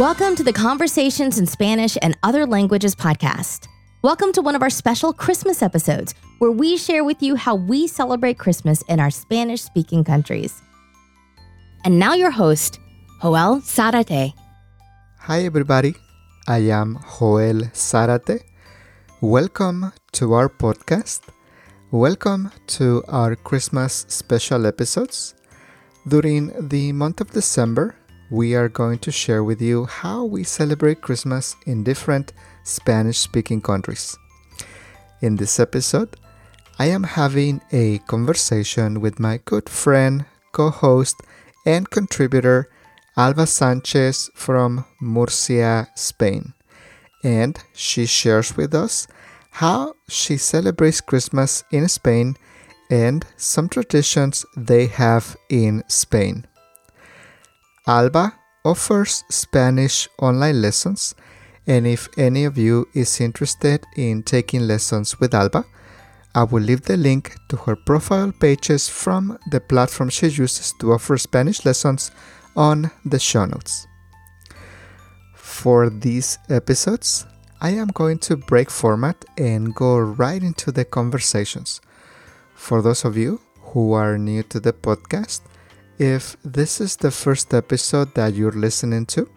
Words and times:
Welcome 0.00 0.34
to 0.36 0.42
the 0.42 0.54
Conversations 0.54 1.38
in 1.38 1.44
Spanish 1.44 1.98
and 2.00 2.16
Other 2.22 2.46
Languages 2.46 2.94
podcast. 2.94 3.68
Welcome 4.00 4.32
to 4.32 4.40
one 4.40 4.54
of 4.54 4.62
our 4.62 4.70
special 4.70 5.12
Christmas 5.12 5.62
episodes 5.62 6.14
where 6.38 6.50
we 6.50 6.78
share 6.78 7.04
with 7.04 7.22
you 7.22 7.36
how 7.36 7.54
we 7.54 7.86
celebrate 7.86 8.38
Christmas 8.38 8.80
in 8.88 8.98
our 8.98 9.10
Spanish 9.10 9.60
speaking 9.60 10.02
countries. 10.02 10.62
And 11.84 11.98
now, 11.98 12.14
your 12.14 12.30
host, 12.30 12.80
Joel 13.20 13.60
Zarate. 13.60 14.32
Hi, 15.18 15.40
everybody. 15.44 15.94
I 16.48 16.60
am 16.80 16.98
Joel 17.18 17.68
Zarate. 17.74 18.40
Welcome 19.20 19.92
to 20.12 20.32
our 20.32 20.48
podcast. 20.48 21.28
Welcome 21.90 22.52
to 22.78 23.04
our 23.06 23.36
Christmas 23.36 24.06
special 24.08 24.64
episodes. 24.64 25.34
During 26.08 26.68
the 26.68 26.92
month 26.92 27.20
of 27.20 27.32
December, 27.32 27.96
we 28.30 28.54
are 28.54 28.68
going 28.68 28.98
to 29.00 29.10
share 29.10 29.42
with 29.42 29.60
you 29.60 29.86
how 29.86 30.24
we 30.24 30.44
celebrate 30.44 31.02
Christmas 31.02 31.56
in 31.66 31.82
different 31.82 32.32
Spanish 32.62 33.18
speaking 33.18 33.60
countries. 33.60 34.16
In 35.20 35.36
this 35.36 35.58
episode, 35.58 36.16
I 36.78 36.86
am 36.86 37.02
having 37.02 37.60
a 37.72 37.98
conversation 38.06 39.00
with 39.00 39.18
my 39.18 39.40
good 39.44 39.68
friend, 39.68 40.24
co 40.52 40.70
host, 40.70 41.16
and 41.66 41.90
contributor, 41.90 42.70
Alba 43.16 43.46
Sanchez 43.46 44.30
from 44.34 44.84
Murcia, 45.00 45.88
Spain. 45.96 46.54
And 47.24 47.58
she 47.74 48.06
shares 48.06 48.56
with 48.56 48.74
us 48.74 49.08
how 49.50 49.94
she 50.08 50.36
celebrates 50.36 51.00
Christmas 51.00 51.64
in 51.70 51.88
Spain 51.88 52.36
and 52.88 53.26
some 53.36 53.68
traditions 53.68 54.46
they 54.56 54.86
have 54.86 55.36
in 55.48 55.82
Spain. 55.88 56.46
Alba 57.86 58.34
offers 58.64 59.24
Spanish 59.30 60.06
online 60.18 60.60
lessons, 60.60 61.14
and 61.66 61.86
if 61.86 62.08
any 62.18 62.44
of 62.44 62.58
you 62.58 62.86
is 62.94 63.20
interested 63.20 63.84
in 63.96 64.22
taking 64.22 64.66
lessons 64.66 65.18
with 65.18 65.34
Alba, 65.34 65.64
I 66.34 66.44
will 66.44 66.62
leave 66.62 66.82
the 66.82 66.98
link 66.98 67.34
to 67.48 67.56
her 67.56 67.74
profile 67.74 68.32
pages 68.32 68.88
from 68.88 69.38
the 69.50 69.60
platform 69.60 70.10
she 70.10 70.28
uses 70.28 70.74
to 70.80 70.92
offer 70.92 71.16
Spanish 71.16 71.64
lessons 71.64 72.10
on 72.54 72.90
the 73.04 73.18
show 73.18 73.46
notes. 73.46 73.86
For 75.34 75.88
these 75.88 76.38
episodes, 76.48 77.26
I 77.62 77.70
am 77.70 77.88
going 77.88 78.18
to 78.20 78.36
break 78.36 78.70
format 78.70 79.24
and 79.38 79.74
go 79.74 79.98
right 79.98 80.42
into 80.42 80.70
the 80.70 80.84
conversations. 80.84 81.80
For 82.54 82.82
those 82.82 83.04
of 83.04 83.16
you 83.16 83.40
who 83.72 83.92
are 83.92 84.18
new 84.18 84.42
to 84.44 84.60
the 84.60 84.72
podcast, 84.72 85.40
if 86.00 86.34
this 86.42 86.80
is 86.80 86.96
the 86.96 87.10
first 87.10 87.52
episode 87.52 88.14
that 88.14 88.32
you're 88.32 88.52
listening 88.52 89.04
to, 89.04 89.28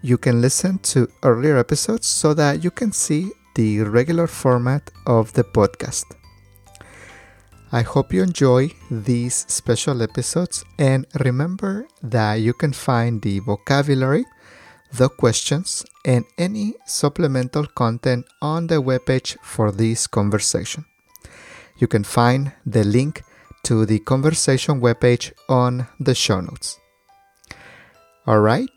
you 0.00 0.16
can 0.16 0.40
listen 0.40 0.78
to 0.78 1.08
earlier 1.24 1.58
episodes 1.58 2.06
so 2.06 2.32
that 2.34 2.62
you 2.62 2.70
can 2.70 2.92
see 2.92 3.32
the 3.56 3.80
regular 3.80 4.28
format 4.28 4.92
of 5.06 5.32
the 5.32 5.42
podcast. 5.42 6.04
I 7.72 7.82
hope 7.82 8.12
you 8.12 8.22
enjoy 8.22 8.70
these 8.92 9.44
special 9.48 10.02
episodes 10.02 10.64
and 10.78 11.04
remember 11.18 11.88
that 12.00 12.34
you 12.34 12.52
can 12.52 12.72
find 12.72 13.20
the 13.20 13.40
vocabulary, 13.40 14.24
the 14.92 15.08
questions, 15.08 15.84
and 16.04 16.24
any 16.38 16.74
supplemental 16.86 17.66
content 17.66 18.26
on 18.40 18.68
the 18.68 18.80
webpage 18.80 19.36
for 19.42 19.72
this 19.72 20.06
conversation. 20.06 20.84
You 21.78 21.88
can 21.88 22.04
find 22.04 22.52
the 22.64 22.84
link 22.84 23.24
to 23.62 23.86
the 23.86 23.98
conversation 24.00 24.80
webpage 24.80 25.32
on 25.48 25.86
the 26.00 26.14
show 26.14 26.40
notes. 26.40 26.78
Alright, 28.26 28.70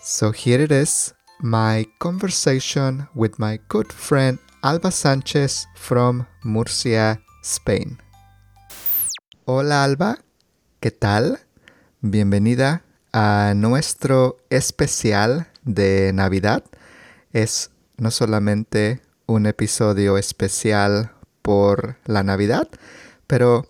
so 0.00 0.30
here 0.30 0.60
it 0.60 0.72
is 0.72 1.14
my 1.40 1.86
conversation 1.98 3.08
with 3.14 3.38
my 3.38 3.58
good 3.68 3.92
friend 3.92 4.38
Alba 4.62 4.90
Sanchez 4.90 5.66
from 5.74 6.26
Murcia, 6.44 7.20
Spain. 7.42 7.98
Hola 9.44 9.84
Alba, 9.84 10.18
¿qué 10.80 10.90
tal? 10.90 11.38
Bienvenida 12.00 12.82
a 13.12 13.54
nuestro 13.56 14.36
especial 14.50 15.48
de 15.64 16.12
Navidad. 16.12 16.64
Es 17.32 17.70
no 17.96 18.10
solamente 18.10 19.00
un 19.26 19.46
episodio 19.46 20.18
especial 20.18 21.12
por 21.42 21.96
la 22.04 22.22
Navidad, 22.22 22.68
pero 23.26 23.66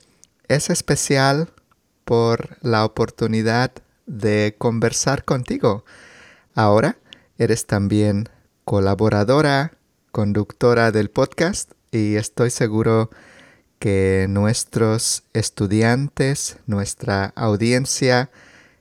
es 0.48 0.70
especial 0.70 1.50
por 2.04 2.56
la 2.62 2.84
oportunidad 2.84 3.70
de 4.06 4.54
conversar 4.58 5.24
contigo. 5.24 5.84
Ahora 6.54 6.98
eres 7.36 7.66
también 7.66 8.28
colaboradora, 8.64 9.72
conductora 10.10 10.90
del 10.90 11.10
podcast 11.10 11.72
y 11.92 12.16
estoy 12.16 12.50
seguro 12.50 13.10
que 13.78 14.26
nuestros 14.28 15.22
estudiantes, 15.34 16.56
nuestra 16.66 17.32
audiencia, 17.36 18.30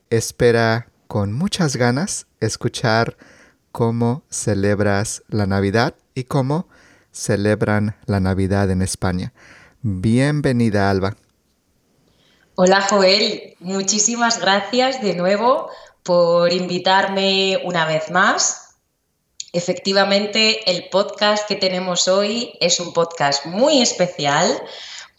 espera 0.09 0.87
con 1.07 1.33
muchas 1.33 1.75
ganas 1.75 2.27
escuchar 2.39 3.17
cómo 3.71 4.23
celebras 4.29 5.23
la 5.27 5.45
Navidad 5.45 5.95
y 6.15 6.23
cómo 6.23 6.67
celebran 7.11 7.95
la 8.05 8.19
Navidad 8.19 8.71
en 8.71 8.81
España. 8.81 9.33
Bienvenida, 9.81 10.89
Alba. 10.89 11.15
Hola 12.59 12.81
Joel, 12.81 13.55
muchísimas 13.59 14.41
gracias 14.41 14.99
de 14.99 15.13
nuevo 15.13 15.69
por 16.01 16.51
invitarme 16.51 17.61
una 17.63 17.85
vez 17.85 18.09
más. 18.09 18.77
Efectivamente, 19.53 20.67
el 20.67 20.89
podcast 20.89 21.47
que 21.47 21.55
tenemos 21.55 22.07
hoy 22.07 22.57
es 22.59 22.79
un 22.79 22.93
podcast 22.93 23.45
muy 23.45 23.79
especial 23.83 24.59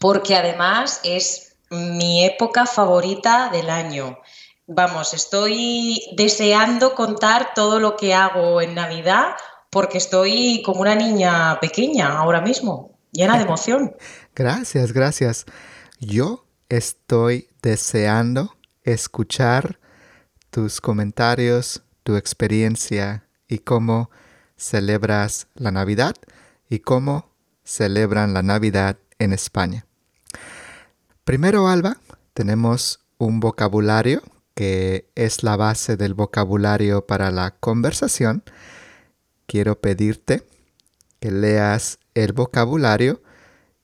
porque 0.01 0.35
además 0.35 0.99
es 1.05 1.55
mi 1.71 2.25
época 2.25 2.67
favorita 2.67 3.51
del 3.53 3.71
año. 3.71 4.19
Vamos, 4.67 5.15
estoy 5.15 6.03
deseando 6.17 6.97
contar 6.97 7.55
todo 7.55 7.79
lo 7.79 7.95
que 7.95 8.15
hago 8.15 8.61
en 8.61 8.75
Navidad 8.75 9.37
porque 9.71 9.99
estoy 9.99 10.61
como 10.67 10.81
una 10.81 10.97
niña 10.97 11.61
pequeña 11.61 12.19
ahora 12.19 12.41
mismo, 12.41 12.99
llena 13.13 13.37
de 13.37 13.43
emoción. 13.45 13.95
Gracias, 14.35 14.91
gracias. 14.91 15.47
Yo 16.01 16.48
estoy 16.69 17.49
deseando 17.63 18.57
escuchar 18.83 19.79
tus 20.51 20.81
comentarios, 20.81 21.83
tu 22.03 22.17
experiencia 22.17 23.25
y 23.49 23.59
cómo 23.59 24.11
celebras 24.57 25.47
la 25.55 25.71
Navidad 25.71 26.15
y 26.69 26.81
cómo 26.81 27.31
celebran 27.65 28.35
la 28.35 28.43
Navidad 28.43 28.99
en 29.19 29.33
España. 29.33 29.87
Primero, 31.25 31.69
Alba, 31.69 31.99
tenemos 32.35 33.01
un 33.19 33.41
vocabulario 33.41 34.23
que 34.55 35.09
es 35.15 35.43
la 35.43 35.57
base 35.57 35.97
del 35.97 36.15
vocabulario 36.15 37.07
para 37.07 37.31
la 37.31 37.53
conversación. 37.53 38.43
Quiero 39.47 39.81
pedirte 39.81 40.47
que 41.21 41.31
leas 41.31 41.99
el 42.15 42.33
vocabulario 42.33 43.23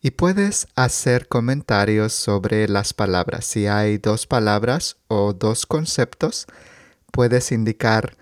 y 0.05 0.11
puedes 0.11 0.69
hacer 0.75 1.29
comentarios 1.29 2.13
sobre 2.13 2.69
las 2.69 2.93
palabras. 2.93 3.47
Si 3.47 3.67
hay 3.67 3.97
dos 3.97 4.27
palabras 4.27 4.99
o 5.09 5.33
dos 5.33 5.65
conceptos, 5.65 6.47
puedes 7.11 7.51
indicar 7.53 8.15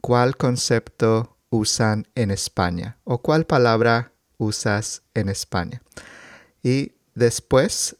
cuál 0.00 0.36
concepto 0.36 1.36
usan 1.50 2.06
en 2.14 2.30
España 2.30 2.98
o 3.02 3.20
cuál 3.20 3.46
palabra 3.46 4.12
usas 4.38 5.02
en 5.14 5.28
España. 5.28 5.82
Y 6.62 6.92
después, 7.16 7.96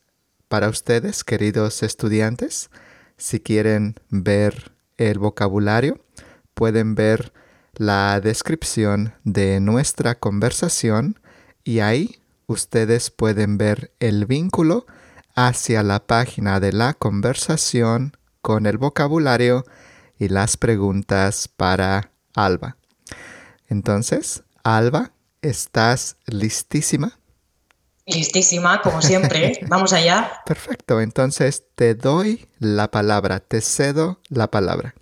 para 0.46 0.69
ustedes, 0.69 1.25
queridos 1.25 1.82
estudiantes, 1.82 2.70
si 3.16 3.40
quieren 3.40 3.96
ver 4.10 4.70
el 4.96 5.19
vocabulario, 5.19 5.98
pueden 6.54 6.94
ver 6.94 7.32
la 7.75 8.20
descripción 8.20 9.12
de 9.25 9.58
nuestra 9.58 10.14
conversación 10.14 11.19
y 11.64 11.80
ahí 11.80 12.20
ustedes 12.46 13.11
pueden 13.11 13.58
ver 13.58 13.93
el 14.00 14.26
vínculo 14.26 14.87
hacia 15.35 15.82
la 15.82 16.06
página 16.06 16.61
de 16.61 16.73
la 16.73 16.94
conversación 16.94 18.17
con 18.41 18.67
el 18.67 18.79
vocabulario 18.79 19.64
y 20.19 20.29
las 20.29 20.56
preguntas 20.56 21.49
para 21.49 22.12
Alba. 22.35 22.76
Entonces, 23.69 24.44
Alba, 24.62 25.12
¿estás 25.43 26.17
listísima? 26.26 27.19
Listísima, 28.06 28.82
como 28.82 29.00
siempre. 29.00 29.61
Vamos 29.69 29.93
allá. 29.93 30.43
Perfecto, 30.44 31.00
entonces 31.00 31.64
te 31.75 31.94
doy 31.94 32.49
la 32.58 32.90
palabra, 32.90 33.40
te 33.40 33.61
cedo 33.61 34.20
la 34.29 34.50
palabra. 34.50 34.94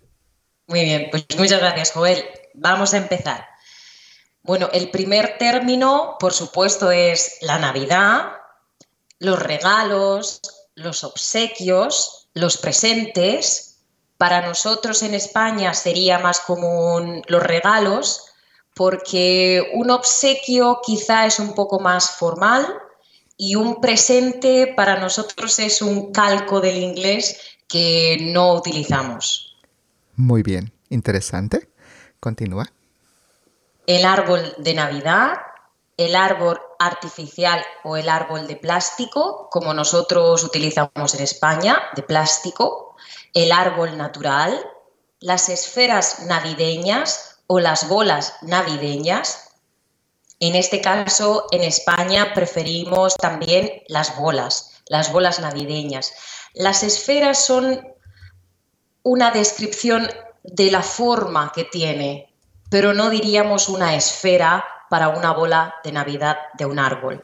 Muy 0.66 0.84
bien, 0.84 1.08
pues 1.10 1.26
muchas 1.36 1.60
gracias, 1.60 1.92
Joel. 1.92 2.24
Vamos 2.54 2.94
a 2.94 2.98
empezar. 2.98 3.51
Bueno, 4.42 4.68
el 4.72 4.90
primer 4.90 5.38
término, 5.38 6.16
por 6.18 6.32
supuesto, 6.32 6.90
es 6.90 7.38
la 7.42 7.58
Navidad, 7.58 8.32
los 9.18 9.40
regalos, 9.40 10.40
los 10.74 11.04
obsequios, 11.04 12.28
los 12.34 12.56
presentes, 12.56 13.68
Para 14.18 14.46
nosotros 14.46 15.02
en 15.02 15.14
España 15.14 15.74
sería 15.74 16.20
más 16.20 16.38
común 16.38 17.22
los 17.26 17.42
regalos, 17.42 18.26
porque 18.72 19.68
un 19.74 19.90
obsequio 19.90 20.80
quizá 20.80 21.26
es 21.26 21.40
un 21.40 21.54
poco 21.54 21.80
más 21.80 22.08
formal 22.10 22.64
y 23.36 23.56
un 23.56 23.80
presente 23.80 24.72
para 24.76 25.00
nosotros 25.00 25.58
es 25.58 25.82
un 25.82 26.12
calco 26.12 26.60
del 26.60 26.76
inglés 26.76 27.36
que 27.66 28.18
no 28.20 28.54
utilizamos. 28.54 29.56
Muy 30.14 30.44
bien, 30.44 30.72
interesante. 30.88 31.68
Continúa. 32.20 32.70
El 33.86 34.04
árbol 34.04 34.54
de 34.58 34.74
Navidad, 34.74 35.38
el 35.96 36.14
árbol 36.16 36.60
artificial 36.78 37.64
o 37.84 37.96
el 37.96 38.08
árbol 38.08 38.46
de 38.46 38.56
plástico, 38.56 39.48
como 39.50 39.74
nosotros 39.74 40.44
utilizamos 40.44 41.14
en 41.14 41.22
España, 41.22 41.80
de 41.94 42.02
plástico, 42.02 42.96
el 43.34 43.52
árbol 43.52 43.96
natural, 43.96 44.64
las 45.20 45.48
esferas 45.48 46.20
navideñas 46.26 47.40
o 47.46 47.60
las 47.60 47.88
bolas 47.88 48.34
navideñas. 48.42 49.50
En 50.40 50.54
este 50.56 50.80
caso, 50.80 51.46
en 51.52 51.62
España 51.62 52.34
preferimos 52.34 53.16
también 53.16 53.82
las 53.88 54.16
bolas, 54.16 54.82
las 54.86 55.12
bolas 55.12 55.38
navideñas. 55.40 56.12
Las 56.54 56.82
esferas 56.82 57.44
son 57.44 57.86
una 59.02 59.30
descripción 59.30 60.08
de 60.42 60.70
la 60.70 60.82
forma 60.82 61.52
que 61.54 61.64
tiene, 61.64 62.31
pero 62.72 62.94
no 62.94 63.10
diríamos 63.10 63.68
una 63.68 63.94
esfera 63.94 64.64
para 64.88 65.10
una 65.10 65.32
bola 65.34 65.74
de 65.84 65.92
Navidad 65.92 66.38
de 66.54 66.64
un 66.64 66.78
árbol. 66.78 67.20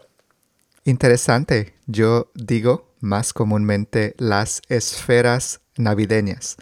Interesante. 0.84 1.74
Yo 1.86 2.30
digo 2.34 2.92
más 3.00 3.32
comúnmente 3.32 4.14
las 4.18 4.60
esferas 4.68 5.62
navideñas. 5.78 6.56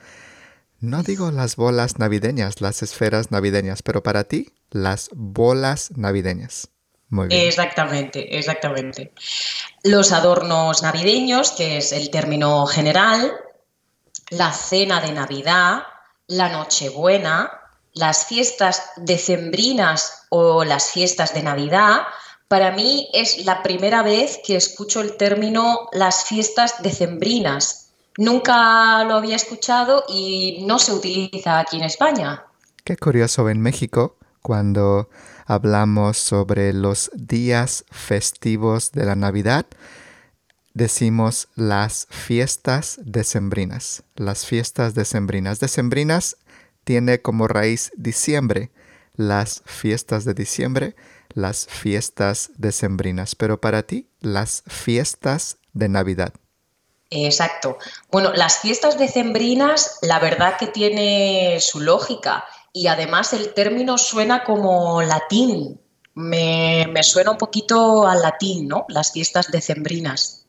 No 0.78 1.02
digo 1.02 1.32
las 1.32 1.56
bolas 1.56 1.98
navideñas, 1.98 2.60
las 2.60 2.80
esferas 2.84 3.32
navideñas, 3.32 3.82
pero 3.82 4.04
para 4.04 4.22
ti, 4.22 4.52
las 4.70 5.10
bolas 5.12 5.90
navideñas. 5.96 6.68
Muy 7.08 7.26
bien. 7.26 7.48
Exactamente, 7.48 8.38
exactamente. 8.38 9.12
Los 9.82 10.12
adornos 10.12 10.84
navideños, 10.84 11.50
que 11.50 11.78
es 11.78 11.90
el 11.90 12.10
término 12.10 12.66
general, 12.66 13.32
la 14.30 14.52
cena 14.52 15.00
de 15.00 15.10
Navidad, 15.10 15.82
la 16.28 16.50
Nochebuena, 16.50 17.65
las 17.96 18.26
fiestas 18.26 18.82
decembrinas 18.96 20.26
o 20.28 20.64
las 20.64 20.90
fiestas 20.90 21.32
de 21.32 21.42
Navidad, 21.42 22.02
para 22.46 22.70
mí 22.70 23.08
es 23.14 23.44
la 23.46 23.62
primera 23.62 24.02
vez 24.02 24.38
que 24.44 24.54
escucho 24.54 25.00
el 25.00 25.16
término 25.16 25.88
las 25.92 26.24
fiestas 26.24 26.82
decembrinas. 26.82 27.88
Nunca 28.18 29.02
lo 29.04 29.14
había 29.14 29.36
escuchado 29.36 30.04
y 30.08 30.62
no 30.66 30.78
se 30.78 30.92
utiliza 30.92 31.58
aquí 31.58 31.78
en 31.78 31.84
España. 31.84 32.44
Qué 32.84 32.96
curioso 32.98 33.48
en 33.48 33.62
México, 33.62 34.16
cuando 34.42 35.08
hablamos 35.46 36.18
sobre 36.18 36.74
los 36.74 37.10
días 37.14 37.84
festivos 37.90 38.92
de 38.92 39.06
la 39.06 39.16
Navidad, 39.16 39.66
decimos 40.74 41.48
las 41.54 42.06
fiestas 42.10 43.00
decembrinas. 43.02 44.02
Las 44.16 44.44
fiestas 44.44 44.94
decembrinas. 44.94 45.60
Decembrinas 45.60 46.36
tiene 46.86 47.20
como 47.20 47.48
raíz 47.48 47.90
diciembre, 47.96 48.70
las 49.16 49.62
fiestas 49.66 50.24
de 50.24 50.34
diciembre, 50.34 50.94
las 51.34 51.66
fiestas 51.66 52.50
decembrinas, 52.58 53.34
pero 53.34 53.60
para 53.60 53.82
ti 53.82 54.08
las 54.20 54.62
fiestas 54.68 55.58
de 55.72 55.88
Navidad. 55.88 56.32
Exacto. 57.10 57.78
Bueno, 58.12 58.32
las 58.34 58.60
fiestas 58.60 58.98
decembrinas, 58.98 59.98
la 60.02 60.20
verdad 60.20 60.58
que 60.58 60.68
tiene 60.68 61.58
su 61.60 61.80
lógica 61.80 62.44
y 62.72 62.86
además 62.86 63.32
el 63.32 63.52
término 63.52 63.98
suena 63.98 64.44
como 64.44 65.02
latín. 65.02 65.80
Me, 66.14 66.86
suena 67.02 67.32
un 67.32 67.38
poquito 67.38 68.06
al 68.06 68.22
latín, 68.22 68.68
¿no? 68.68 68.86
Las 68.88 69.10
fiestas 69.10 69.50
decembrinas. 69.50 70.46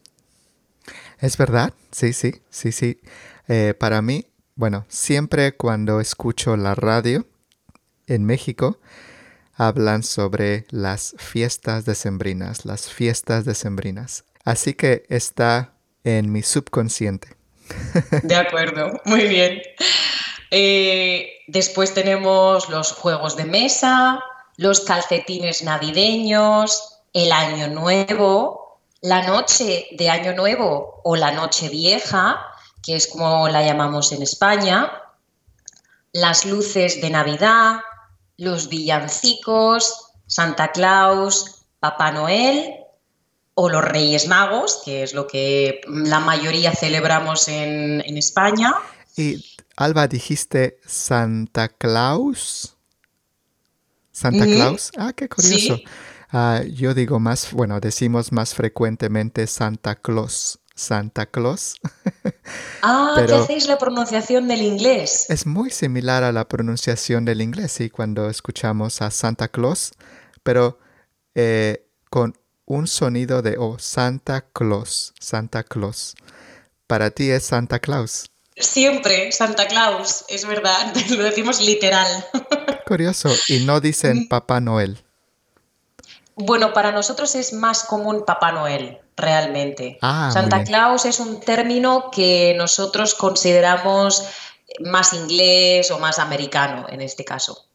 Es 1.19 1.35
verdad, 1.35 1.73
sí, 1.91 2.13
sí, 2.13 2.41
sí, 2.51 2.71
sí. 2.71 3.01
Eh, 3.47 3.73
para 3.77 4.03
mí 4.03 4.27
bueno, 4.57 4.85
siempre 4.89 5.55
cuando 5.55 6.01
escucho 6.01 6.57
la 6.57 6.75
radio 6.75 7.25
en 8.07 8.25
México, 8.25 8.79
hablan 9.53 10.03
sobre 10.03 10.65
las 10.71 11.15
fiestas 11.19 11.85
decembrinas, 11.85 12.65
las 12.65 12.89
fiestas 12.89 13.45
decembrinas. 13.45 14.25
Así 14.43 14.73
que 14.73 15.05
está 15.09 15.73
en 16.03 16.31
mi 16.31 16.41
subconsciente. 16.41 17.35
De 18.23 18.35
acuerdo, 18.35 18.99
muy 19.05 19.27
bien. 19.27 19.61
Eh, 20.49 21.29
después 21.47 21.93
tenemos 21.93 22.69
los 22.69 22.93
juegos 22.93 23.37
de 23.37 23.45
mesa, 23.45 24.19
los 24.55 24.81
calcetines 24.81 25.63
navideños, 25.63 26.99
el 27.13 27.31
año 27.31 27.67
nuevo, 27.67 28.79
la 29.01 29.21
noche 29.27 29.87
de 29.91 30.09
año 30.09 30.33
nuevo 30.33 31.01
o 31.03 31.15
la 31.15 31.31
noche 31.31 31.69
vieja, 31.69 32.39
que 32.87 32.95
es 32.95 33.07
como 33.07 33.49
la 33.49 33.65
llamamos 33.65 34.13
en 34.13 34.21
España, 34.21 34.89
las 36.13 36.45
luces 36.45 37.01
de 37.01 37.09
Navidad, 37.09 37.81
los 38.37 38.69
villancicos, 38.69 40.13
Santa 40.25 40.71
Claus, 40.71 41.65
Papá 41.81 42.13
Noel 42.13 42.75
o 43.55 43.67
los 43.67 43.83
Reyes 43.83 44.29
Magos, 44.29 44.83
que 44.85 45.03
es 45.03 45.13
lo 45.13 45.27
que 45.27 45.81
la 45.85 46.21
mayoría 46.21 46.71
celebramos 46.71 47.49
en, 47.49 48.01
España. 48.17 48.73
Y 49.17 49.43
Alba, 49.75 50.07
dijiste 50.07 50.79
Santa 50.85 51.67
Claus. 51.67 52.77
Santa 54.13 54.45
Claus. 54.45 54.91
Ah, 54.97 55.11
qué 55.11 55.27
curioso. 55.27 55.77
Ah, 56.29 56.61
yo 56.73 56.93
digo 56.93 57.19
más, 57.19 57.51
bueno, 57.51 57.81
decimos 57.81 58.31
más 58.31 58.55
frecuentemente 58.55 59.45
Santa 59.45 59.95
Claus. 59.95 60.61
Santa 60.77 61.25
Claus. 61.25 61.75
Ah, 62.81 63.23
¿qué 63.25 63.33
hacéis 63.33 63.67
la 63.67 63.77
pronunciación 63.77 64.47
del 64.47 64.61
inglés? 64.61 65.25
Es 65.29 65.45
muy 65.45 65.69
similar 65.69 66.23
a 66.23 66.31
la 66.31 66.47
pronunciación 66.47 67.25
del 67.25 67.41
inglés, 67.41 67.73
sí, 67.73 67.89
cuando 67.89 68.29
escuchamos 68.29 69.01
a 69.01 69.11
Santa 69.11 69.49
Claus, 69.49 69.91
pero 70.43 70.79
eh, 71.35 71.85
con 72.09 72.37
un 72.65 72.87
sonido 72.87 73.41
de 73.41 73.57
O, 73.57 73.79
Santa 73.79 74.45
Claus, 74.53 75.13
Santa 75.19 75.63
Claus. 75.63 76.15
Para 76.85 77.09
ti 77.09 77.31
es 77.31 77.45
Santa 77.45 77.79
Claus. 77.79 78.29
Siempre, 78.55 79.31
Santa 79.31 79.67
Claus, 79.67 80.25
es 80.29 80.45
verdad, 80.45 80.93
lo 81.09 81.23
decimos 81.23 81.59
literal. 81.59 82.07
Curioso, 82.85 83.29
y 83.49 83.65
no 83.65 83.81
dicen 83.81 84.19
mm. 84.19 84.27
Papá 84.29 84.61
Noel. 84.61 85.03
Bueno, 86.35 86.71
para 86.71 86.91
nosotros 86.91 87.35
es 87.35 87.51
más 87.51 87.83
común 87.83 88.23
Papá 88.25 88.51
Noel, 88.51 89.01
realmente. 89.17 89.97
Ah, 90.01 90.29
Santa 90.31 90.63
Claus 90.63 91.05
es 91.05 91.19
un 91.19 91.41
término 91.41 92.09
que 92.11 92.53
nosotros 92.55 93.15
consideramos 93.15 94.23
más 94.79 95.13
inglés 95.13 95.91
o 95.91 95.99
más 95.99 96.19
americano 96.19 96.85
en 96.89 97.01
este 97.01 97.25
caso. 97.25 97.65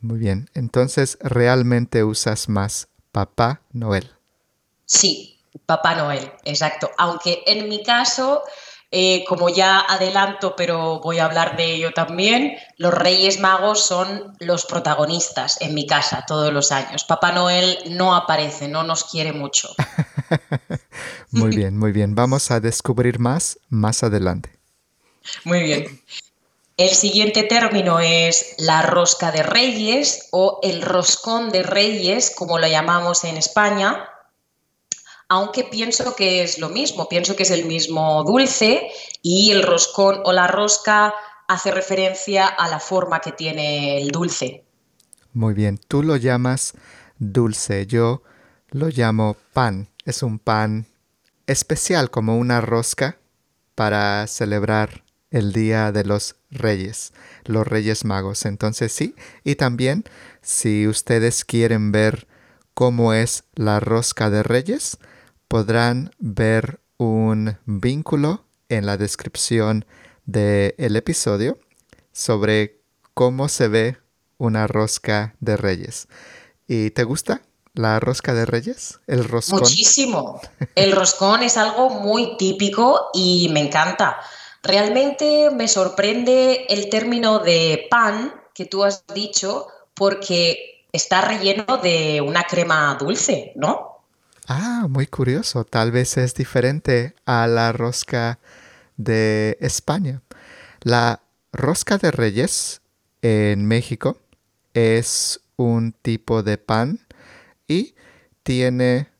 Muy 0.00 0.18
bien, 0.18 0.50
entonces 0.54 1.18
realmente 1.22 2.04
usas 2.04 2.48
más 2.48 2.88
Papá 3.12 3.62
Noel. 3.72 4.10
Sí, 4.84 5.40
Papá 5.66 5.94
Noel, 5.94 6.32
exacto. 6.44 6.90
Aunque 6.98 7.42
en 7.46 7.68
mi 7.68 7.82
caso 7.82 8.42
eh, 8.90 9.24
como 9.28 9.50
ya 9.50 9.80
adelanto, 9.80 10.56
pero 10.56 11.00
voy 11.00 11.18
a 11.18 11.26
hablar 11.26 11.58
de 11.58 11.74
ello 11.74 11.92
también, 11.92 12.56
los 12.78 12.94
Reyes 12.94 13.38
Magos 13.38 13.84
son 13.84 14.34
los 14.38 14.64
protagonistas 14.64 15.60
en 15.60 15.74
mi 15.74 15.86
casa 15.86 16.24
todos 16.26 16.50
los 16.54 16.72
años. 16.72 17.04
Papá 17.04 17.32
Noel 17.32 17.78
no 17.90 18.16
aparece, 18.16 18.66
no 18.66 18.84
nos 18.84 19.04
quiere 19.04 19.32
mucho. 19.32 19.74
muy 21.30 21.54
bien, 21.54 21.76
muy 21.76 21.92
bien. 21.92 22.14
Vamos 22.14 22.50
a 22.50 22.60
descubrir 22.60 23.18
más 23.18 23.58
más 23.68 24.02
adelante. 24.02 24.50
Muy 25.44 25.62
bien. 25.62 26.00
El 26.76 26.90
siguiente 26.90 27.42
término 27.42 27.98
es 27.98 28.54
la 28.58 28.82
rosca 28.82 29.32
de 29.32 29.42
reyes 29.42 30.28
o 30.30 30.60
el 30.62 30.82
roscón 30.82 31.50
de 31.50 31.64
reyes, 31.64 32.32
como 32.34 32.58
lo 32.58 32.68
llamamos 32.68 33.24
en 33.24 33.36
España 33.36 34.08
aunque 35.28 35.64
pienso 35.64 36.16
que 36.16 36.42
es 36.42 36.58
lo 36.58 36.70
mismo, 36.70 37.08
pienso 37.08 37.36
que 37.36 37.42
es 37.42 37.50
el 37.50 37.66
mismo 37.66 38.24
dulce 38.24 38.88
y 39.22 39.50
el 39.50 39.62
roscón 39.62 40.20
o 40.24 40.32
la 40.32 40.46
rosca 40.46 41.14
hace 41.46 41.70
referencia 41.70 42.46
a 42.46 42.68
la 42.68 42.80
forma 42.80 43.20
que 43.20 43.32
tiene 43.32 44.00
el 44.00 44.10
dulce. 44.10 44.64
Muy 45.34 45.54
bien, 45.54 45.78
tú 45.86 46.02
lo 46.02 46.16
llamas 46.16 46.74
dulce, 47.18 47.86
yo 47.86 48.22
lo 48.70 48.88
llamo 48.88 49.36
pan. 49.52 49.88
Es 50.08 50.22
un 50.22 50.38
pan 50.38 50.86
especial 51.46 52.10
como 52.10 52.38
una 52.38 52.62
rosca 52.62 53.18
para 53.74 54.26
celebrar 54.26 55.04
el 55.30 55.52
Día 55.52 55.92
de 55.92 56.02
los 56.02 56.36
Reyes, 56.50 57.12
los 57.44 57.66
Reyes 57.66 58.06
Magos. 58.06 58.46
Entonces 58.46 58.90
sí, 58.90 59.14
y 59.44 59.56
también 59.56 60.04
si 60.40 60.88
ustedes 60.88 61.44
quieren 61.44 61.92
ver 61.92 62.26
cómo 62.72 63.12
es 63.12 63.44
la 63.54 63.80
rosca 63.80 64.30
de 64.30 64.42
Reyes, 64.42 64.96
podrán 65.46 66.10
ver 66.18 66.80
un 66.96 67.58
vínculo 67.66 68.46
en 68.70 68.86
la 68.86 68.96
descripción 68.96 69.84
del 70.24 70.96
episodio 70.96 71.58
sobre 72.12 72.80
cómo 73.12 73.50
se 73.50 73.68
ve 73.68 73.98
una 74.38 74.66
rosca 74.68 75.34
de 75.40 75.58
reyes. 75.58 76.08
¿Y 76.66 76.92
te 76.92 77.04
gusta 77.04 77.42
la 77.78 78.00
rosca 78.00 78.34
de 78.34 78.44
reyes? 78.44 78.98
¿El 79.06 79.24
roscón? 79.24 79.60
Muchísimo. 79.60 80.40
El 80.74 80.92
roscón 80.92 81.42
es 81.42 81.56
algo 81.56 81.90
muy 81.90 82.36
típico 82.36 83.10
y 83.14 83.48
me 83.52 83.60
encanta. 83.60 84.18
Realmente 84.62 85.50
me 85.52 85.68
sorprende 85.68 86.66
el 86.68 86.90
término 86.90 87.38
de 87.38 87.86
pan 87.88 88.34
que 88.52 88.66
tú 88.66 88.82
has 88.82 89.04
dicho 89.14 89.68
porque 89.94 90.86
está 90.92 91.20
relleno 91.20 91.78
de 91.78 92.20
una 92.20 92.42
crema 92.42 92.96
dulce, 92.98 93.52
¿no? 93.54 94.02
Ah, 94.48 94.86
muy 94.88 95.06
curioso. 95.06 95.64
Tal 95.64 95.92
vez 95.92 96.16
es 96.16 96.34
diferente 96.34 97.14
a 97.26 97.46
la 97.46 97.70
rosca 97.70 98.40
de 98.96 99.56
España. 99.60 100.22
La 100.80 101.20
rosca 101.52 101.96
de 101.98 102.10
reyes 102.10 102.80
en 103.22 103.66
México 103.66 104.18
es 104.74 105.40
un 105.56 105.92
tipo 105.92 106.42
de 106.42 106.58
pan 106.58 107.00
y 107.68 107.94
tiene 108.42 109.10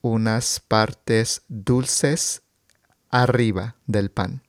unas 0.00 0.60
partes 0.60 1.42
dulces 1.48 2.42
arriba 3.10 3.76
del 3.86 4.10
pan. 4.10 4.42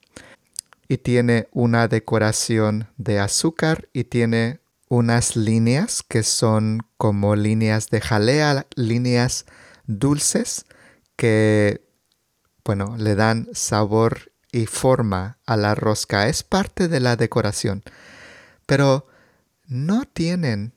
Y 0.88 0.98
tiene 0.98 1.48
una 1.52 1.86
decoración 1.88 2.88
de 2.96 3.20
azúcar 3.20 3.88
y 3.92 4.04
tiene 4.04 4.60
unas 4.88 5.36
líneas 5.36 6.02
que 6.02 6.22
son 6.22 6.80
como 6.96 7.36
líneas 7.36 7.90
de 7.90 8.00
jalea, 8.00 8.66
líneas 8.74 9.46
dulces 9.86 10.66
que, 11.16 11.86
bueno, 12.64 12.96
le 12.98 13.14
dan 13.14 13.48
sabor 13.52 14.32
y 14.52 14.66
forma 14.66 15.38
a 15.46 15.56
la 15.56 15.74
rosca. 15.74 16.28
Es 16.28 16.42
parte 16.42 16.88
de 16.88 17.00
la 17.00 17.16
decoración. 17.16 17.82
Pero 18.66 19.08
no 19.66 20.04
tienen 20.04 20.73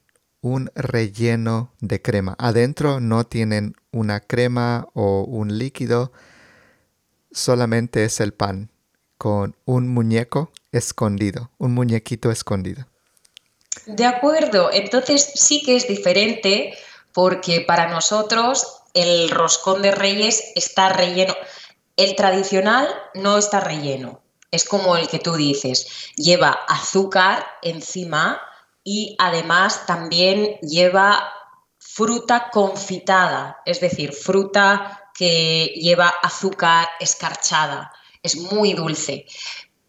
un 0.48 0.72
relleno 0.76 1.74
de 1.80 2.02
crema. 2.02 2.36
Adentro 2.40 3.00
no 3.00 3.26
tienen 3.26 3.76
una 3.92 4.22
crema 4.22 4.88
o 4.94 5.24
un 5.24 5.58
líquido. 5.58 6.12
Solamente 7.32 8.06
es 8.06 8.20
el 8.20 8.34
pan 8.34 8.72
con 9.18 9.56
un 9.66 9.90
muñeco 9.90 10.52
escondido, 10.72 11.52
un 11.58 11.74
muñequito 11.74 12.32
escondido. 12.32 12.88
De 13.86 14.06
acuerdo, 14.06 14.70
entonces 14.72 15.32
sí 15.36 15.62
que 15.64 15.76
es 15.76 15.88
diferente 15.88 16.74
porque 17.14 17.62
para 17.62 17.90
nosotros 17.90 18.84
el 18.94 19.30
roscón 19.30 19.82
de 19.82 19.92
reyes 19.92 20.44
está 20.56 20.90
relleno. 20.90 21.36
El 21.98 22.16
tradicional 22.16 22.88
no 23.16 23.38
está 23.38 23.60
relleno, 23.60 24.22
es 24.52 24.66
como 24.66 24.96
el 24.96 25.08
que 25.08 25.20
tú 25.20 25.36
dices, 25.36 25.88
lleva 26.16 26.52
azúcar 26.68 27.46
encima 27.64 28.40
y 28.90 29.18
además 29.20 29.86
también 29.86 30.58
lleva 30.62 31.30
fruta 31.78 32.50
confitada, 32.52 33.62
es 33.66 33.82
decir, 33.82 34.14
fruta 34.14 35.12
que 35.14 35.74
lleva 35.76 36.08
azúcar 36.24 36.88
escarchada, 37.02 37.92
es 38.24 38.38
muy 38.38 38.74
dulce 38.74 39.26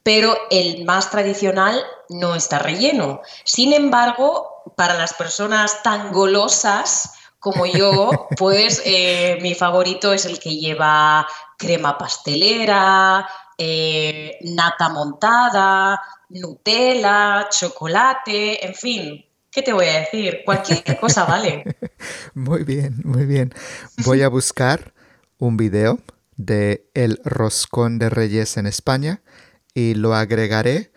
pero 0.03 0.39
el 0.49 0.87
más 0.87 1.11
tradicional 1.11 1.85
no 2.09 2.35
está 2.35 2.59
relleno. 2.59 3.21
Sin 3.45 3.75
embargo, 3.75 4.63
para 4.75 4.95
las 4.95 5.13
personas 5.13 5.83
tan 5.83 6.13
golosas 6.13 7.13
como 7.39 7.67
yo, 7.67 8.29
pues 8.39 8.81
eh, 8.87 9.39
mi 9.43 9.55
favorito 9.55 10.15
es 10.15 10.25
el 10.25 10.39
que 10.39 10.57
lleva 10.57 11.29
crema 11.59 11.99
pastelera, 11.99 13.29
eh, 13.59 14.39
nata 14.43 14.89
montada, 14.89 16.01
Nutella, 16.31 17.49
chocolate, 17.51 18.65
en 18.65 18.75
fin, 18.75 19.25
¿qué 19.51 19.63
te 19.63 19.73
voy 19.73 19.87
a 19.87 20.01
decir? 20.01 20.43
Cualquier 20.45 20.83
cosa 21.01 21.25
vale. 21.25 21.65
Muy 22.35 22.63
bien, 22.65 23.01
muy 23.05 23.27
bien. 23.27 23.53
Voy 24.05 24.23
a 24.23 24.29
buscar 24.29 24.95
un 25.39 25.57
video 25.57 25.99
de 26.37 26.89
el 26.95 27.21
roscón 27.25 27.99
de 27.99 28.11
reyes 28.11 28.57
en 28.57 28.67
España 28.67 29.23
y 29.75 29.95
lo 29.95 30.15
agregaré 30.15 30.93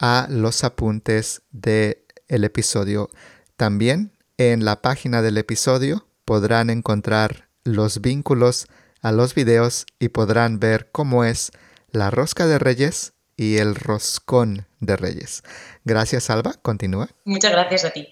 a 0.00 0.26
los 0.30 0.64
apuntes 0.64 1.42
del 1.50 1.98
el 2.28 2.44
episodio. 2.44 3.10
También 3.56 4.12
en 4.38 4.64
la 4.64 4.80
página 4.80 5.20
del 5.20 5.36
episodio 5.36 6.06
podrán 6.24 6.70
encontrar 6.70 7.48
los 7.64 8.00
vínculos 8.00 8.66
a 9.02 9.12
los 9.12 9.34
videos 9.34 9.86
y 9.98 10.08
podrán 10.08 10.60
ver 10.60 10.90
cómo 10.92 11.24
es 11.24 11.52
la 11.90 12.10
rosca 12.10 12.46
de 12.46 12.58
reyes 12.58 13.14
y 13.36 13.58
el 13.58 13.74
roscón 13.74 14.66
de 14.80 14.96
reyes. 14.96 15.42
Gracias, 15.84 16.30
Alba. 16.30 16.54
Continúa. 16.62 17.08
Muchas 17.24 17.52
gracias 17.52 17.84
a 17.84 17.90
ti. 17.90 18.08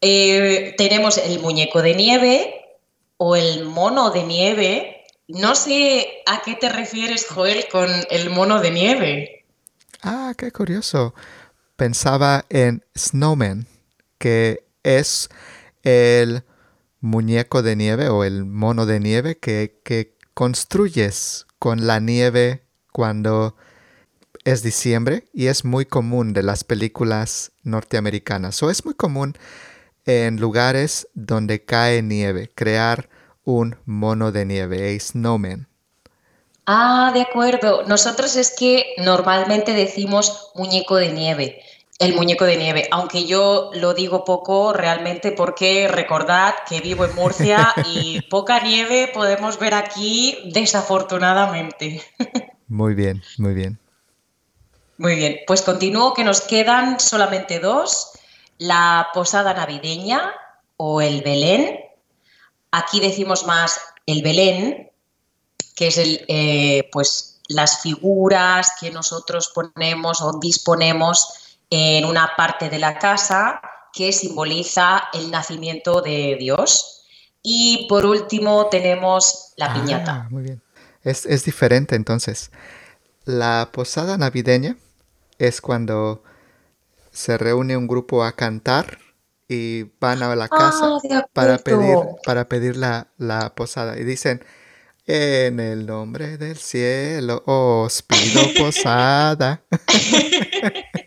Eh, 0.00 0.74
tenemos 0.76 1.18
el 1.18 1.40
muñeco 1.40 1.82
de 1.82 1.94
nieve 1.94 2.54
o 3.16 3.36
el 3.36 3.64
mono 3.64 4.10
de 4.10 4.22
nieve 4.24 4.94
no 5.28 5.54
sé 5.54 6.22
a 6.26 6.42
qué 6.44 6.54
te 6.54 6.68
refieres, 6.68 7.26
Joel, 7.26 7.66
con 7.72 7.88
el 8.10 8.28
mono 8.28 8.60
de 8.60 8.70
nieve. 8.70 9.46
Ah, 10.02 10.34
qué 10.36 10.52
curioso. 10.52 11.14
Pensaba 11.76 12.44
en 12.50 12.84
Snowman, 12.96 13.66
que 14.18 14.64
es 14.82 15.30
el 15.82 16.44
muñeco 17.00 17.62
de 17.62 17.74
nieve 17.74 18.08
o 18.08 18.24
el 18.24 18.44
mono 18.44 18.84
de 18.84 19.00
nieve 19.00 19.38
que, 19.38 19.80
que 19.82 20.14
construyes 20.34 21.46
con 21.58 21.86
la 21.86 22.00
nieve 22.00 22.63
cuando 22.94 23.56
es 24.44 24.62
diciembre 24.62 25.24
y 25.34 25.48
es 25.48 25.64
muy 25.64 25.84
común 25.84 26.32
de 26.32 26.44
las 26.44 26.62
películas 26.62 27.50
norteamericanas. 27.64 28.62
O 28.62 28.70
es 28.70 28.84
muy 28.84 28.94
común 28.94 29.36
en 30.06 30.38
lugares 30.38 31.08
donde 31.12 31.64
cae 31.64 32.02
nieve, 32.02 32.52
crear 32.54 33.08
un 33.42 33.76
mono 33.84 34.30
de 34.30 34.46
nieve, 34.46 34.94
a 34.94 35.00
snowman. 35.00 35.66
Ah, 36.66 37.10
de 37.12 37.22
acuerdo. 37.22 37.82
Nosotros 37.88 38.36
es 38.36 38.54
que 38.56 38.94
normalmente 38.98 39.72
decimos 39.72 40.52
muñeco 40.54 40.94
de 40.94 41.12
nieve, 41.12 41.62
el 41.98 42.14
muñeco 42.14 42.44
de 42.44 42.56
nieve, 42.56 42.88
aunque 42.90 43.24
yo 43.24 43.70
lo 43.74 43.94
digo 43.94 44.24
poco 44.24 44.72
realmente 44.72 45.32
porque 45.32 45.88
recordad 45.88 46.54
que 46.68 46.80
vivo 46.80 47.04
en 47.04 47.14
Murcia 47.14 47.72
y 47.86 48.20
poca 48.22 48.60
nieve 48.60 49.10
podemos 49.12 49.58
ver 49.58 49.74
aquí 49.74 50.38
desafortunadamente. 50.52 52.02
Muy 52.68 52.94
bien, 52.94 53.22
muy 53.38 53.54
bien. 53.54 53.78
Muy 54.96 55.16
bien, 55.16 55.40
pues 55.46 55.62
continúo 55.62 56.14
que 56.14 56.24
nos 56.24 56.40
quedan 56.40 57.00
solamente 57.00 57.58
dos, 57.58 58.10
la 58.58 59.08
posada 59.12 59.52
navideña 59.52 60.32
o 60.76 61.00
el 61.00 61.22
Belén 61.22 61.84
Aquí 62.76 62.98
decimos 62.98 63.46
más 63.46 63.78
el 64.04 64.22
Belén, 64.22 64.90
que 65.76 65.86
es 65.86 65.96
el, 65.96 66.24
eh, 66.26 66.88
pues, 66.90 67.40
las 67.46 67.82
figuras 67.82 68.72
que 68.80 68.90
nosotros 68.90 69.52
ponemos 69.54 70.20
o 70.20 70.40
disponemos 70.40 71.43
en 71.74 72.04
una 72.04 72.30
parte 72.36 72.70
de 72.70 72.78
la 72.78 72.98
casa 73.00 73.60
que 73.92 74.12
simboliza 74.12 75.08
el 75.12 75.32
nacimiento 75.32 76.02
de 76.02 76.36
Dios. 76.38 77.04
Y 77.42 77.86
por 77.88 78.06
último 78.06 78.68
tenemos 78.68 79.52
la 79.56 79.66
ah, 79.66 79.74
piñata. 79.74 80.28
Muy 80.30 80.44
bien. 80.44 80.62
Es, 81.02 81.26
es 81.26 81.44
diferente 81.44 81.96
entonces. 81.96 82.52
La 83.24 83.70
posada 83.72 84.16
navideña 84.16 84.76
es 85.38 85.60
cuando 85.60 86.22
se 87.10 87.38
reúne 87.38 87.76
un 87.76 87.88
grupo 87.88 88.22
a 88.22 88.32
cantar 88.32 88.98
y 89.48 89.82
van 90.00 90.22
a 90.22 90.36
la 90.36 90.48
casa 90.48 90.98
ah, 91.10 91.26
para 91.32 91.58
pedir, 91.58 91.96
para 92.24 92.48
pedir 92.48 92.76
la, 92.76 93.52
posada. 93.56 93.98
Y 93.98 94.04
dicen, 94.04 94.44
en 95.06 95.58
el 95.58 95.86
nombre 95.86 96.38
del 96.38 96.56
cielo 96.56 97.42
os 97.46 98.00
pido 98.02 98.42
posada. 98.58 99.64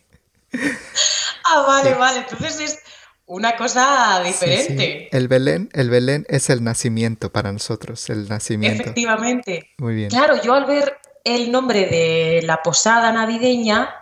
ah, 1.45 1.63
vale, 1.67 1.93
vale. 1.93 2.19
Entonces 2.19 2.59
es 2.59 2.79
una 3.25 3.57
cosa 3.57 4.21
diferente. 4.23 5.09
El 5.15 5.27
Belén, 5.27 5.69
el 5.73 5.89
Belén 5.89 6.25
es 6.29 6.49
el 6.49 6.63
nacimiento 6.63 7.31
para 7.31 7.51
nosotros, 7.51 8.09
el 8.09 8.27
nacimiento. 8.29 8.83
Efectivamente. 8.83 9.71
Muy 9.77 9.95
bien. 9.95 10.09
Claro, 10.09 10.41
yo 10.41 10.53
al 10.53 10.65
ver 10.65 10.97
el 11.23 11.51
nombre 11.51 11.85
de 11.87 12.41
la 12.43 12.63
posada 12.63 13.11
navideña, 13.11 13.93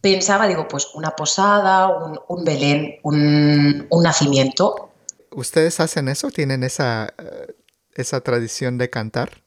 pensaba, 0.00 0.46
digo, 0.46 0.68
pues 0.68 0.88
una 0.94 1.10
posada, 1.10 1.88
un, 2.28 2.44
Belén, 2.44 2.98
un, 3.02 3.88
nacimiento. 4.02 4.92
¿Ustedes 5.32 5.80
hacen 5.80 6.08
eso? 6.08 6.30
¿Tienen 6.30 6.62
esa, 6.62 7.12
eh, 7.18 7.54
esa 7.94 8.20
tradición 8.20 8.78
de 8.78 8.90
cantar? 8.90 9.42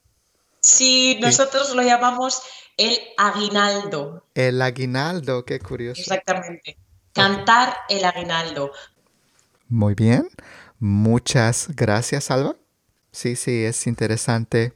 Sí, 0.60 1.18
nosotros 1.22 1.74
lo 1.74 1.82
llamamos 1.82 2.42
el 2.82 2.98
aguinaldo. 3.18 4.26
El 4.34 4.62
aguinaldo, 4.62 5.46
qué 5.46 5.60
curioso. 5.60 6.02
Exactamente. 6.02 6.78
Cantar 7.14 7.76
el 7.90 8.04
aguinaldo. 8.06 8.72
Muy 9.68 9.94
bien. 9.94 10.30
Muchas 10.80 11.68
gracias, 11.76 12.32
Alba. 12.32 12.56
Sí, 13.12 13.36
sí, 13.36 13.64
es 13.64 13.86
interesante 13.86 14.74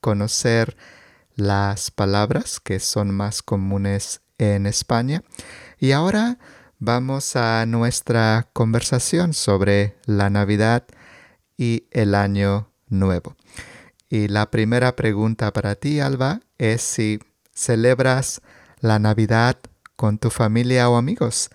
conocer 0.00 0.76
las 1.34 1.90
palabras 1.90 2.60
que 2.60 2.78
son 2.78 3.10
más 3.10 3.42
comunes 3.42 4.20
en 4.38 4.66
España. 4.66 5.22
Y 5.78 5.92
ahora 5.92 6.38
vamos 6.78 7.36
a 7.36 7.64
nuestra 7.64 8.48
conversación 8.52 9.32
sobre 9.32 9.96
la 10.04 10.28
Navidad 10.28 10.84
y 11.56 11.86
el 11.90 12.14
Año 12.14 12.68
Nuevo. 12.88 13.34
Y 14.14 14.28
la 14.28 14.48
primera 14.48 14.94
pregunta 14.94 15.52
para 15.52 15.74
ti, 15.74 15.98
Alba, 15.98 16.38
es 16.56 16.82
si 16.82 17.18
celebras 17.52 18.42
la 18.78 19.00
Navidad 19.00 19.56
con 19.96 20.18
tu 20.18 20.30
familia 20.30 20.88
o 20.88 20.94
amigos. 20.94 21.50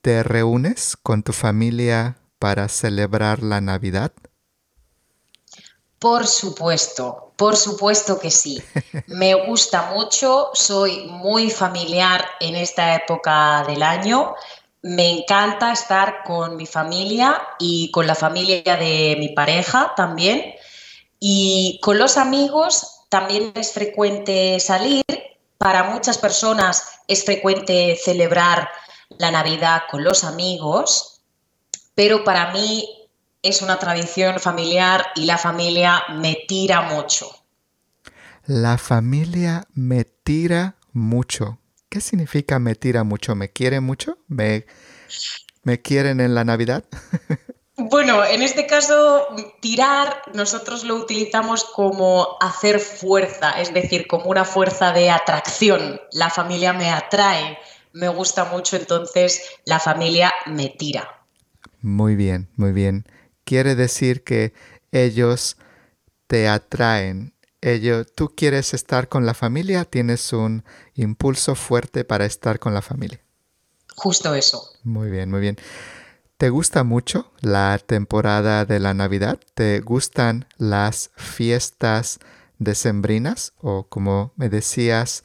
¿Te 0.00 0.24
reúnes 0.24 0.96
con 1.00 1.22
tu 1.22 1.32
familia 1.32 2.16
para 2.40 2.68
celebrar 2.68 3.44
la 3.44 3.60
Navidad? 3.60 4.10
Por 6.00 6.26
supuesto, 6.26 7.32
por 7.36 7.56
supuesto 7.56 8.18
que 8.18 8.32
sí. 8.32 8.60
Me 9.06 9.46
gusta 9.46 9.92
mucho, 9.94 10.50
soy 10.52 11.06
muy 11.06 11.48
familiar 11.48 12.24
en 12.40 12.56
esta 12.56 12.96
época 12.96 13.62
del 13.68 13.84
año. 13.84 14.34
Me 14.82 15.12
encanta 15.12 15.70
estar 15.70 16.24
con 16.24 16.56
mi 16.56 16.66
familia 16.66 17.40
y 17.60 17.92
con 17.92 18.08
la 18.08 18.16
familia 18.16 18.76
de 18.76 19.14
mi 19.16 19.28
pareja 19.28 19.92
también. 19.96 20.54
Y 21.20 21.80
con 21.82 21.98
los 21.98 22.16
amigos 22.16 23.04
también 23.08 23.52
es 23.54 23.72
frecuente 23.72 24.58
salir. 24.60 25.04
Para 25.58 25.84
muchas 25.84 26.18
personas 26.18 27.00
es 27.08 27.24
frecuente 27.24 27.96
celebrar 28.02 28.68
la 29.18 29.30
Navidad 29.30 29.82
con 29.90 30.02
los 30.04 30.24
amigos, 30.24 31.22
pero 31.94 32.24
para 32.24 32.52
mí 32.52 32.88
es 33.42 33.62
una 33.62 33.78
tradición 33.78 34.40
familiar 34.40 35.04
y 35.14 35.26
la 35.26 35.38
familia 35.38 36.02
me 36.14 36.44
tira 36.48 36.82
mucho. 36.82 37.30
La 38.46 38.78
familia 38.78 39.66
me 39.74 40.04
tira 40.04 40.76
mucho. 40.92 41.58
¿Qué 41.88 42.00
significa 42.00 42.58
me 42.58 42.74
tira 42.74 43.04
mucho? 43.04 43.34
¿Me 43.34 43.50
quiere 43.50 43.80
mucho? 43.80 44.18
¿Me, 44.26 44.66
me 45.62 45.80
quieren 45.80 46.20
en 46.20 46.34
la 46.34 46.44
Navidad? 46.44 46.84
Bueno, 47.76 48.24
en 48.24 48.42
este 48.42 48.66
caso, 48.66 49.26
tirar 49.60 50.22
nosotros 50.32 50.84
lo 50.84 50.94
utilizamos 50.94 51.64
como 51.64 52.36
hacer 52.40 52.78
fuerza, 52.78 53.60
es 53.60 53.74
decir, 53.74 54.06
como 54.06 54.26
una 54.26 54.44
fuerza 54.44 54.92
de 54.92 55.10
atracción. 55.10 56.00
La 56.12 56.30
familia 56.30 56.72
me 56.72 56.90
atrae, 56.90 57.58
me 57.92 58.08
gusta 58.08 58.44
mucho, 58.44 58.76
entonces 58.76 59.42
la 59.64 59.80
familia 59.80 60.32
me 60.46 60.68
tira. 60.68 61.24
Muy 61.80 62.14
bien, 62.14 62.48
muy 62.56 62.72
bien 62.72 63.04
quiere 63.44 63.74
decir 63.74 64.24
que 64.24 64.52
ellos 64.90 65.56
te 66.26 66.48
atraen. 66.48 67.34
Ellos, 67.60 68.06
tú 68.14 68.34
quieres 68.34 68.74
estar 68.74 69.08
con 69.08 69.24
la 69.24 69.32
familia, 69.34 69.84
tienes 69.84 70.32
un 70.32 70.64
impulso 70.94 71.54
fuerte 71.54 72.04
para 72.04 72.26
estar 72.26 72.58
con 72.58 72.74
la 72.74 72.82
familia. 72.82 73.20
Justo 73.96 74.34
eso. 74.34 74.70
Muy 74.82 75.10
bien, 75.10 75.30
muy 75.30 75.40
bien. 75.40 75.56
¿Te 76.44 76.50
gusta 76.50 76.84
mucho 76.84 77.32
la 77.40 77.78
temporada 77.78 78.66
de 78.66 78.78
la 78.78 78.92
Navidad? 78.92 79.38
¿Te 79.54 79.80
gustan 79.80 80.46
las 80.58 81.10
fiestas 81.16 82.18
decembrinas 82.58 83.54
o 83.62 83.84
como 83.84 84.34
me 84.36 84.50
decías 84.50 85.24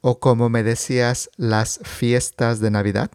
o 0.00 0.18
como 0.18 0.48
me 0.48 0.62
decías 0.62 1.28
las 1.36 1.80
fiestas 1.84 2.60
de 2.60 2.70
Navidad? 2.70 3.10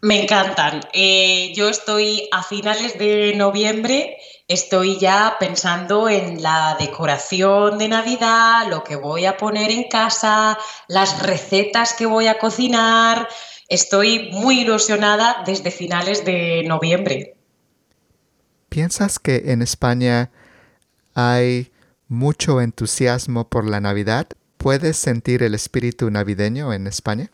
Me 0.00 0.20
encantan. 0.20 0.80
Eh, 0.92 1.52
yo 1.54 1.68
estoy 1.68 2.28
a 2.32 2.42
finales 2.42 2.98
de 2.98 3.34
noviembre, 3.36 4.16
estoy 4.48 4.98
ya 4.98 5.36
pensando 5.38 6.08
en 6.08 6.42
la 6.42 6.76
decoración 6.80 7.78
de 7.78 7.86
Navidad, 7.86 8.66
lo 8.68 8.82
que 8.82 8.96
voy 8.96 9.26
a 9.26 9.36
poner 9.36 9.70
en 9.70 9.84
casa, 9.84 10.58
las 10.88 11.22
recetas 11.22 11.94
que 11.94 12.06
voy 12.06 12.26
a 12.26 12.40
cocinar. 12.40 13.28
Estoy 13.72 14.28
muy 14.32 14.60
ilusionada 14.60 15.44
desde 15.46 15.70
finales 15.70 16.26
de 16.26 16.62
noviembre. 16.64 17.36
¿Piensas 18.68 19.18
que 19.18 19.44
en 19.46 19.62
España 19.62 20.30
hay 21.14 21.72
mucho 22.06 22.60
entusiasmo 22.60 23.48
por 23.48 23.66
la 23.66 23.80
Navidad? 23.80 24.26
¿Puedes 24.58 24.98
sentir 24.98 25.42
el 25.42 25.54
espíritu 25.54 26.10
navideño 26.10 26.74
en 26.74 26.86
España? 26.86 27.30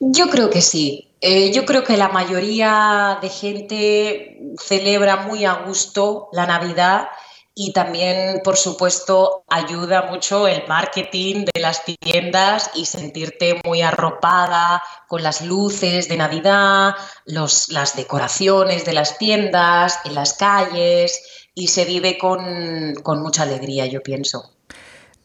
Yo 0.00 0.30
creo 0.30 0.48
que 0.48 0.62
sí. 0.62 1.10
Eh, 1.20 1.52
yo 1.52 1.66
creo 1.66 1.84
que 1.84 1.98
la 1.98 2.08
mayoría 2.08 3.18
de 3.20 3.28
gente 3.28 4.40
celebra 4.58 5.18
muy 5.18 5.44
a 5.44 5.64
gusto 5.66 6.30
la 6.32 6.46
Navidad 6.46 7.08
y 7.54 7.72
también, 7.72 8.40
por 8.42 8.56
supuesto, 8.56 9.44
ayuda 9.48 10.10
mucho 10.10 10.48
el 10.48 10.66
marketing 10.66 11.44
de 11.54 11.60
las 11.60 11.82
tiendas 11.84 12.70
y 12.74 12.84
sentirte 12.86 13.60
muy 13.64 13.80
arropada 13.80 14.82
con 15.06 15.22
las 15.22 15.40
luces 15.40 16.08
de 16.08 16.16
Navidad, 16.16 16.94
las 17.26 17.96
decoraciones 17.96 18.84
de 18.84 18.92
las 18.92 19.18
tiendas, 19.18 20.00
en 20.04 20.16
las 20.16 20.34
calles 20.34 21.22
y 21.54 21.68
se 21.68 21.84
vive 21.84 22.18
con, 22.18 22.94
con 23.04 23.22
mucha 23.22 23.44
alegría, 23.44 23.86
yo 23.86 24.02
pienso. 24.02 24.52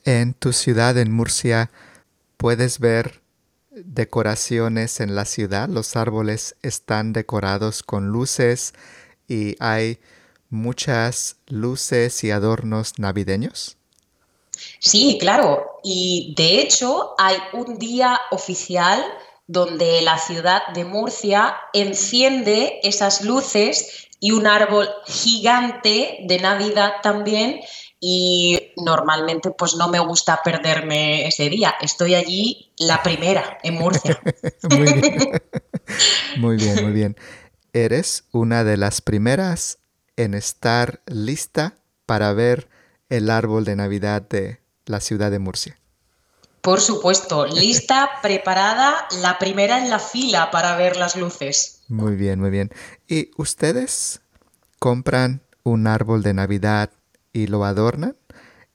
En 0.06 0.36
tu 0.36 0.54
ciudad, 0.54 0.98
en 1.00 1.12
Murcia, 1.12 1.72
puedes 2.38 2.80
ver 2.80 3.22
decoraciones 3.72 5.00
en 5.00 5.16
la 5.16 5.26
ciudad. 5.26 5.68
Los 5.68 5.96
árboles 5.96 6.56
están 6.62 7.12
decorados 7.12 7.82
con 7.82 8.10
luces 8.10 8.74
y 9.28 9.56
hay 9.60 10.00
muchas 10.50 11.38
luces 11.48 12.24
y 12.24 12.32
adornos 12.32 12.98
navideños. 12.98 13.78
Sí, 14.80 15.18
claro. 15.20 15.80
Y 15.84 16.34
de 16.38 16.62
hecho 16.62 17.16
hay 17.18 17.38
un 17.54 17.78
día 17.78 18.20
oficial 18.32 19.04
donde 19.48 20.02
la 20.02 20.18
ciudad 20.18 20.62
de 20.74 20.86
Murcia 20.86 21.56
enciende 21.74 22.80
esas 22.84 23.24
luces 23.24 24.08
y 24.20 24.32
un 24.32 24.48
árbol 24.48 24.88
gigante 25.06 26.20
de 26.28 26.40
Navidad 26.40 26.96
también 27.02 27.62
y 28.00 28.74
normalmente 28.78 29.52
pues 29.52 29.76
no 29.76 29.88
me 29.90 30.00
gusta 30.00 30.42
perderme 30.44 31.28
ese 31.28 31.50
día. 31.50 31.76
Estoy 31.82 32.16
allí 32.16 32.72
la 32.78 33.02
primera 33.02 33.58
en 33.64 33.76
Murcia. 33.76 34.22
muy, 34.70 34.94
bien. 34.94 35.42
muy 36.38 36.58
bien, 36.58 36.84
muy 36.84 36.94
bien. 36.94 37.18
Eres 37.74 38.26
una 38.32 38.64
de 38.64 38.78
las 38.78 39.02
primeras 39.02 39.80
en 40.20 40.34
estar 40.34 41.02
lista 41.06 41.76
para 42.06 42.34
ver 42.34 42.68
el 43.08 43.30
árbol 43.30 43.64
de 43.64 43.78
Navidad 43.78 44.22
de 44.22 44.60
la 44.86 45.00
ciudad 45.00 45.32
de 45.32 45.40
Murcia. 45.40 45.80
Por 46.60 46.82
supuesto, 46.82 47.48
lista, 47.48 48.10
preparada, 48.22 49.08
la 49.22 49.40
primera 49.40 49.82
en 49.82 49.90
la 49.90 49.98
fila 49.98 50.52
para 50.52 50.76
ver 50.76 50.98
las 50.98 51.16
luces. 51.16 51.84
Muy 51.88 52.18
bien, 52.18 52.42
muy 52.42 52.50
bien. 52.50 52.70
¿Y 53.08 53.32
ustedes 53.38 54.20
compran 54.78 55.42
un 55.64 55.88
árbol 55.88 56.22
de 56.22 56.34
Navidad 56.34 56.92
y 57.32 57.48
lo 57.48 57.64
adornan? 57.64 58.18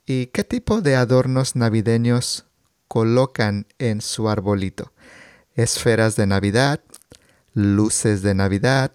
¿Y 0.07 0.27
qué 0.27 0.43
tipo 0.43 0.81
de 0.81 0.95
adornos 0.95 1.55
navideños 1.55 2.45
colocan 2.87 3.67
en 3.77 4.01
su 4.01 4.29
arbolito? 4.29 4.93
Esferas 5.53 6.15
de 6.15 6.25
Navidad, 6.25 6.79
luces 7.53 8.23
de 8.23 8.33
Navidad, 8.33 8.93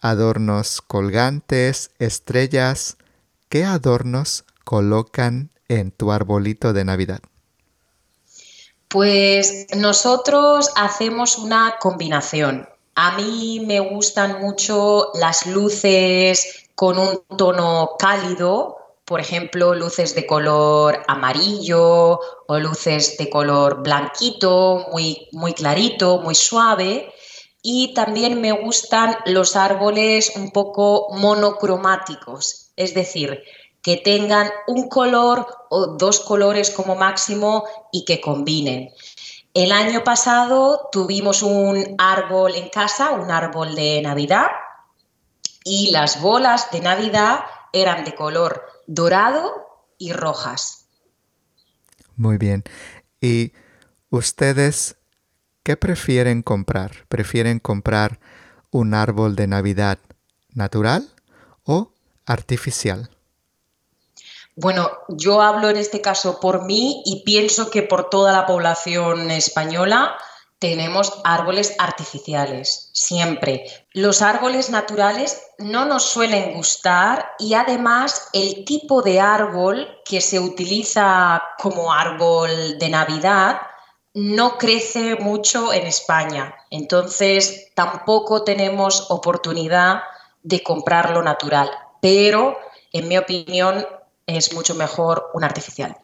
adornos 0.00 0.80
colgantes, 0.80 1.90
estrellas. 1.98 2.96
¿Qué 3.48 3.64
adornos 3.64 4.44
colocan 4.64 5.50
en 5.68 5.90
tu 5.90 6.12
arbolito 6.12 6.72
de 6.72 6.84
Navidad? 6.84 7.20
Pues 8.88 9.66
nosotros 9.76 10.70
hacemos 10.76 11.38
una 11.38 11.76
combinación. 11.80 12.68
A 12.96 13.16
mí 13.16 13.64
me 13.66 13.80
gustan 13.80 14.40
mucho 14.40 15.12
las 15.14 15.46
luces 15.46 16.68
con 16.74 16.98
un 16.98 17.22
tono 17.36 17.90
cálido, 17.98 18.76
por 19.04 19.20
ejemplo, 19.20 19.74
luces 19.74 20.14
de 20.14 20.26
color 20.26 21.02
amarillo 21.08 22.20
o 22.46 22.58
luces 22.58 23.16
de 23.18 23.28
color 23.28 23.82
blanquito, 23.82 24.86
muy, 24.92 25.28
muy 25.32 25.52
clarito, 25.52 26.18
muy 26.18 26.34
suave. 26.34 27.12
Y 27.62 27.92
también 27.94 28.40
me 28.40 28.52
gustan 28.52 29.16
los 29.26 29.56
árboles 29.56 30.32
un 30.36 30.50
poco 30.50 31.08
monocromáticos, 31.12 32.72
es 32.76 32.94
decir, 32.94 33.42
que 33.82 33.96
tengan 33.96 34.50
un 34.66 34.88
color 34.88 35.46
o 35.68 35.86
dos 35.98 36.20
colores 36.20 36.70
como 36.70 36.96
máximo 36.96 37.64
y 37.92 38.04
que 38.04 38.20
combinen. 38.20 38.90
El 39.52 39.72
año 39.72 40.04
pasado 40.04 40.88
tuvimos 40.92 41.42
un 41.42 41.96
árbol 41.98 42.54
en 42.54 42.68
casa, 42.68 43.10
un 43.10 43.30
árbol 43.30 43.74
de 43.74 44.00
Navidad, 44.00 44.46
y 45.64 45.90
las 45.90 46.20
bolas 46.20 46.70
de 46.70 46.80
Navidad 46.80 47.40
eran 47.72 48.04
de 48.04 48.14
color 48.14 48.62
dorado 48.86 49.52
y 49.98 50.12
rojas. 50.12 50.86
Muy 52.16 52.38
bien. 52.38 52.64
¿Y 53.20 53.52
ustedes 54.10 54.96
qué 55.70 55.76
prefieren 55.76 56.42
comprar? 56.42 56.90
¿Prefieren 57.08 57.60
comprar 57.60 58.18
un 58.72 58.92
árbol 58.92 59.36
de 59.36 59.46
Navidad 59.46 59.98
natural 60.52 61.08
o 61.62 61.92
artificial? 62.26 63.08
Bueno, 64.56 64.90
yo 65.06 65.40
hablo 65.40 65.70
en 65.70 65.76
este 65.76 66.00
caso 66.00 66.40
por 66.40 66.64
mí 66.64 67.04
y 67.06 67.22
pienso 67.22 67.70
que 67.70 67.84
por 67.84 68.10
toda 68.10 68.32
la 68.32 68.46
población 68.46 69.30
española 69.30 70.16
tenemos 70.58 71.20
árboles 71.22 71.76
artificiales, 71.78 72.90
siempre. 72.92 73.64
Los 73.92 74.22
árboles 74.22 74.70
naturales 74.70 75.40
no 75.58 75.84
nos 75.84 76.02
suelen 76.02 76.54
gustar 76.54 77.30
y 77.38 77.54
además 77.54 78.28
el 78.32 78.64
tipo 78.64 79.02
de 79.02 79.20
árbol 79.20 79.86
que 80.04 80.20
se 80.20 80.40
utiliza 80.40 81.40
como 81.58 81.92
árbol 81.92 82.76
de 82.76 82.88
Navidad 82.88 83.69
no 84.14 84.58
crece 84.58 85.16
mucho 85.16 85.72
en 85.72 85.86
España. 85.86 86.54
Entonces 86.70 87.68
tampoco 87.74 88.44
tenemos 88.44 89.10
oportunidad 89.10 90.02
de 90.42 90.62
comprarlo 90.62 91.22
natural. 91.22 91.70
Pero, 92.00 92.56
en 92.92 93.08
mi 93.08 93.18
opinión, 93.18 93.86
es 94.26 94.52
mucho 94.54 94.74
mejor 94.74 95.30
un 95.34 95.44
artificial. 95.44 95.96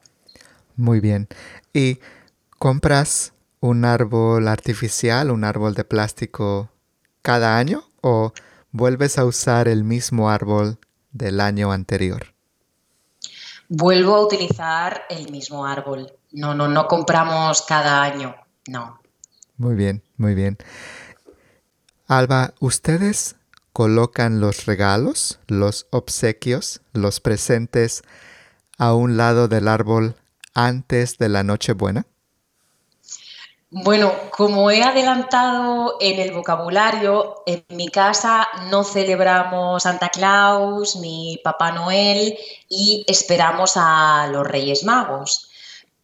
Muy 0.76 1.00
bien. 1.00 1.28
¿Y 1.72 1.98
compras 2.58 3.32
un 3.60 3.84
árbol 3.84 4.48
artificial, 4.48 5.30
un 5.30 5.44
árbol 5.44 5.74
de 5.74 5.84
plástico 5.84 6.68
cada 7.22 7.56
año 7.56 7.84
o 8.02 8.32
vuelves 8.72 9.18
a 9.18 9.24
usar 9.24 9.68
el 9.68 9.84
mismo 9.84 10.30
árbol 10.30 10.78
del 11.12 11.40
año 11.40 11.72
anterior? 11.72 12.34
Vuelvo 13.68 14.14
a 14.14 14.24
utilizar 14.24 15.06
el 15.08 15.30
mismo 15.30 15.66
árbol. 15.66 16.12
No, 16.36 16.54
no, 16.54 16.68
no 16.68 16.86
compramos 16.86 17.62
cada 17.62 18.02
año, 18.02 18.36
no. 18.68 19.00
Muy 19.56 19.74
bien, 19.74 20.02
muy 20.18 20.34
bien. 20.34 20.58
Alba, 22.06 22.52
¿ustedes 22.60 23.36
colocan 23.72 24.38
los 24.38 24.66
regalos, 24.66 25.40
los 25.46 25.86
obsequios, 25.88 26.82
los 26.92 27.20
presentes 27.20 28.02
a 28.76 28.92
un 28.92 29.16
lado 29.16 29.48
del 29.48 29.66
árbol 29.66 30.14
antes 30.52 31.16
de 31.16 31.30
la 31.30 31.42
Nochebuena? 31.42 32.04
Bueno, 33.70 34.12
como 34.30 34.70
he 34.70 34.82
adelantado 34.82 35.96
en 36.00 36.20
el 36.20 36.32
vocabulario, 36.32 37.42
en 37.46 37.64
mi 37.70 37.88
casa 37.88 38.46
no 38.70 38.84
celebramos 38.84 39.84
Santa 39.84 40.10
Claus 40.10 40.96
ni 40.96 41.40
Papá 41.42 41.72
Noel 41.72 42.36
y 42.68 43.06
esperamos 43.08 43.72
a 43.76 44.28
los 44.30 44.46
Reyes 44.46 44.84
Magos. 44.84 45.45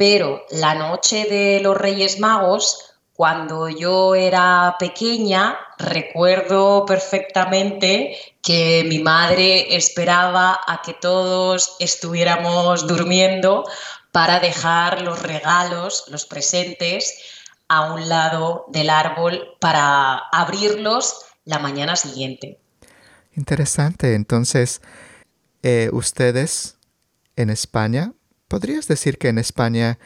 Pero 0.05 0.45
la 0.51 0.75
noche 0.75 1.27
de 1.31 1.61
los 1.61 1.77
Reyes 1.77 2.19
Magos, 2.19 2.97
cuando 3.15 3.69
yo 3.69 4.17
era 4.17 4.75
pequeña, 4.77 5.57
recuerdo 5.79 6.85
perfectamente 6.87 8.17
que 8.43 8.85
mi 8.89 8.99
madre 8.99 9.77
esperaba 9.77 10.59
a 10.67 10.83
que 10.83 10.93
todos 10.93 11.77
estuviéramos 11.79 12.89
durmiendo 12.89 13.63
para 14.11 14.41
dejar 14.41 15.03
los 15.03 15.23
regalos, 15.23 16.07
los 16.09 16.27
presentes, 16.27 17.21
a 17.69 17.93
un 17.93 18.09
lado 18.09 18.65
del 18.71 18.91
árbol 18.91 19.57
para 19.61 20.15
abrirlos 20.33 21.27
la 21.45 21.61
mañana 21.61 21.95
siguiente. 21.95 22.59
Interesante. 23.37 24.17
Entonces, 24.17 24.83
eh, 25.63 25.91
ustedes 25.93 26.77
en 27.37 27.51
España, 27.51 28.15
¿podrías 28.53 28.87
decir 28.87 29.17
que 29.17 29.29
en 29.29 29.39
España 29.39 29.99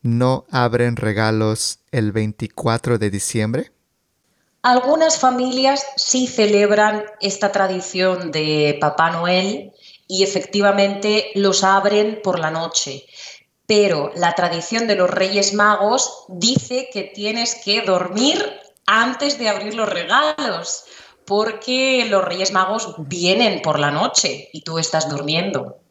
no 0.00 0.46
abren 0.50 0.96
regalos 0.96 1.80
el 1.90 2.10
24 2.10 2.96
de 2.96 3.10
diciembre? 3.10 3.70
Algunas 4.62 5.18
familias 5.18 5.84
sí 5.96 6.26
celebran 6.26 7.04
esta 7.20 7.52
tradición 7.52 8.30
de 8.30 8.78
Papá 8.80 9.10
Noel 9.10 9.72
y 10.08 10.22
efectivamente 10.22 11.32
los 11.34 11.64
abren 11.64 12.20
por 12.24 12.38
la 12.38 12.50
noche 12.50 13.04
pero 13.66 14.10
la 14.16 14.34
tradición 14.34 14.86
de 14.86 14.96
los 14.96 15.08
Reyes 15.08 15.54
Magos 15.54 16.24
dice 16.28 16.88
que 16.92 17.04
tienes 17.04 17.54
que 17.54 17.82
dormir 17.82 18.42
antes 18.86 19.38
de 19.38 19.48
abrir 19.48 19.74
los 19.74 19.88
regalos, 19.88 20.84
porque 21.24 22.04
los 22.10 22.24
Reyes 22.24 22.52
Magos 22.52 22.94
vienen 22.98 23.62
por 23.62 23.78
la 23.78 23.90
noche 23.90 24.50
y 24.52 24.62
tú 24.62 24.78
estás 24.78 25.08
durmiendo. 25.08 25.81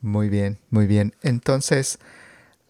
Muy 0.00 0.28
bien, 0.28 0.58
muy 0.70 0.86
bien. 0.86 1.14
Entonces, 1.22 1.98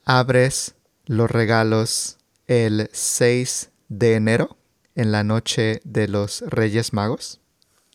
abres 0.04 0.74
los 1.06 1.30
regalos 1.30 2.18
el 2.46 2.88
6 2.92 3.70
de 3.88 4.14
enero, 4.14 4.56
en 4.94 5.12
la 5.12 5.24
noche 5.24 5.80
de 5.84 6.08
los 6.08 6.42
Reyes 6.46 6.92
Magos. 6.92 7.40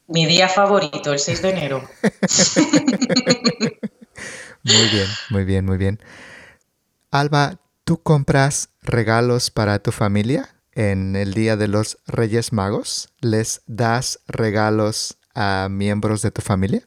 Mi 0.08 0.26
día 0.26 0.48
favorito, 0.48 1.14
el 1.14 1.20
6 1.20 1.42
de 1.42 1.50
enero. 1.50 1.90
Muy 4.66 4.90
bien, 4.90 5.08
muy 5.30 5.46
bien, 5.46 5.66
muy 5.66 5.78
bien. 5.78 6.00
Alba, 7.12 7.60
¿tú 7.84 8.02
compras 8.02 8.70
regalos 8.82 9.52
para 9.52 9.78
tu 9.78 9.92
familia 9.92 10.56
en 10.72 11.16
el 11.16 11.36
Día 11.36 11.56
de 11.56 11.68
los 11.68 12.00
Reyes 12.08 12.52
Magos? 12.52 13.10
¿Les 13.22 13.62
das 13.68 14.22
regalos 14.28 15.18
a 15.36 15.68
miembros 15.70 16.24
de 16.24 16.32
tu 16.32 16.42
familia? 16.42 16.82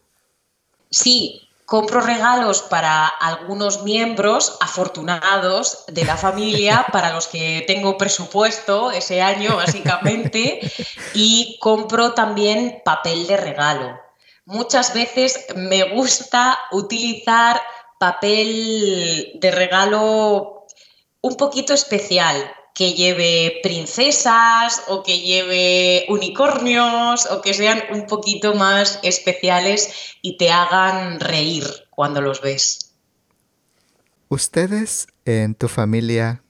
Sí, 0.91 1.48
compro 1.69 2.01
regalos 2.01 2.63
para 2.63 3.07
algunos 3.07 3.83
miembros 3.83 4.57
afortunados 4.59 5.85
de 5.87 6.07
la 6.07 6.17
familia, 6.17 6.87
para 6.93 7.13
los 7.13 7.27
que 7.27 7.63
tengo 7.67 7.99
presupuesto 7.99 8.91
ese 8.91 9.21
año, 9.21 9.55
básicamente, 9.55 10.61
y 11.13 11.59
compro 11.61 12.15
también 12.15 12.81
papel 12.87 13.27
de 13.27 13.37
regalo. 13.37 14.01
Muchas 14.47 14.95
veces 14.95 15.45
me 15.57 15.83
gusta 15.91 16.59
utilizar 16.73 17.61
papel 17.99 19.33
de 19.35 19.51
regalo 19.51 20.65
un 21.21 21.37
poquito 21.37 21.75
especial, 21.75 22.51
que 22.79 22.95
lleve 22.95 23.59
princesas 23.61 24.85
o 24.87 25.03
que 25.03 25.19
lleve 25.19 26.07
unicornios 26.09 27.27
o 27.27 27.43
que 27.43 27.53
sean 27.53 27.83
un 27.91 28.07
poquito 28.07 28.55
más 28.55 29.01
especiales 29.03 29.91
y 30.23 30.37
te 30.37 30.53
hagan 30.53 31.19
reír 31.19 31.65
cuando 31.91 32.21
los 32.21 32.41
ves. 32.41 32.95
¿Ustedes 34.29 35.09
en 35.25 35.57
tu 35.57 35.67
familia 35.67 36.45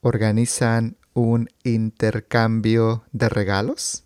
organizan 0.00 0.96
un 1.14 1.48
intercambio 1.62 3.04
de 3.12 3.28
regalos? 3.28 4.02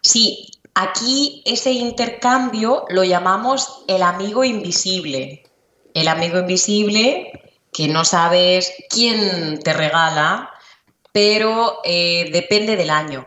Sí, 0.00 0.48
Aquí 0.76 1.40
ese 1.46 1.70
intercambio 1.70 2.84
lo 2.88 3.04
llamamos 3.04 3.84
el 3.86 4.02
amigo 4.02 4.42
invisible. 4.42 5.44
El 5.94 6.08
amigo 6.08 6.40
invisible 6.40 7.43
que 7.74 7.88
no 7.88 8.04
sabes 8.04 8.72
quién 8.88 9.58
te 9.62 9.72
regala, 9.72 10.50
pero 11.12 11.80
eh, 11.84 12.30
depende 12.32 12.76
del 12.76 12.88
año. 12.88 13.26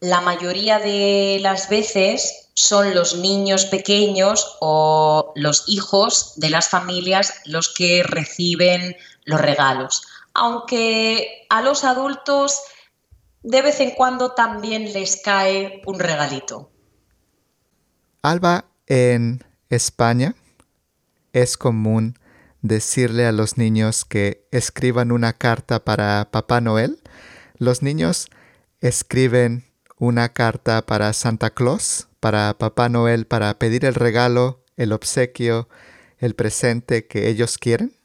La 0.00 0.20
mayoría 0.20 0.78
de 0.78 1.38
las 1.40 1.70
veces 1.70 2.50
son 2.54 2.94
los 2.94 3.16
niños 3.16 3.64
pequeños 3.64 4.58
o 4.60 5.32
los 5.34 5.64
hijos 5.66 6.34
de 6.36 6.50
las 6.50 6.68
familias 6.68 7.34
los 7.46 7.72
que 7.72 8.02
reciben 8.02 8.96
los 9.24 9.40
regalos. 9.40 10.02
Aunque 10.34 11.46
a 11.48 11.62
los 11.62 11.82
adultos 11.82 12.60
de 13.42 13.62
vez 13.62 13.80
en 13.80 13.92
cuando 13.92 14.32
también 14.32 14.92
les 14.92 15.16
cae 15.22 15.80
un 15.86 15.98
regalito. 15.98 16.70
Alba, 18.22 18.66
en 18.86 19.42
España 19.70 20.34
es 21.32 21.56
común 21.56 22.18
decirle 22.68 23.26
a 23.26 23.32
los 23.32 23.58
niños 23.58 24.04
que 24.04 24.46
escriban 24.50 25.12
una 25.12 25.32
carta 25.32 25.84
para 25.84 26.28
Papá 26.30 26.60
Noel. 26.60 26.98
Los 27.58 27.82
niños 27.82 28.28
escriben 28.80 29.64
una 29.98 30.32
carta 30.32 30.82
para 30.82 31.12
Santa 31.12 31.50
Claus, 31.50 32.08
para 32.20 32.56
Papá 32.58 32.88
Noel, 32.88 33.26
para 33.26 33.58
pedir 33.58 33.84
el 33.84 33.94
regalo, 33.94 34.64
el 34.76 34.92
obsequio, 34.92 35.68
el 36.18 36.34
presente 36.34 37.06
que 37.06 37.28
ellos 37.28 37.58
quieren. 37.58 37.96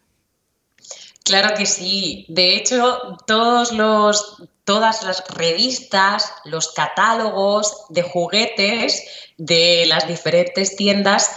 Claro 1.24 1.56
que 1.56 1.66
sí. 1.66 2.26
De 2.30 2.56
hecho, 2.56 3.18
todos 3.28 3.72
los, 3.72 4.44
todas 4.64 5.04
las 5.04 5.24
revistas, 5.30 6.34
los 6.46 6.74
catálogos 6.74 7.86
de 7.90 8.02
juguetes 8.02 9.04
de 9.38 9.86
las 9.88 10.08
diferentes 10.08 10.76
tiendas 10.76 11.30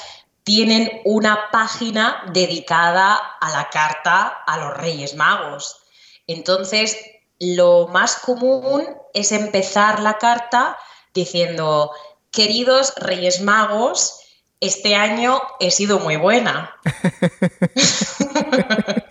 tienen 0.44 0.90
una 1.04 1.50
página 1.50 2.22
dedicada 2.32 3.16
a 3.16 3.50
la 3.50 3.70
carta 3.70 4.26
a 4.46 4.58
los 4.58 4.76
Reyes 4.76 5.14
Magos. 5.14 5.78
Entonces, 6.26 6.96
lo 7.38 7.88
más 7.88 8.16
común 8.16 8.84
es 9.14 9.32
empezar 9.32 10.00
la 10.00 10.18
carta 10.18 10.76
diciendo, 11.14 11.90
queridos 12.30 12.92
Reyes 12.96 13.40
Magos, 13.40 14.20
este 14.60 14.94
año 14.94 15.40
he 15.60 15.70
sido 15.70 15.98
muy 15.98 16.16
buena. 16.16 16.74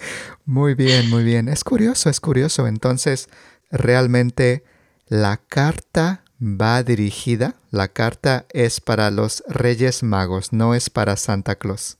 muy 0.45 0.75
bien, 0.75 1.09
muy 1.09 1.23
bien. 1.23 1.47
Es 1.47 1.63
curioso, 1.63 2.09
es 2.09 2.19
curioso. 2.19 2.67
Entonces, 2.67 3.29
realmente 3.69 4.63
la 5.07 5.37
carta 5.37 6.22
va 6.43 6.83
dirigida, 6.83 7.55
la 7.71 7.87
carta 7.87 8.45
es 8.49 8.81
para 8.81 9.09
los 9.11 9.43
Reyes 9.47 10.03
Magos, 10.03 10.51
no 10.51 10.75
es 10.75 10.89
para 10.89 11.15
Santa 11.15 11.55
Claus. 11.55 11.97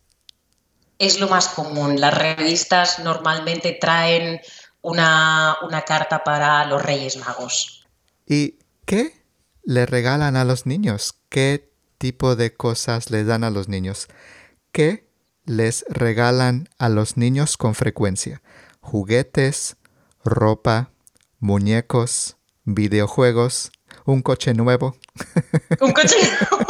es 1.00 1.20
lo 1.20 1.28
más 1.30 1.48
común. 1.50 2.00
Las 2.00 2.14
revistas 2.14 3.00
normalmente 3.00 3.78
traen 3.80 4.42
una, 4.82 5.56
una 5.64 5.82
carta 5.84 6.24
para 6.24 6.66
los 6.66 6.82
Reyes 6.82 7.18
Magos. 7.18 7.86
¿Y 8.28 8.60
qué 8.86 9.14
le 9.64 9.86
regalan 9.86 10.36
a 10.36 10.44
los 10.44 10.66
niños? 10.66 11.16
¿Qué 11.30 11.72
tipo 11.98 12.36
de 12.36 12.54
cosas 12.54 13.12
le 13.12 13.24
dan 13.24 13.44
a 13.44 13.50
los 13.50 13.70
niños? 13.70 14.08
¿Qué 14.72 15.10
les 15.46 15.86
regalan 15.90 16.70
a 16.80 16.90
los 16.90 17.18
niños 17.18 17.58
con 17.58 17.76
frecuencia? 17.76 18.42
Juguetes, 18.82 19.78
ropa, 20.24 20.92
muñecos, 21.40 22.38
videojuegos, 22.66 23.72
un 24.06 24.22
coche 24.22 24.54
nuevo. 24.54 24.96
Un 25.80 25.92
coche 25.92 26.16
nuevo. 26.18 26.66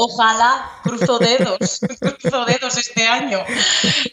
Ojalá, 0.00 0.70
cruzo 0.84 1.18
dedos, 1.18 1.80
cruzo 2.20 2.44
dedos 2.44 2.76
este 2.76 3.08
año. 3.08 3.44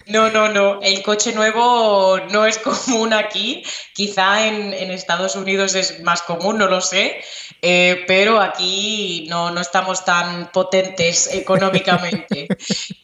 No, 0.08 0.32
no, 0.32 0.50
no, 0.50 0.82
el 0.82 1.04
coche 1.04 1.32
nuevo 1.32 2.20
no 2.32 2.48
es 2.48 2.58
común 2.58 3.14
aquí, 3.14 3.64
quizá 3.94 4.48
en, 4.48 4.74
Estados 4.96 5.36
Unidos 5.36 5.76
es 5.76 6.02
más 6.02 6.24
común, 6.24 6.58
no 6.58 6.68
lo 6.68 6.82
sé, 6.82 7.22
eh, 7.62 8.04
pero 8.08 8.40
aquí 8.40 9.28
no, 9.30 9.52
no, 9.52 9.62
estamos 9.62 10.04
tan 10.06 10.52
potentes 10.52 11.30
económicamente. 11.32 12.48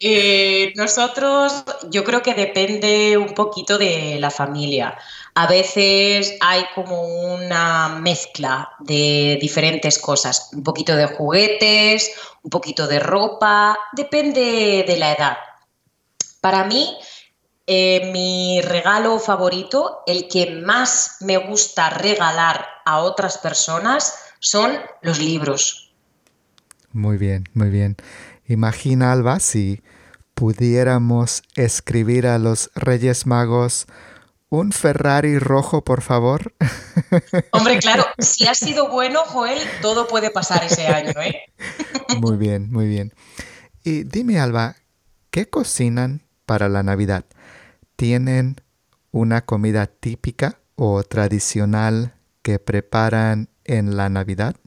Eh, 0.03 0.73
nosotros, 0.75 1.63
yo 1.91 2.03
creo 2.03 2.23
que 2.23 2.33
depende 2.33 3.17
un 3.17 3.35
poquito 3.35 3.77
de 3.77 4.17
la 4.19 4.31
familia. 4.31 4.97
A 5.33 5.47
veces 5.47 6.35
hay 6.41 6.65
como 6.75 7.03
una 7.03 7.99
mezcla 7.99 8.69
de 8.79 9.37
diferentes 9.41 9.97
cosas, 9.97 10.49
un 10.53 10.63
poquito 10.63 10.95
de 10.95 11.07
juguetes, 11.07 12.11
un 12.43 12.49
poquito 12.49 12.87
de 12.87 12.99
ropa, 12.99 13.77
depende 13.93 14.83
de 14.85 14.97
la 14.97 15.13
edad. 15.13 15.37
Para 16.41 16.65
mí, 16.65 16.97
eh, 17.67 18.11
mi 18.11 18.59
regalo 18.61 19.19
favorito, 19.19 20.03
el 20.05 20.27
que 20.27 20.61
más 20.61 21.17
me 21.21 21.37
gusta 21.37 21.89
regalar 21.89 22.65
a 22.85 22.99
otras 22.99 23.37
personas, 23.37 24.13
son 24.39 24.73
los 25.01 25.19
libros. 25.19 25.93
Muy 26.91 27.17
bien, 27.17 27.45
muy 27.53 27.69
bien. 27.69 27.95
Imagina, 28.47 29.13
Alba, 29.13 29.39
si 29.39 29.81
pudiéramos 30.33 31.43
escribir 31.55 32.27
a 32.27 32.37
los 32.39 32.71
Reyes 32.75 33.25
Magos 33.25 33.85
un 34.51 34.73
Ferrari 34.73 35.39
rojo, 35.39 35.83
por 35.83 36.01
favor. 36.01 36.53
Hombre, 37.51 37.79
claro, 37.79 38.05
si 38.19 38.47
ha 38.47 38.53
sido 38.53 38.89
bueno, 38.89 39.21
Joel, 39.25 39.59
todo 39.81 40.07
puede 40.07 40.29
pasar 40.29 40.63
ese 40.65 40.87
año, 40.87 41.13
¿eh? 41.21 41.45
Muy 42.19 42.35
bien, 42.35 42.69
muy 42.69 42.87
bien. 42.87 43.13
Y 43.85 44.03
dime, 44.03 44.39
Alba, 44.41 44.75
¿qué 45.29 45.49
cocinan 45.49 46.23
para 46.45 46.67
la 46.67 46.83
Navidad? 46.83 47.23
¿Tienen 47.95 48.57
una 49.11 49.45
comida 49.45 49.87
típica 49.87 50.59
o 50.75 51.01
tradicional 51.03 52.15
que 52.41 52.59
preparan 52.59 53.47
en 53.63 53.95
la 53.95 54.09
Navidad? 54.09 54.57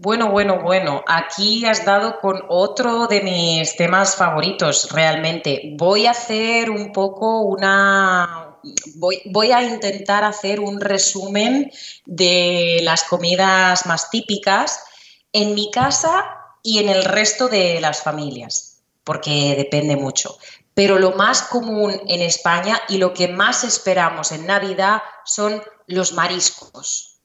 Bueno, 0.00 0.30
bueno, 0.30 0.62
bueno, 0.62 1.02
aquí 1.08 1.66
has 1.66 1.84
dado 1.84 2.20
con 2.20 2.40
otro 2.48 3.08
de 3.08 3.20
mis 3.20 3.76
temas 3.76 4.14
favoritos, 4.14 4.92
realmente. 4.92 5.72
Voy 5.76 6.06
a 6.06 6.12
hacer 6.12 6.70
un 6.70 6.92
poco 6.92 7.40
una, 7.40 8.56
voy, 8.94 9.50
a 9.50 9.64
intentar 9.64 10.22
hacer 10.22 10.60
un 10.60 10.80
resumen 10.80 11.72
de 12.06 12.78
las 12.82 13.02
comidas 13.02 13.86
más 13.86 14.08
típicas 14.08 14.84
en 15.32 15.56
mi 15.56 15.68
casa 15.72 16.24
y 16.62 16.78
en 16.78 16.90
el 16.90 17.04
resto 17.04 17.48
de 17.48 17.80
las 17.80 18.00
familias, 18.00 18.84
porque 19.02 19.56
depende 19.56 19.96
mucho. 19.96 20.38
Pero 20.74 21.00
lo 21.00 21.10
más 21.16 21.42
común 21.42 22.00
en 22.06 22.22
España 22.22 22.80
y 22.88 22.98
lo 22.98 23.12
que 23.14 23.26
más 23.26 23.64
esperamos 23.64 24.30
en 24.30 24.46
Navidad 24.46 25.02
son 25.24 25.60
los 25.88 26.12
mariscos. 26.12 27.18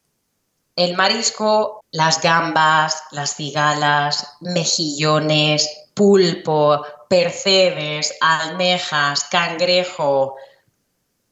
El 0.76 0.98
marisco, 0.98 1.83
las 1.94 2.22
gambas, 2.22 3.04
las 3.12 3.36
cigalas, 3.36 4.28
mejillones, 4.42 5.70
pulpo, 5.94 6.84
percebes, 7.08 8.14
almejas, 8.20 9.24
cangrejo, 9.32 10.36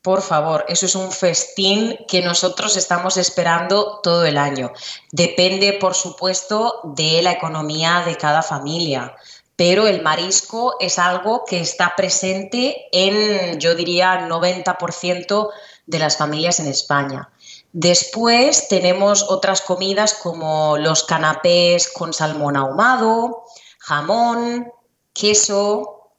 por 0.02 0.24
favor, 0.24 0.66
eso 0.68 0.88
es 0.88 0.96
un 0.96 1.12
festín 1.12 1.96
que 2.08 2.24
nosotros 2.24 2.76
estamos 2.76 3.18
esperando 3.18 4.00
todo 4.02 4.26
el 4.26 4.38
año. 4.38 4.72
Depende, 5.12 5.74
por 5.74 5.94
supuesto, 5.94 6.80
de 6.84 7.22
la 7.22 7.32
economía 7.32 8.04
de 8.06 8.16
cada 8.16 8.42
familia, 8.42 9.16
pero 9.56 9.86
el 9.86 10.02
marisco 10.02 10.76
es 10.80 10.98
algo 10.98 11.44
que 11.46 11.60
está 11.60 11.96
presente 11.96 12.88
en, 12.92 13.60
yo 13.60 13.76
diría, 13.76 14.28
90% 14.28 15.50
de 15.86 16.00
las 16.00 16.18
familias 16.18 16.60
en 16.60 16.68
España. 16.68 17.30
Después 17.74 18.68
tenemos 18.68 19.24
otras 19.30 19.62
comidas 19.62 20.14
como 20.14 20.78
los 20.78 21.04
canapés 21.04 21.88
con 21.88 22.14
salmón 22.14 22.58
ahumado, 22.58 23.46
jamón, 23.80 24.72
queso 25.14 26.10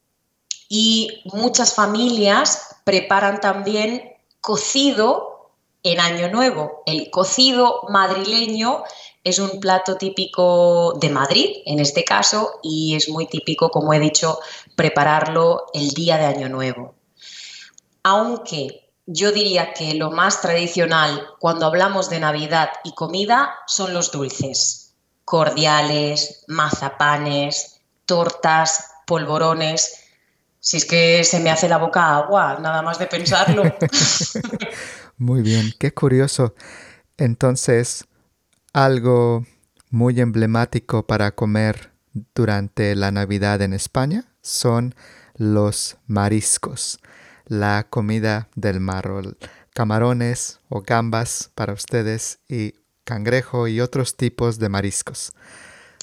y 0.68 1.22
muchas 1.24 1.74
familias 1.74 2.76
preparan 2.84 3.40
también 3.40 4.14
cocido 4.40 5.50
en 5.82 6.00
Año 6.00 6.30
Nuevo. 6.30 6.82
El 6.86 7.10
cocido 7.10 7.82
madrileño 7.88 8.84
es 9.24 9.38
un 9.38 9.60
plato 9.60 9.96
típico 9.96 10.94
de 10.94 11.10
Madrid, 11.10 11.48
en 11.66 11.80
este 11.80 12.04
caso, 12.04 12.60
y 12.62 12.96
es 12.96 13.08
muy 13.08 13.26
típico, 13.26 13.70
como 13.70 13.92
he 13.92 14.00
dicho, 14.00 14.40
prepararlo 14.74 15.66
el 15.74 15.90
día 15.90 16.16
de 16.16 16.24
Año 16.24 16.48
Nuevo. 16.48 16.94
Aunque 18.02 18.81
yo 19.12 19.32
diría 19.32 19.72
que 19.74 19.94
lo 19.94 20.10
más 20.10 20.40
tradicional 20.40 21.28
cuando 21.38 21.66
hablamos 21.66 22.08
de 22.08 22.20
Navidad 22.20 22.70
y 22.84 22.94
comida 22.94 23.54
son 23.66 23.92
los 23.92 24.10
dulces, 24.10 24.94
cordiales, 25.24 26.44
mazapanes, 26.48 27.80
tortas, 28.06 28.90
polvorones, 29.06 30.02
si 30.60 30.76
es 30.76 30.84
que 30.84 31.24
se 31.24 31.40
me 31.40 31.50
hace 31.50 31.68
la 31.68 31.78
boca 31.78 32.16
agua, 32.16 32.58
nada 32.60 32.82
más 32.82 32.98
de 32.98 33.06
pensarlo. 33.06 33.64
muy 35.18 35.42
bien, 35.42 35.72
qué 35.78 35.92
curioso. 35.92 36.54
Entonces, 37.18 38.04
algo 38.72 39.44
muy 39.90 40.20
emblemático 40.20 41.06
para 41.06 41.32
comer 41.34 41.92
durante 42.34 42.94
la 42.94 43.10
Navidad 43.10 43.60
en 43.62 43.74
España 43.74 44.32
son 44.40 44.94
los 45.36 45.96
mariscos, 46.06 47.00
la 47.46 47.86
comida 47.88 48.48
del 48.54 48.80
mar, 48.80 49.10
camarones 49.74 50.60
o 50.68 50.82
gambas 50.82 51.50
para 51.54 51.72
ustedes 51.72 52.38
y 52.48 52.74
cangrejo 53.04 53.68
y 53.68 53.80
otros 53.80 54.16
tipos 54.16 54.58
de 54.58 54.68
mariscos. 54.68 55.32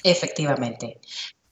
Efectivamente. 0.04 1.00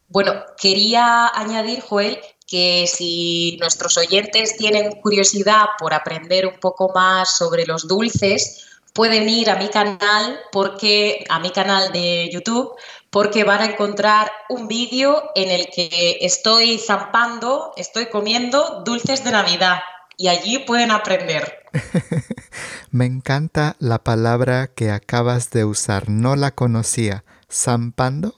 Bueno, 0.10 0.34
quería 0.58 1.28
añadir, 1.34 1.82
Joel, 1.82 2.20
que 2.46 2.88
si 2.88 3.58
nuestros 3.60 3.98
oyentes 3.98 4.56
tienen 4.56 4.92
curiosidad 5.02 5.66
por 5.78 5.94
aprender 5.94 6.48
un 6.48 6.60
poco 6.60 6.92
más 6.94 7.38
sobre 7.38 7.66
los 7.66 7.88
dulces, 7.88 8.66
pueden 8.94 9.30
ir 9.30 9.50
a 9.50 9.58
mi 9.58 9.68
canal 9.68 10.40
porque 10.52 11.26
a 11.30 11.40
mi 11.40 11.52
canal 11.52 11.92
de 11.92 12.30
YouTube 12.32 12.72
porque 13.10 13.44
van 13.44 13.62
a 13.62 13.66
encontrar 13.66 14.32
un 14.50 14.68
vídeo 14.68 15.32
en 15.36 15.50
el 15.50 15.68
que 15.68 16.18
estoy 16.22 16.78
zampando, 16.78 17.74
estoy 17.78 18.08
comiendo 18.08 18.84
dulces 18.86 19.24
de 19.24 19.32
Navidad 19.32 19.80
y 20.18 20.28
allí 20.28 20.60
pueden 20.60 20.92
aprender. 20.92 21.64
Me 22.92 23.06
encanta 23.06 23.76
la 23.80 24.04
palabra 24.04 24.68
que 24.68 24.92
acabas 24.92 25.52
de 25.52 25.66
usar, 25.66 26.10
no 26.10 26.36
la 26.36 26.52
conocía. 26.52 27.24
¿Zampando? 27.50 28.36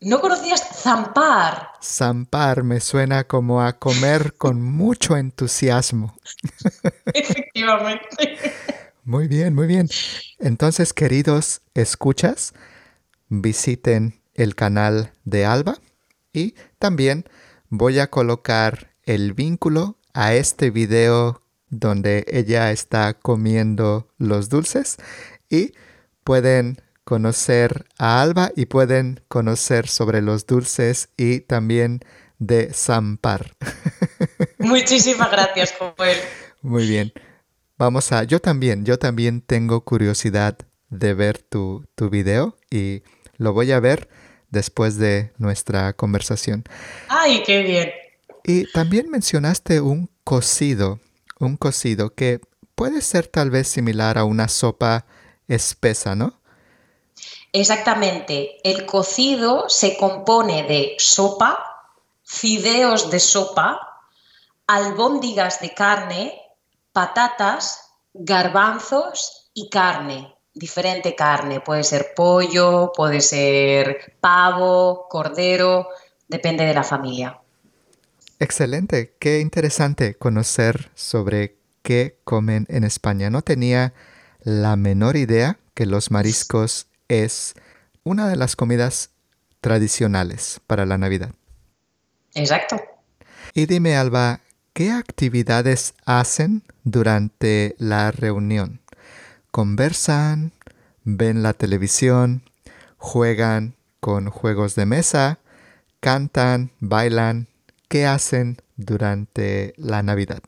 ¿No 0.00 0.20
conocías 0.20 0.62
zampar? 0.82 1.70
Zampar 1.82 2.62
me 2.62 2.80
suena 2.80 3.24
como 3.24 3.62
a 3.62 3.72
comer 3.72 4.34
con 4.34 4.60
mucho 4.60 5.16
entusiasmo. 5.16 6.14
Efectivamente. 7.14 8.52
Muy 9.04 9.26
bien, 9.26 9.54
muy 9.54 9.66
bien. 9.66 9.88
Entonces, 10.38 10.92
queridos 10.92 11.62
escuchas, 11.74 12.52
visiten 13.28 14.20
el 14.34 14.54
canal 14.54 15.12
de 15.24 15.44
Alba 15.44 15.78
y 16.32 16.54
también 16.78 17.24
voy 17.68 17.98
a 17.98 18.10
colocar 18.10 18.94
el 19.04 19.32
vínculo 19.32 19.98
a 20.12 20.34
este 20.34 20.70
video 20.70 21.42
donde 21.68 22.24
ella 22.28 22.70
está 22.70 23.14
comiendo 23.14 24.08
los 24.18 24.48
dulces 24.48 24.96
y 25.48 25.72
pueden 26.24 26.80
conocer 27.04 27.86
a 27.98 28.20
Alba 28.20 28.50
y 28.56 28.66
pueden 28.66 29.20
conocer 29.28 29.88
sobre 29.88 30.22
los 30.22 30.46
dulces 30.46 31.10
y 31.16 31.40
también 31.40 32.00
de 32.38 32.72
Zampar. 32.72 33.56
Muchísimas 34.58 35.30
gracias, 35.30 35.74
Joel. 35.78 36.18
Muy 36.62 36.86
bien. 36.86 37.12
Vamos 37.78 38.10
a, 38.12 38.24
yo 38.24 38.40
también, 38.40 38.84
yo 38.84 38.98
también 38.98 39.40
tengo 39.40 39.82
curiosidad 39.84 40.58
de 40.88 41.14
ver 41.14 41.38
tu, 41.38 41.86
tu 41.94 42.10
video 42.10 42.56
y 42.70 43.02
lo 43.36 43.52
voy 43.52 43.72
a 43.72 43.80
ver 43.80 44.08
después 44.50 44.98
de 44.98 45.32
nuestra 45.38 45.92
conversación. 45.92 46.64
¡Ay, 47.08 47.42
qué 47.44 47.62
bien! 47.62 47.90
Y 48.44 48.70
también 48.72 49.10
mencionaste 49.10 49.80
un 49.80 50.08
cocido, 50.22 51.00
un 51.40 51.56
cocido 51.56 52.14
que 52.14 52.40
puede 52.76 53.00
ser 53.00 53.26
tal 53.26 53.50
vez 53.50 53.66
similar 53.66 54.18
a 54.18 54.24
una 54.24 54.48
sopa 54.48 55.06
espesa, 55.48 56.14
¿no? 56.14 56.38
Exactamente. 57.52 58.58
El 58.62 58.86
cocido 58.86 59.68
se 59.68 59.96
compone 59.96 60.62
de 60.64 60.94
sopa, 60.98 61.58
fideos 62.22 63.10
de 63.10 63.18
sopa, 63.18 63.80
albóndigas 64.66 65.60
de 65.60 65.72
carne, 65.74 66.40
patatas, 66.92 67.92
garbanzos 68.12 69.50
y 69.54 69.70
carne. 69.70 70.35
Diferente 70.56 71.14
carne. 71.14 71.60
Puede 71.60 71.84
ser 71.84 72.14
pollo, 72.16 72.90
puede 72.96 73.20
ser 73.20 74.14
pavo, 74.20 75.06
cordero, 75.10 75.88
depende 76.28 76.64
de 76.64 76.72
la 76.72 76.82
familia. 76.82 77.38
Excelente, 78.40 79.14
qué 79.18 79.40
interesante 79.40 80.14
conocer 80.14 80.90
sobre 80.94 81.56
qué 81.82 82.16
comen 82.24 82.64
en 82.70 82.84
España. 82.84 83.28
No 83.28 83.42
tenía 83.42 83.92
la 84.40 84.76
menor 84.76 85.16
idea 85.16 85.58
que 85.74 85.84
los 85.84 86.10
mariscos 86.10 86.86
es 87.08 87.54
una 88.02 88.26
de 88.26 88.36
las 88.36 88.56
comidas 88.56 89.10
tradicionales 89.60 90.62
para 90.66 90.86
la 90.86 90.96
Navidad. 90.96 91.32
Exacto. 92.34 92.80
Y 93.52 93.66
dime, 93.66 93.94
Alba, 93.96 94.40
¿qué 94.72 94.90
actividades 94.90 95.92
hacen 96.06 96.62
durante 96.82 97.74
la 97.78 98.10
reunión? 98.10 98.80
¿Conversan? 99.56 100.52
¿Ven 101.04 101.42
la 101.42 101.54
televisión? 101.54 102.42
¿Juegan 102.98 103.74
con 104.00 104.28
juegos 104.28 104.74
de 104.74 104.84
mesa? 104.84 105.38
¿Cantan? 106.00 106.72
¿Bailan? 106.80 107.48
¿Qué 107.88 108.04
hacen 108.04 108.60
durante 108.76 109.72
la 109.78 110.02
Navidad? 110.02 110.40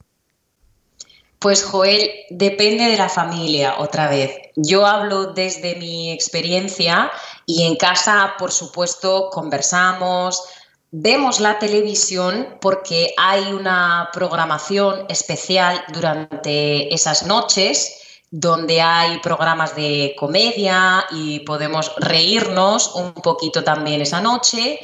Pues 1.39 1.65
Joel, 1.65 2.11
depende 2.29 2.85
de 2.85 2.99
la 2.99 3.09
familia, 3.09 3.79
otra 3.79 4.11
vez. 4.11 4.31
Yo 4.57 4.85
hablo 4.85 5.33
desde 5.33 5.77
mi 5.77 6.13
experiencia 6.13 7.11
y 7.47 7.63
en 7.63 7.77
casa, 7.77 8.35
por 8.39 8.53
supuesto, 8.53 9.31
conversamos, 9.31 10.45
vemos 10.91 11.41
la 11.41 11.59
televisión 11.59 12.59
porque 12.61 13.15
hay 13.17 13.55
una 13.55 14.11
programación 14.13 15.07
especial 15.09 15.83
durante 15.95 16.93
esas 16.93 17.23
noches 17.23 18.05
donde 18.31 18.81
hay 18.81 19.19
programas 19.21 19.75
de 19.75 20.15
comedia 20.19 21.05
y 21.11 21.41
podemos 21.41 21.93
reírnos 21.99 22.95
un 22.95 23.13
poquito 23.15 23.65
también 23.65 24.01
esa 24.01 24.21
noche. 24.21 24.81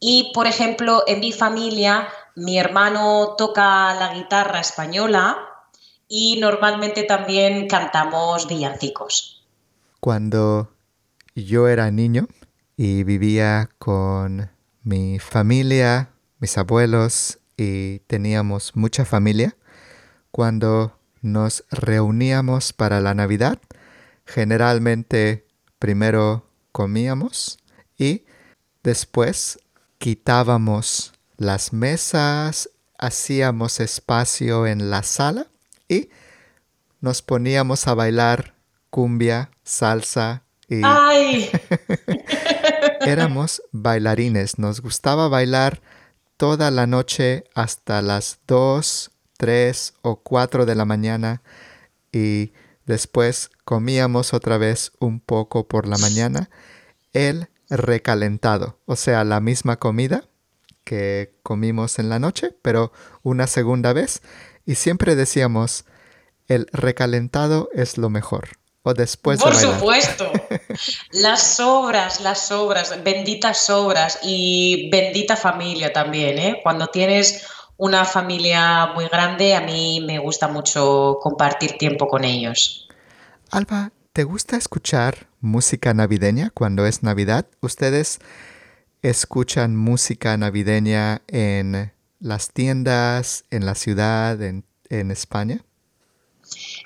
Y, 0.00 0.30
por 0.34 0.46
ejemplo, 0.46 1.04
en 1.06 1.20
mi 1.20 1.32
familia, 1.32 2.08
mi 2.34 2.58
hermano 2.58 3.34
toca 3.36 3.94
la 3.94 4.14
guitarra 4.14 4.60
española 4.60 5.38
y 6.08 6.38
normalmente 6.40 7.02
también 7.02 7.68
cantamos 7.68 8.46
villancicos. 8.46 9.46
Cuando 10.00 10.70
yo 11.34 11.68
era 11.68 11.90
niño 11.90 12.28
y 12.76 13.04
vivía 13.04 13.70
con 13.78 14.50
mi 14.82 15.18
familia, 15.18 16.10
mis 16.38 16.56
abuelos 16.58 17.38
y 17.56 18.00
teníamos 18.00 18.76
mucha 18.76 19.04
familia, 19.04 19.56
cuando 20.30 20.98
nos 21.22 21.64
reuníamos 21.70 22.72
para 22.72 23.00
la 23.00 23.14
Navidad, 23.14 23.58
generalmente 24.24 25.46
primero 25.78 26.48
comíamos 26.72 27.58
y 27.98 28.24
después 28.82 29.58
quitábamos 29.98 31.12
las 31.36 31.72
mesas, 31.72 32.70
hacíamos 32.98 33.80
espacio 33.80 34.66
en 34.66 34.90
la 34.90 35.02
sala 35.02 35.46
y 35.88 36.10
nos 37.00 37.22
poníamos 37.22 37.86
a 37.86 37.94
bailar 37.94 38.54
cumbia, 38.90 39.50
salsa 39.62 40.42
y 40.68 40.80
¡Ay! 40.82 41.50
éramos 43.06 43.62
bailarines. 43.72 44.58
Nos 44.58 44.80
gustaba 44.80 45.28
bailar 45.28 45.80
toda 46.36 46.70
la 46.70 46.86
noche 46.86 47.44
hasta 47.54 48.02
las 48.02 48.40
2, 48.46 49.10
3 49.36 49.94
o 50.02 50.16
4 50.16 50.66
de 50.66 50.74
la 50.74 50.84
mañana 50.84 51.42
y 52.12 52.52
después 52.86 53.50
comíamos 53.64 54.32
otra 54.32 54.58
vez 54.58 54.92
un 54.98 55.20
poco 55.20 55.68
por 55.68 55.86
la 55.86 55.98
mañana. 55.98 56.50
El 57.12 57.48
recalentado, 57.68 58.78
o 58.86 58.96
sea, 58.96 59.24
la 59.24 59.40
misma 59.40 59.76
comida 59.76 60.28
que 60.84 61.34
comimos 61.42 61.98
en 61.98 62.08
la 62.08 62.18
noche, 62.18 62.54
pero 62.62 62.92
una 63.22 63.46
segunda 63.46 63.92
vez. 63.92 64.22
Y 64.64 64.76
siempre 64.76 65.16
decíamos, 65.16 65.84
el 66.46 66.68
recalentado 66.72 67.68
es 67.74 67.98
lo 67.98 68.08
mejor. 68.08 68.50
O 68.82 68.94
después 68.94 69.42
Por 69.42 69.56
de 69.56 69.62
supuesto. 69.62 70.30
Las 71.10 71.56
sobras, 71.56 72.20
las 72.20 72.46
sobras, 72.46 73.02
benditas 73.02 73.58
sobras 73.58 74.20
y 74.22 74.88
bendita 74.92 75.36
familia 75.36 75.92
también, 75.92 76.38
¿eh? 76.38 76.60
Cuando 76.62 76.86
tienes 76.86 77.44
una 77.76 78.04
familia 78.04 78.92
muy 78.94 79.08
grande, 79.08 79.54
a 79.54 79.60
mí 79.60 80.02
me 80.06 80.18
gusta 80.18 80.48
mucho 80.48 81.18
compartir 81.20 81.76
tiempo 81.78 82.08
con 82.08 82.24
ellos. 82.24 82.88
Alba, 83.50 83.92
¿te 84.12 84.24
gusta 84.24 84.56
escuchar 84.56 85.28
música 85.40 85.92
navideña 85.94 86.50
cuando 86.50 86.86
es 86.86 87.02
Navidad? 87.02 87.46
¿Ustedes 87.60 88.18
escuchan 89.02 89.76
música 89.76 90.36
navideña 90.36 91.22
en 91.28 91.92
las 92.18 92.50
tiendas, 92.50 93.44
en 93.50 93.66
la 93.66 93.74
ciudad, 93.74 94.40
en, 94.42 94.64
en 94.88 95.10
España? 95.10 95.64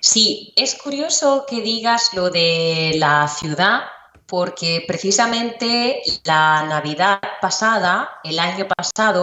Sí, 0.00 0.53
es 0.57 0.74
curioso 0.74 1.44
que 1.48 1.61
digas 1.61 2.11
lo 2.14 2.31
de 2.31 2.92
la 2.96 3.29
ciudad, 3.29 3.83
porque 4.26 4.85
precisamente 4.87 6.03
la 6.24 6.64
Navidad 6.68 7.20
pasada, 7.40 8.09
el 8.24 8.38
año 8.38 8.66
pasado, 8.68 9.22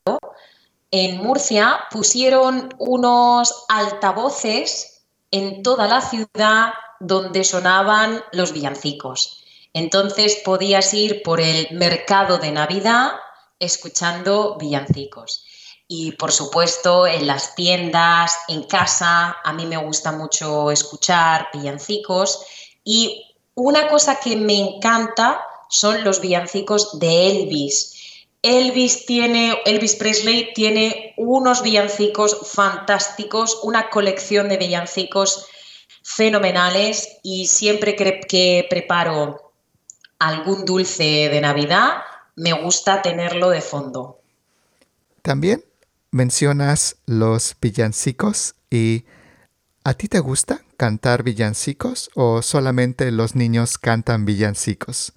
en 0.92 1.18
Murcia 1.18 1.80
pusieron 1.92 2.74
unos 2.78 3.66
altavoces 3.68 5.04
en 5.32 5.64
toda 5.64 5.88
la 5.88 6.02
ciudad 6.02 6.74
donde 7.00 7.44
sonaban 7.44 8.24
los 8.32 8.54
villancicos. 8.54 9.44
Entonces 9.74 10.42
podías 10.44 10.94
ir 10.94 11.22
por 11.24 11.42
el 11.42 11.68
mercado 11.72 12.38
de 12.38 12.52
Navidad 12.52 13.12
escuchando 13.60 14.58
villancicos. 14.58 15.46
Y 15.88 16.14
por 16.14 16.32
supuesto, 16.32 17.08
en 17.08 17.28
las 17.28 17.56
tiendas, 17.56 18.38
en 18.48 18.64
casa, 18.64 19.38
a 19.44 19.54
mí 19.54 19.66
me 19.66 19.78
gusta 19.78 20.12
mucho 20.12 20.70
escuchar 20.72 21.48
villancicos. 21.54 22.46
Y 22.84 23.36
una 23.56 23.88
cosa 23.88 24.20
que 24.20 24.36
me 24.36 24.58
encanta 24.58 25.42
son 25.70 26.04
los 26.04 26.20
villancicos 26.20 27.00
de 27.00 27.32
Elvis. 27.32 27.97
Elvis 28.48 29.06
tiene, 29.06 29.58
Elvis 29.66 29.96
Presley 29.96 30.54
tiene 30.54 31.14
unos 31.18 31.64
villancicos 31.64 32.50
fantásticos, 32.50 33.60
una 33.64 33.90
colección 33.90 34.48
de 34.48 34.56
villancicos 34.56 35.48
fenomenales 36.02 37.18
y 37.24 37.48
siempre 37.48 37.98
que, 37.98 38.22
que 38.22 38.66
preparo 38.70 39.52
algún 40.20 40.64
dulce 40.64 41.28
de 41.30 41.42
Navidad, 41.42 41.98
me 42.38 42.54
gusta 42.54 43.02
tenerlo 43.02 43.50
de 43.50 43.60
fondo. 43.60 44.22
También 45.22 45.66
mencionas 46.12 46.96
los 47.06 47.58
villancicos 47.62 48.56
y 48.70 49.04
¿a 49.84 49.94
ti 49.94 50.08
te 50.08 50.20
gusta 50.20 50.62
cantar 50.78 51.24
villancicos 51.24 52.10
o 52.16 52.42
solamente 52.42 53.12
los 53.12 53.36
niños 53.36 53.78
cantan 53.78 54.26
villancicos? 54.26 55.12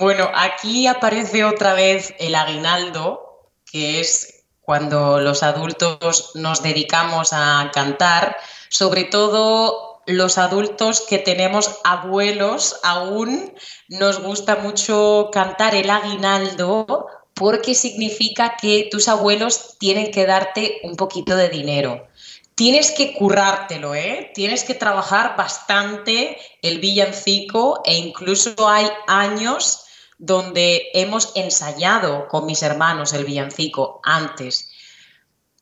Bueno, 0.00 0.30
aquí 0.34 0.86
aparece 0.86 1.44
otra 1.44 1.74
vez 1.74 2.14
el 2.18 2.34
aguinaldo, 2.34 3.50
que 3.70 4.00
es 4.00 4.46
cuando 4.62 5.20
los 5.20 5.42
adultos 5.42 6.30
nos 6.36 6.62
dedicamos 6.62 7.34
a 7.34 7.70
cantar, 7.74 8.38
sobre 8.70 9.04
todo 9.04 10.00
los 10.06 10.38
adultos 10.38 11.02
que 11.06 11.18
tenemos 11.18 11.80
abuelos 11.84 12.80
aún, 12.82 13.52
nos 13.90 14.22
gusta 14.22 14.56
mucho 14.56 15.28
cantar 15.34 15.74
el 15.74 15.90
aguinaldo 15.90 17.06
porque 17.34 17.74
significa 17.74 18.56
que 18.56 18.88
tus 18.90 19.06
abuelos 19.06 19.76
tienen 19.78 20.10
que 20.12 20.24
darte 20.24 20.80
un 20.82 20.96
poquito 20.96 21.36
de 21.36 21.50
dinero. 21.50 22.08
Tienes 22.54 22.90
que 22.90 23.12
currártelo, 23.12 23.94
¿eh? 23.94 24.30
Tienes 24.34 24.64
que 24.64 24.74
trabajar 24.74 25.36
bastante 25.36 26.38
el 26.62 26.78
villancico 26.78 27.82
e 27.84 27.96
incluso 27.96 28.66
hay 28.66 28.88
años 29.06 29.84
donde 30.20 30.82
hemos 30.92 31.32
ensayado 31.34 32.28
con 32.28 32.44
mis 32.44 32.62
hermanos 32.62 33.14
el 33.14 33.24
villancico 33.24 34.00
antes. 34.04 34.70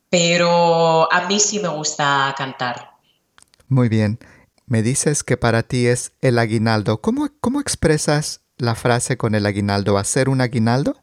Pero 0.09 1.11
a 1.11 1.27
mí 1.27 1.39
sí 1.39 1.59
me 1.59 1.69
gusta 1.69 2.35
cantar. 2.37 2.91
Muy 3.69 3.87
bien. 3.87 4.19
Me 4.65 4.83
dices 4.83 5.23
que 5.23 5.37
para 5.37 5.63
ti 5.63 5.87
es 5.87 6.11
el 6.21 6.37
aguinaldo. 6.37 6.99
¿Cómo, 6.99 7.29
cómo 7.39 7.61
expresas 7.61 8.41
la 8.57 8.75
frase 8.75 9.17
con 9.17 9.33
el 9.33 9.45
aguinaldo? 9.45 9.97
¿Hacer 9.97 10.27
un 10.27 10.41
aguinaldo? 10.41 11.01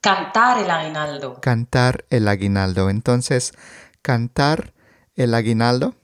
Cantar 0.00 0.58
el 0.58 0.70
aguinaldo. 0.70 1.40
Cantar 1.40 2.04
el 2.10 2.26
aguinaldo. 2.26 2.90
Entonces, 2.90 3.52
cantar 4.02 4.74
el 5.14 5.34
aguinaldo 5.34 5.94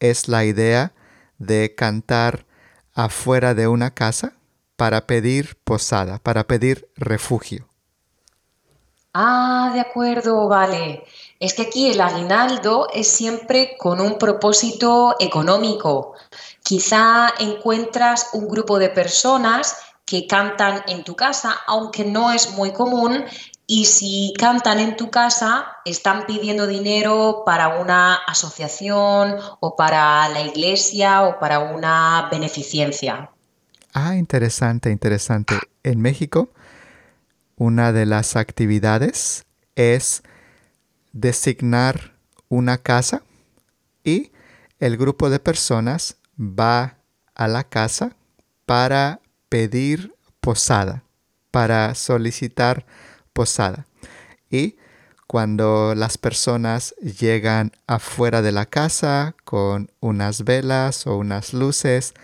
es 0.00 0.28
la 0.28 0.46
idea 0.46 0.92
de 1.36 1.74
cantar 1.74 2.46
afuera 2.94 3.54
de 3.54 3.68
una 3.68 3.92
casa 3.92 4.37
para 4.78 5.08
pedir 5.08 5.58
posada, 5.64 6.20
para 6.20 6.44
pedir 6.44 6.88
refugio. 6.94 7.68
Ah, 9.12 9.72
de 9.74 9.80
acuerdo, 9.80 10.46
vale. 10.46 11.02
Es 11.40 11.54
que 11.54 11.62
aquí 11.62 11.90
el 11.90 12.00
aguinaldo 12.00 12.86
es 12.94 13.08
siempre 13.08 13.76
con 13.76 14.00
un 14.00 14.18
propósito 14.18 15.16
económico. 15.18 16.14
Quizá 16.62 17.34
encuentras 17.40 18.30
un 18.34 18.46
grupo 18.46 18.78
de 18.78 18.90
personas 18.90 19.76
que 20.04 20.28
cantan 20.28 20.84
en 20.86 21.02
tu 21.02 21.16
casa, 21.16 21.56
aunque 21.66 22.04
no 22.04 22.30
es 22.30 22.52
muy 22.52 22.72
común, 22.72 23.24
y 23.66 23.86
si 23.86 24.32
cantan 24.38 24.78
en 24.78 24.96
tu 24.96 25.10
casa, 25.10 25.66
están 25.84 26.24
pidiendo 26.24 26.68
dinero 26.68 27.42
para 27.44 27.80
una 27.80 28.14
asociación 28.14 29.38
o 29.58 29.74
para 29.74 30.28
la 30.28 30.42
iglesia 30.42 31.24
o 31.24 31.40
para 31.40 31.58
una 31.58 32.28
beneficencia. 32.30 33.32
Ah, 33.94 34.16
interesante, 34.16 34.90
interesante. 34.90 35.58
En 35.82 36.00
México, 36.00 36.50
una 37.56 37.92
de 37.92 38.06
las 38.06 38.36
actividades 38.36 39.44
es 39.76 40.22
designar 41.12 42.14
una 42.48 42.78
casa 42.78 43.22
y 44.04 44.30
el 44.78 44.96
grupo 44.96 45.30
de 45.30 45.40
personas 45.40 46.16
va 46.38 46.98
a 47.34 47.48
la 47.48 47.64
casa 47.64 48.16
para 48.66 49.20
pedir 49.48 50.14
posada, 50.40 51.02
para 51.50 51.94
solicitar 51.94 52.86
posada. 53.32 53.86
Y 54.50 54.76
cuando 55.26 55.94
las 55.94 56.18
personas 56.18 56.94
llegan 57.00 57.72
afuera 57.86 58.42
de 58.42 58.52
la 58.52 58.66
casa 58.66 59.34
con 59.44 59.90
unas 60.00 60.44
velas 60.44 61.06
o 61.06 61.16
unas 61.16 61.52
luces 61.52 62.14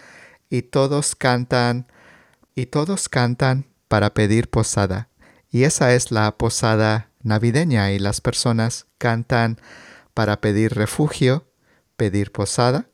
y 0.50 0.62
todos 0.62 1.14
cantan 1.14 1.86
y 2.54 2.66
todos 2.66 3.08
cantan 3.08 3.66
para 3.88 4.14
pedir 4.14 4.48
posada. 4.48 5.08
Y 5.50 5.64
esa 5.64 5.94
es 5.94 6.10
la 6.10 6.36
posada 6.36 7.10
navideña 7.22 7.92
y 7.92 7.98
las 7.98 8.20
personas 8.20 8.86
cantan 8.98 9.58
para 10.14 10.40
pedir 10.40 10.74
refugio, 10.74 11.46
pedir 11.96 12.32
posada 12.32 12.86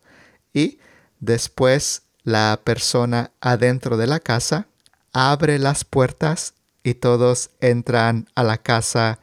y 0.53 0.79
después 1.21 2.03
la 2.23 2.61
persona 2.65 3.33
adentro 3.41 3.97
de 3.97 4.07
la 4.07 4.21
casa 4.21 4.67
abre 5.13 5.59
las 5.59 5.85
puertas 5.85 6.55
y 6.83 6.95
todos 6.95 7.51
entran 7.61 8.29
a 8.35 8.43
la 8.43 8.59
casa 8.59 9.19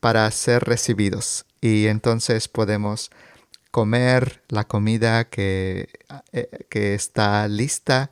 para 0.00 0.30
ser 0.30 0.64
recibidos 0.64 1.44
y 1.60 1.86
entonces 1.86 2.48
podemos 2.48 3.10
comer 3.70 4.42
la 4.48 4.64
comida 4.64 5.28
que, 5.28 5.88
eh, 6.32 6.66
que 6.68 6.94
está 6.94 7.46
lista, 7.48 8.10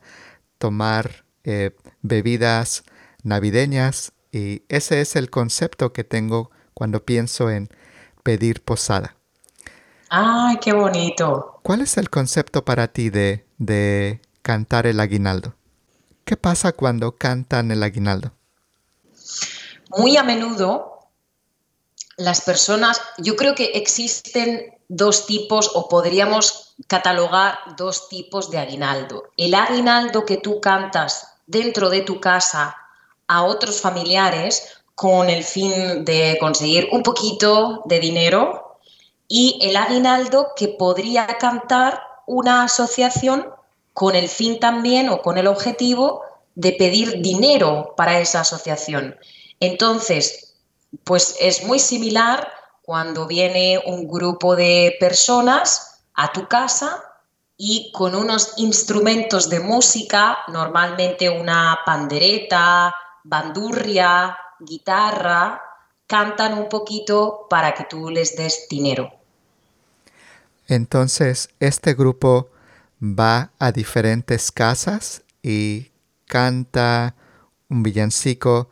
tomar 0.57 1.25
eh, 1.43 1.75
bebidas 2.01 2.83
navideñas 3.23 4.13
y 4.31 4.63
ese 4.69 5.01
es 5.01 5.15
el 5.15 5.29
concepto 5.29 5.91
que 5.91 6.03
tengo 6.03 6.51
cuando 6.73 7.03
pienso 7.03 7.49
en 7.49 7.69
pedir 8.23 8.61
posada. 8.61 9.15
¡Ay, 10.09 10.57
qué 10.57 10.73
bonito! 10.73 11.59
¿Cuál 11.63 11.81
es 11.81 11.97
el 11.97 12.09
concepto 12.09 12.65
para 12.65 12.87
ti 12.87 13.09
de, 13.09 13.45
de 13.57 14.21
cantar 14.41 14.87
el 14.87 14.99
aguinaldo? 14.99 15.55
¿Qué 16.25 16.37
pasa 16.37 16.71
cuando 16.71 17.15
cantan 17.15 17.71
el 17.71 17.83
aguinaldo? 17.83 18.31
Muy 19.97 20.17
a 20.17 20.23
menudo 20.23 20.99
las 22.17 22.41
personas, 22.41 23.01
yo 23.17 23.35
creo 23.35 23.55
que 23.55 23.71
existen 23.75 24.78
dos 24.89 25.27
tipos 25.27 25.71
o 25.75 25.87
podríamos 25.87 26.75
catalogar 26.87 27.59
dos 27.77 28.09
tipos 28.09 28.49
de 28.51 28.57
aguinaldo. 28.57 29.23
El 29.37 29.53
aguinaldo 29.53 30.25
que 30.25 30.37
tú 30.37 30.59
cantas 30.59 31.35
dentro 31.47 31.89
de 31.89 32.01
tu 32.01 32.19
casa 32.19 32.75
a 33.27 33.43
otros 33.43 33.79
familiares 33.79 34.81
con 34.95 35.29
el 35.29 35.43
fin 35.43 36.03
de 36.03 36.37
conseguir 36.41 36.89
un 36.91 37.03
poquito 37.03 37.83
de 37.85 37.99
dinero 37.99 38.79
y 39.27 39.59
el 39.61 39.77
aguinaldo 39.77 40.49
que 40.55 40.67
podría 40.67 41.25
cantar 41.37 42.01
una 42.25 42.63
asociación 42.63 43.47
con 43.93 44.15
el 44.15 44.27
fin 44.27 44.59
también 44.59 45.09
o 45.09 45.21
con 45.21 45.37
el 45.37 45.47
objetivo 45.47 46.23
de 46.55 46.73
pedir 46.73 47.21
dinero 47.21 47.93
para 47.95 48.19
esa 48.19 48.41
asociación. 48.41 49.17
Entonces, 49.59 50.55
pues 51.03 51.35
es 51.39 51.63
muy 51.63 51.79
similar 51.79 52.51
cuando 52.89 53.27
viene 53.27 53.79
un 53.85 54.07
grupo 54.07 54.55
de 54.55 54.97
personas 54.99 56.01
a 56.15 56.31
tu 56.31 56.47
casa 56.47 57.03
y 57.55 57.91
con 57.93 58.15
unos 58.15 58.53
instrumentos 58.57 59.47
de 59.47 59.59
música, 59.59 60.39
normalmente 60.47 61.29
una 61.29 61.77
pandereta, 61.85 62.91
bandurria, 63.23 64.35
guitarra, 64.59 65.61
cantan 66.07 66.57
un 66.57 66.67
poquito 66.67 67.45
para 67.47 67.75
que 67.75 67.83
tú 67.83 68.09
les 68.09 68.35
des 68.35 68.65
dinero. 68.67 69.11
Entonces, 70.67 71.49
este 71.59 71.93
grupo 71.93 72.49
va 72.99 73.51
a 73.59 73.71
diferentes 73.71 74.51
casas 74.51 75.21
y 75.43 75.91
canta 76.25 77.13
un 77.69 77.83
villancico 77.83 78.71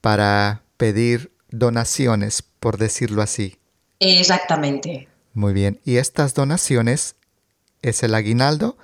para 0.00 0.62
pedir 0.78 1.30
donaciones, 1.50 2.40
por 2.60 2.78
decirlo 2.78 3.22
así. 3.22 3.58
Exactamente. 3.98 5.08
Muy 5.34 5.52
bien. 5.52 5.80
Y 5.84 5.96
estas 5.96 6.34
donaciones 6.34 7.16
es 7.82 8.02
el 8.02 8.14
aguinaldo 8.14 8.76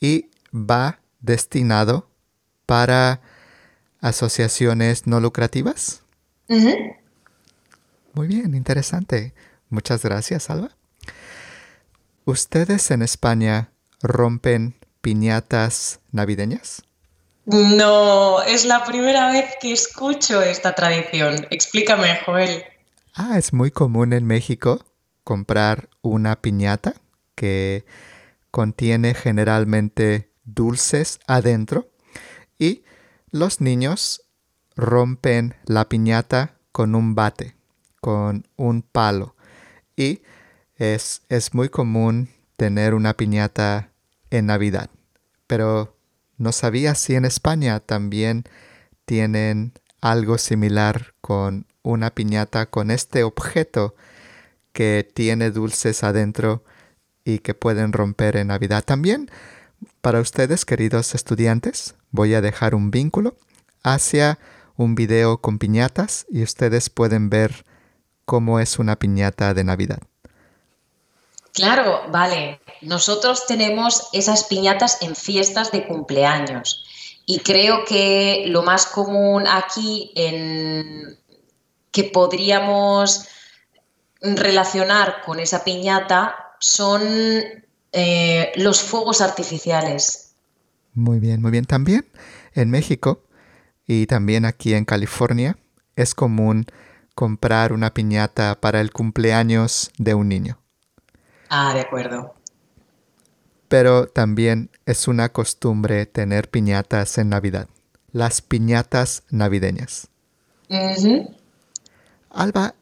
y 0.00 0.30
va 0.52 1.00
destinado 1.20 2.08
para 2.64 3.20
asociaciones 4.00 5.06
no 5.06 5.20
lucrativas. 5.20 6.02
Muy 6.48 8.28
bien, 8.28 8.54
interesante. 8.54 9.34
Muchas 9.68 10.02
gracias, 10.02 10.48
Alba. 10.48 10.70
¿Ustedes 12.24 12.90
en 12.90 13.02
España 13.02 13.70
rompen 14.00 14.76
piñatas 15.00 16.00
navideñas? 16.12 16.82
No, 17.44 18.42
es 18.42 18.64
la 18.64 18.84
primera 18.84 19.30
vez 19.30 19.54
que 19.60 19.72
escucho 19.72 20.42
esta 20.42 20.74
tradición. 20.74 21.46
Explícame, 21.50 22.18
Joel. 22.24 22.64
Ah, 23.18 23.38
es 23.38 23.54
muy 23.54 23.70
común 23.70 24.12
en 24.12 24.26
México 24.26 24.84
comprar 25.24 25.88
una 26.02 26.42
piñata 26.42 26.96
que 27.34 27.86
contiene 28.50 29.14
generalmente 29.14 30.30
dulces 30.44 31.18
adentro 31.26 31.88
y 32.58 32.82
los 33.30 33.62
niños 33.62 34.20
rompen 34.76 35.54
la 35.64 35.88
piñata 35.88 36.58
con 36.72 36.94
un 36.94 37.14
bate, 37.14 37.56
con 38.02 38.46
un 38.56 38.82
palo 38.82 39.34
y 39.96 40.20
es, 40.74 41.22
es 41.30 41.54
muy 41.54 41.70
común 41.70 42.28
tener 42.58 42.92
una 42.92 43.14
piñata 43.14 43.92
en 44.28 44.44
Navidad. 44.44 44.90
Pero 45.46 45.96
no 46.36 46.52
sabía 46.52 46.94
si 46.94 47.14
en 47.14 47.24
España 47.24 47.80
también 47.80 48.44
tienen 49.06 49.72
algo 50.02 50.36
similar 50.36 51.14
con 51.22 51.66
una 51.86 52.10
piñata 52.10 52.66
con 52.66 52.90
este 52.90 53.22
objeto 53.22 53.94
que 54.72 55.08
tiene 55.14 55.50
dulces 55.50 56.02
adentro 56.02 56.64
y 57.24 57.38
que 57.38 57.54
pueden 57.54 57.92
romper 57.92 58.36
en 58.36 58.48
Navidad. 58.48 58.84
También 58.84 59.30
para 60.00 60.20
ustedes, 60.20 60.64
queridos 60.64 61.14
estudiantes, 61.14 61.94
voy 62.10 62.34
a 62.34 62.40
dejar 62.40 62.74
un 62.74 62.90
vínculo 62.90 63.36
hacia 63.82 64.38
un 64.76 64.94
video 64.94 65.38
con 65.38 65.58
piñatas 65.58 66.26
y 66.28 66.42
ustedes 66.42 66.90
pueden 66.90 67.30
ver 67.30 67.64
cómo 68.24 68.58
es 68.58 68.78
una 68.78 68.96
piñata 68.96 69.54
de 69.54 69.64
Navidad. 69.64 70.00
Claro, 71.52 72.02
vale. 72.10 72.60
Nosotros 72.82 73.46
tenemos 73.46 74.08
esas 74.12 74.44
piñatas 74.44 75.00
en 75.02 75.14
fiestas 75.14 75.70
de 75.72 75.86
cumpleaños 75.86 76.84
y 77.24 77.38
creo 77.40 77.84
que 77.84 78.44
lo 78.48 78.62
más 78.62 78.86
común 78.86 79.44
aquí 79.46 80.12
en 80.14 81.18
que 81.96 82.04
podríamos 82.04 83.26
relacionar 84.20 85.22
con 85.24 85.40
esa 85.40 85.64
piñata 85.64 86.34
son 86.60 87.00
eh, 87.90 88.52
los 88.56 88.82
fuegos 88.82 89.22
artificiales. 89.22 90.34
Muy 90.92 91.20
bien, 91.20 91.40
muy 91.40 91.50
bien. 91.50 91.64
También 91.64 92.06
en 92.52 92.68
México 92.68 93.22
y 93.86 94.06
también 94.06 94.44
aquí 94.44 94.74
en 94.74 94.84
California 94.84 95.56
es 95.94 96.14
común 96.14 96.66
comprar 97.14 97.72
una 97.72 97.94
piñata 97.94 98.60
para 98.60 98.82
el 98.82 98.92
cumpleaños 98.92 99.90
de 99.96 100.12
un 100.12 100.28
niño. 100.28 100.58
Ah, 101.48 101.72
de 101.72 101.80
acuerdo. 101.80 102.34
Pero 103.68 104.06
también 104.06 104.68
es 104.84 105.08
una 105.08 105.30
costumbre 105.30 106.04
tener 106.04 106.50
piñatas 106.50 107.16
en 107.16 107.30
Navidad. 107.30 107.68
las 108.12 108.42
piñatas 108.42 109.22
navideñas. 109.30 110.08
Alba, 112.36 112.74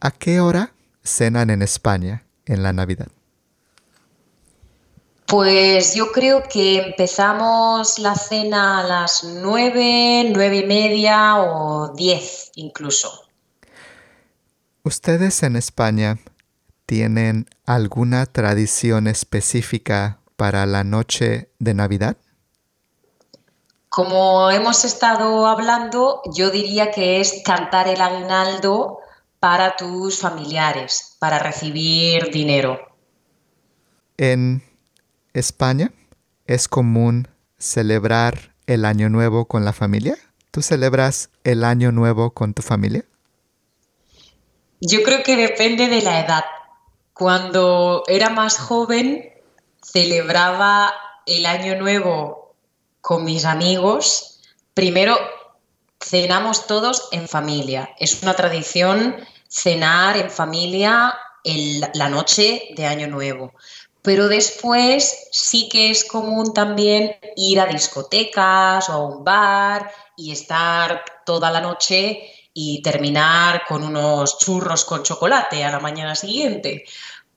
¿a 0.00 0.10
qué 0.10 0.38
hora 0.38 0.74
cenan 1.02 1.48
en 1.48 1.62
España 1.62 2.26
en 2.44 2.62
la 2.62 2.74
Navidad? 2.74 3.08
Pues 5.26 5.94
yo 5.94 6.12
creo 6.12 6.42
que 6.42 6.82
empezamos 6.88 7.98
la 7.98 8.14
cena 8.14 8.80
a 8.80 8.82
las 8.86 9.24
nueve, 9.24 10.30
nueve 10.30 10.58
y 10.58 10.66
media 10.66 11.38
o 11.38 11.94
diez 11.96 12.52
incluso. 12.54 13.26
¿Ustedes 14.82 15.42
en 15.42 15.56
España 15.56 16.18
tienen 16.84 17.48
alguna 17.64 18.26
tradición 18.26 19.06
específica 19.06 20.20
para 20.36 20.66
la 20.66 20.84
noche 20.84 21.50
de 21.58 21.72
Navidad? 21.72 22.18
Como 23.88 24.50
hemos 24.50 24.84
estado 24.84 25.46
hablando, 25.46 26.22
yo 26.34 26.50
diría 26.50 26.90
que 26.90 27.20
es 27.20 27.42
cantar 27.44 27.88
el 27.88 28.00
aguinaldo 28.00 28.98
para 29.40 29.76
tus 29.76 30.18
familiares, 30.18 31.16
para 31.18 31.38
recibir 31.38 32.30
dinero. 32.30 32.78
En 34.16 34.62
España 35.32 35.92
es 36.46 36.68
común 36.68 37.28
celebrar 37.58 38.54
el 38.66 38.84
Año 38.84 39.08
Nuevo 39.08 39.46
con 39.46 39.64
la 39.64 39.72
familia. 39.72 40.16
¿Tú 40.50 40.62
celebras 40.62 41.30
el 41.44 41.64
Año 41.64 41.92
Nuevo 41.92 42.32
con 42.32 42.54
tu 42.54 42.62
familia? 42.62 43.04
Yo 44.80 45.02
creo 45.02 45.22
que 45.22 45.36
depende 45.36 45.88
de 45.88 46.02
la 46.02 46.20
edad. 46.24 46.44
Cuando 47.12 48.02
era 48.08 48.30
más 48.30 48.58
joven, 48.58 49.30
celebraba 49.82 50.92
el 51.26 51.46
Año 51.46 51.76
Nuevo 51.76 52.45
con 53.06 53.22
mis 53.22 53.44
amigos. 53.44 54.40
Primero, 54.74 55.16
cenamos 56.00 56.66
todos 56.66 57.06
en 57.12 57.28
familia. 57.28 57.94
Es 58.00 58.20
una 58.24 58.34
tradición 58.34 59.14
cenar 59.48 60.16
en 60.16 60.28
familia 60.28 61.14
la 61.94 62.08
noche 62.08 62.70
de 62.74 62.84
Año 62.84 63.06
Nuevo. 63.06 63.52
Pero 64.02 64.26
después 64.26 65.28
sí 65.30 65.68
que 65.68 65.90
es 65.90 66.02
común 66.02 66.52
también 66.52 67.14
ir 67.36 67.60
a 67.60 67.66
discotecas 67.66 68.88
o 68.88 68.94
a 68.94 69.06
un 69.06 69.22
bar 69.22 69.88
y 70.16 70.32
estar 70.32 71.04
toda 71.24 71.52
la 71.52 71.60
noche 71.60 72.28
y 72.52 72.82
terminar 72.82 73.62
con 73.68 73.84
unos 73.84 74.36
churros 74.40 74.84
con 74.84 75.04
chocolate 75.04 75.62
a 75.62 75.70
la 75.70 75.78
mañana 75.78 76.16
siguiente. 76.16 76.82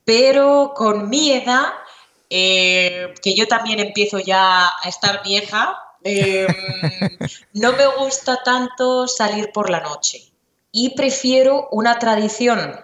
Pero 0.04 0.74
con 0.76 1.10
mi 1.10 1.32
edad, 1.32 1.74
eh, 2.30 3.14
que 3.22 3.34
yo 3.34 3.48
también 3.48 3.80
empiezo 3.80 4.20
ya 4.20 4.68
a 4.68 4.88
estar 4.88 5.24
vieja, 5.24 5.78
em, 6.04 6.48
no 7.54 7.74
me 7.74 7.88
gusta 7.98 8.42
tanto 8.44 9.08
salir 9.08 9.52
por 9.52 9.70
la 9.70 9.80
noche 9.80 10.30
y 10.72 10.96
prefiero 10.96 11.68
una 11.72 11.98
tradición 11.98 12.80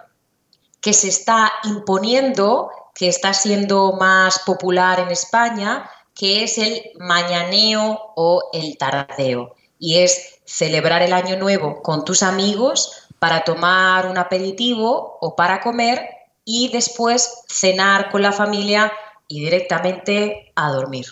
que 0.80 0.92
se 0.92 1.08
está 1.08 1.52
imponiendo, 1.64 2.70
que 2.94 3.08
está 3.08 3.32
siendo 3.34 3.92
más 3.92 4.40
popular 4.40 5.00
en 5.00 5.10
España, 5.10 5.90
que 6.14 6.44
es 6.44 6.58
el 6.58 6.92
mañaneo 6.98 8.12
o 8.16 8.50
el 8.52 8.76
tardeo. 8.78 9.54
Y 9.78 9.98
es 9.98 10.40
celebrar 10.44 11.02
el 11.02 11.12
año 11.12 11.36
nuevo 11.36 11.82
con 11.82 12.04
tus 12.04 12.22
amigos 12.22 13.08
para 13.18 13.44
tomar 13.44 14.06
un 14.06 14.18
aperitivo 14.18 15.18
o 15.20 15.36
para 15.36 15.60
comer 15.60 16.08
y 16.44 16.68
después 16.68 17.42
cenar 17.48 18.10
con 18.10 18.22
la 18.22 18.32
familia 18.32 18.92
y 19.28 19.44
directamente 19.44 20.52
a 20.54 20.70
dormir. 20.70 21.06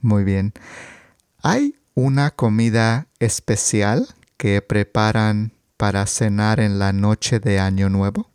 Muy 0.00 0.24
bien. 0.24 0.52
¿Hay 1.42 1.76
una 1.94 2.30
comida 2.30 3.08
especial 3.20 4.08
que 4.36 4.62
preparan 4.62 5.52
para 5.76 6.06
cenar 6.06 6.60
en 6.60 6.78
la 6.78 6.92
noche 6.92 7.40
de 7.40 7.58
Año 7.58 7.88
Nuevo? 7.88 8.30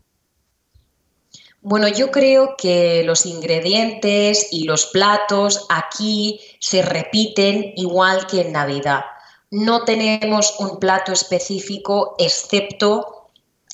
Bueno, 1.62 1.88
yo 1.90 2.10
creo 2.10 2.56
que 2.58 3.04
los 3.04 3.26
ingredientes 3.26 4.48
y 4.52 4.64
los 4.64 4.86
platos 4.86 5.66
aquí 5.70 6.40
se 6.60 6.82
repiten 6.82 7.74
igual 7.76 8.28
que 8.28 8.42
en 8.42 8.54
Navidad 8.54 9.02
no 9.52 9.84
tenemos 9.84 10.56
un 10.60 10.80
plato 10.80 11.12
específico 11.12 12.16
excepto 12.20 13.19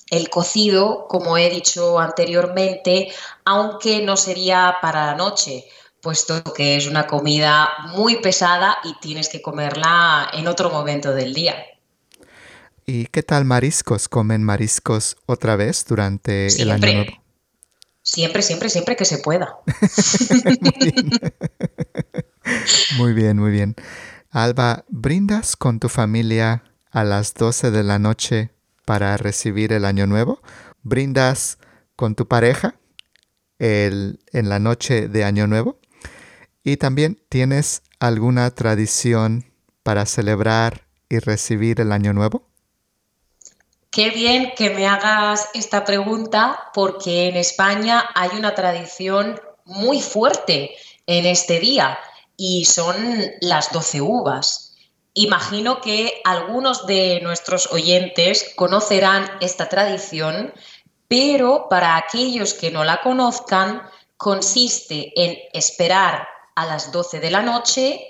el 0.10 0.30
cocido, 0.30 1.08
como 1.08 1.38
he 1.38 1.50
dicho 1.50 2.00
anteriormente, 2.00 3.12
aunque 3.44 4.02
no 4.02 4.18
sería 4.18 4.78
para 4.82 5.08
la 5.08 5.16
noche, 5.16 5.66
puesto 6.02 6.44
que 6.44 6.78
es 6.78 6.88
una 6.88 7.08
comida 7.08 7.70
muy 7.94 8.18
pesada 8.18 8.78
y 8.84 8.94
tienes 9.00 9.30
que 9.30 9.42
comerla 9.42 10.30
en 10.34 10.48
otro 10.48 10.70
momento 10.70 11.14
del 11.14 11.34
día. 11.34 11.56
¿Y 12.86 13.08
qué 13.08 13.24
tal 13.24 13.46
mariscos? 13.46 14.08
¿Comen 14.08 14.44
mariscos 14.44 15.18
otra 15.26 15.56
vez 15.56 15.86
durante 15.88 16.48
el 16.48 16.70
año 16.70 16.94
nuevo? 16.94 17.12
Siempre, 18.04 18.44
siempre, 18.44 18.70
siempre 18.70 18.96
que 18.96 19.06
se 19.06 19.18
pueda. 19.18 19.58
muy 22.98 23.14
bien, 23.14 23.40
muy 23.40 23.50
bien. 23.50 23.76
Alba, 24.30 24.86
¿brindas 24.90 25.56
con 25.56 25.80
tu 25.80 25.90
familia 25.90 26.64
a 26.92 27.04
las 27.04 27.34
12 27.34 27.72
de 27.72 27.84
la 27.84 27.98
noche 27.98 28.55
para 28.86 29.18
recibir 29.18 29.74
el 29.74 29.84
año 29.84 30.08
nuevo? 30.08 30.42
¿Brindas 30.84 31.58
con 31.96 32.16
tu 32.16 32.28
pareja 32.28 32.76
en 33.60 34.20
la 34.32 34.60
noche 34.60 35.08
de 35.08 35.24
año 35.24 35.48
nuevo? 35.48 35.80
Y 36.64 36.78
también 36.78 37.22
tienes 37.30 37.82
alguna 38.00 38.50
tradición 38.52 39.46
para 39.84 40.06
celebrar 40.06 40.86
y 41.10 41.20
recibir 41.20 41.80
el 41.82 41.92
año 41.92 42.14
nuevo? 42.14 42.48
Qué 43.92 44.10
bien 44.10 44.54
que 44.58 44.72
me 44.72 44.88
hagas 44.88 45.48
esta 45.54 45.86
pregunta 45.86 46.72
porque 46.74 47.30
en 47.30 47.38
España 47.38 48.04
hay 48.14 48.30
una 48.38 48.54
tradición 48.56 49.40
muy 49.64 50.02
fuerte 50.02 50.72
en 51.08 51.26
este 51.26 51.60
día 51.60 51.98
y 52.36 52.66
son 52.66 52.96
las 53.42 53.72
12 53.72 54.02
uvas. 54.02 54.65
Imagino 55.18 55.80
que 55.80 56.22
algunos 56.26 56.88
de 56.88 57.22
nuestros 57.22 57.72
oyentes 57.72 58.52
conocerán 58.58 59.32
esta 59.40 59.70
tradición, 59.70 60.54
pero 61.08 61.68
para 61.70 61.96
aquellos 61.96 62.54
que 62.54 62.70
no 62.70 62.84
la 62.84 63.02
conozcan, 63.02 63.82
consiste 64.18 65.14
en 65.16 65.38
esperar 65.54 66.28
a 66.54 66.66
las 66.66 66.92
12 66.92 67.22
de 67.22 67.32
la 67.32 67.42
noche 67.42 68.02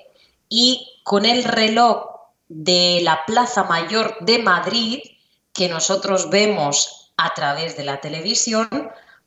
y 0.50 1.00
con 1.04 1.26
el 1.26 1.44
reloj 1.44 2.08
de 2.48 3.02
la 3.04 3.24
Plaza 3.28 3.66
Mayor 3.66 4.18
de 4.22 4.40
Madrid, 4.40 5.00
que 5.54 5.70
nosotros 5.70 6.32
vemos 6.32 7.14
a 7.18 7.36
través 7.36 7.78
de 7.78 7.84
la 7.84 8.02
televisión, 8.02 8.68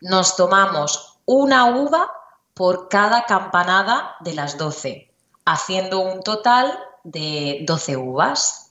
nos 0.00 0.34
tomamos 0.34 1.20
una 1.26 1.66
uva 1.66 2.10
por 2.54 2.88
cada 2.88 3.24
campanada 3.24 4.16
de 4.18 4.34
las 4.34 4.58
12, 4.58 5.14
haciendo 5.44 6.00
un 6.00 6.24
total 6.24 6.76
de 7.10 7.64
12 7.66 7.96
uvas. 7.96 8.70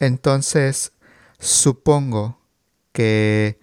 Entonces, 0.00 0.92
supongo 1.38 2.38
que 2.92 3.58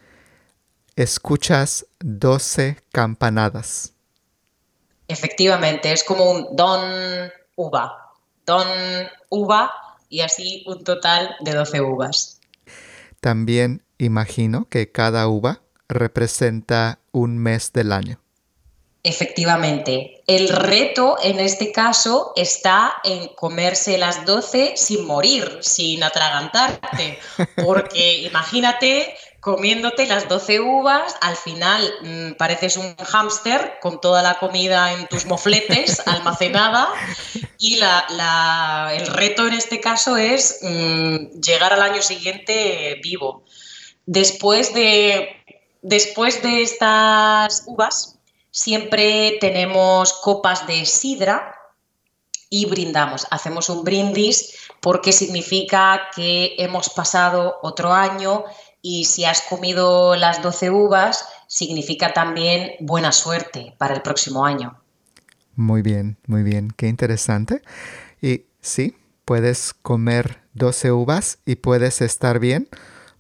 escuchas 0.96 1.86
12 2.00 2.78
campanadas. 2.92 3.94
Efectivamente, 5.08 5.92
es 5.92 6.04
como 6.04 6.32
un 6.32 6.56
don 6.56 7.32
uva, 7.56 8.14
don 8.46 8.68
uva 9.30 9.72
y 10.10 10.22
así 10.22 10.64
un 10.68 10.84
total 10.84 11.36
de 11.42 11.54
12 11.54 11.82
uvas. 11.82 12.40
También 13.20 13.84
imagino 13.98 14.68
que 14.70 14.92
cada 14.92 15.28
uva 15.28 15.62
representa 15.88 17.00
un 17.12 17.38
mes 17.38 17.72
del 17.74 17.92
año. 17.92 18.20
Efectivamente, 19.08 20.24
el 20.26 20.50
reto 20.50 21.18
en 21.22 21.40
este 21.40 21.72
caso 21.72 22.34
está 22.36 22.96
en 23.04 23.28
comerse 23.36 24.00
las 24.00 24.26
12 24.26 24.74
sin 24.76 25.06
morir, 25.06 25.60
sin 25.62 26.04
atragantarte, 26.04 27.20
porque 27.64 28.14
imagínate 28.24 29.16
comiéndote 29.42 30.08
las 30.08 30.28
12 30.28 30.60
uvas, 30.60 31.16
al 31.22 31.36
final 31.36 31.94
mm, 32.02 32.32
pareces 32.32 32.78
un 32.78 32.96
hámster 32.96 33.78
con 33.80 34.02
toda 34.02 34.24
la 34.24 34.40
comida 34.40 34.92
en 34.94 35.06
tus 35.06 35.28
mofletes 35.28 36.02
almacenada. 36.08 36.90
Y 37.60 37.76
el 37.76 39.06
reto 39.06 39.46
en 39.46 39.54
este 39.54 39.80
caso 39.80 40.18
es 40.18 40.62
mm, 40.64 41.42
llegar 41.42 41.74
al 41.74 41.84
año 41.84 42.02
siguiente 42.02 43.00
vivo. 43.04 43.44
Después 44.08 44.74
de, 44.74 45.30
después 45.84 46.42
de 46.42 46.64
estas 46.64 47.66
uvas, 47.68 48.15
siempre 48.56 49.38
tenemos 49.42 50.14
copas 50.14 50.66
de 50.66 50.86
sidra 50.86 51.56
y 52.50 52.66
brindamos. 52.68 53.28
Hacemos 53.30 53.70
un 53.70 53.84
brindis 53.84 54.56
porque 54.80 55.12
significa 55.12 56.04
que 56.16 56.56
hemos 56.58 56.90
pasado 56.90 57.58
otro 57.64 57.92
año 57.92 58.46
y 58.82 59.06
si 59.06 59.26
has 59.26 59.42
comido 59.42 60.16
las 60.16 60.42
12 60.42 60.70
uvas, 60.70 61.28
significa 61.48 62.14
también 62.14 62.72
buena 62.80 63.12
suerte 63.12 63.76
para 63.78 63.94
el 63.94 64.02
próximo 64.02 64.46
año. 64.46 64.80
Muy 65.56 65.82
bien, 65.82 66.18
muy 66.26 66.44
bien, 66.44 66.72
qué 66.78 66.88
interesante. 66.88 67.62
Y 68.22 68.46
sí, 68.62 68.96
puedes 69.26 69.74
comer 69.74 70.44
12 70.54 70.94
uvas 70.94 71.40
y 71.46 71.56
puedes 71.58 72.02
estar 72.02 72.40
bien. 72.40 72.70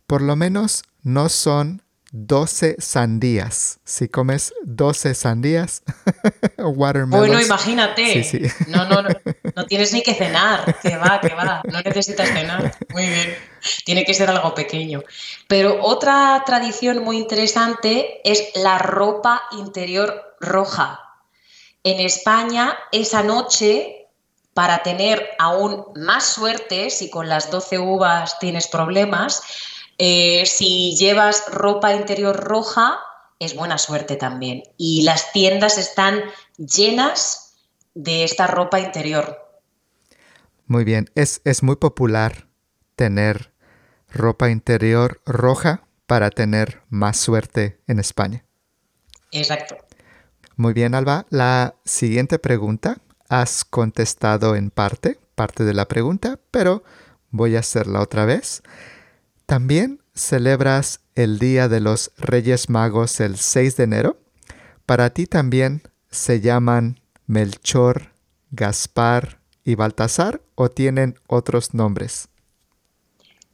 Por 0.07 0.21
lo 0.21 0.37
menos 0.37 0.83
no 1.03 1.27
son 1.27 1.81
12 2.17 2.77
sandías. 2.79 3.79
Si 3.83 4.07
comes 4.07 4.53
12 4.63 5.13
sandías, 5.15 5.83
watermelons. 6.57 7.27
Bueno, 7.27 7.41
imagínate. 7.41 8.25
No, 8.67 8.85
no, 8.85 9.01
no, 9.01 9.09
no 9.53 9.65
tienes 9.67 9.91
ni 9.91 10.01
que 10.01 10.13
cenar. 10.13 10.79
Que 10.81 10.95
va, 10.95 11.19
que 11.19 11.35
va. 11.35 11.61
No 11.65 11.81
necesitas 11.81 12.29
cenar. 12.29 12.73
Muy 12.93 13.05
bien. 13.05 13.35
Tiene 13.83 14.05
que 14.05 14.13
ser 14.13 14.29
algo 14.29 14.55
pequeño. 14.55 15.03
Pero 15.47 15.83
otra 15.83 16.41
tradición 16.45 17.03
muy 17.03 17.17
interesante 17.17 18.21
es 18.23 18.51
la 18.55 18.77
ropa 18.77 19.43
interior 19.51 20.37
roja. 20.39 21.01
En 21.83 21.99
España, 21.99 22.77
esa 22.93 23.23
noche, 23.23 24.07
para 24.53 24.83
tener 24.83 25.31
aún 25.37 25.83
más 25.97 26.23
suerte, 26.25 26.89
si 26.89 27.09
con 27.09 27.27
las 27.27 27.51
12 27.51 27.77
uvas 27.79 28.39
tienes 28.39 28.69
problemas, 28.69 29.43
eh, 29.97 30.45
si 30.45 30.95
llevas 30.97 31.43
ropa 31.51 31.93
interior 31.93 32.35
roja, 32.35 32.99
es 33.39 33.55
buena 33.55 33.77
suerte 33.77 34.15
también. 34.15 34.63
Y 34.77 35.03
las 35.03 35.31
tiendas 35.31 35.77
están 35.77 36.21
llenas 36.57 37.55
de 37.93 38.23
esta 38.23 38.47
ropa 38.47 38.79
interior. 38.79 39.41
Muy 40.67 40.83
bien, 40.83 41.09
es, 41.15 41.41
es 41.43 41.63
muy 41.63 41.75
popular 41.75 42.47
tener 42.95 43.53
ropa 44.09 44.49
interior 44.49 45.21
roja 45.25 45.87
para 46.07 46.29
tener 46.29 46.81
más 46.89 47.17
suerte 47.17 47.81
en 47.87 47.99
España. 47.99 48.45
Exacto. 49.31 49.77
Muy 50.55 50.73
bien, 50.73 50.95
Alba. 50.95 51.25
La 51.29 51.75
siguiente 51.83 52.39
pregunta 52.39 52.97
has 53.27 53.65
contestado 53.65 54.55
en 54.55 54.69
parte, 54.71 55.19
parte 55.35 55.63
de 55.63 55.73
la 55.73 55.87
pregunta, 55.87 56.39
pero 56.51 56.83
voy 57.31 57.55
a 57.55 57.59
hacerla 57.59 58.01
otra 58.01 58.25
vez. 58.25 58.63
También 59.45 60.01
celebras 60.13 61.01
el 61.15 61.39
Día 61.39 61.67
de 61.67 61.79
los 61.79 62.11
Reyes 62.17 62.69
Magos 62.69 63.19
el 63.19 63.37
6 63.37 63.77
de 63.77 63.83
enero. 63.83 64.17
Para 64.85 65.11
ti 65.11 65.27
también 65.27 65.83
se 66.09 66.41
llaman 66.41 66.99
Melchor, 67.27 68.13
Gaspar 68.51 69.39
y 69.63 69.75
Baltasar 69.75 70.41
o 70.55 70.69
tienen 70.69 71.19
otros 71.27 71.73
nombres? 71.73 72.29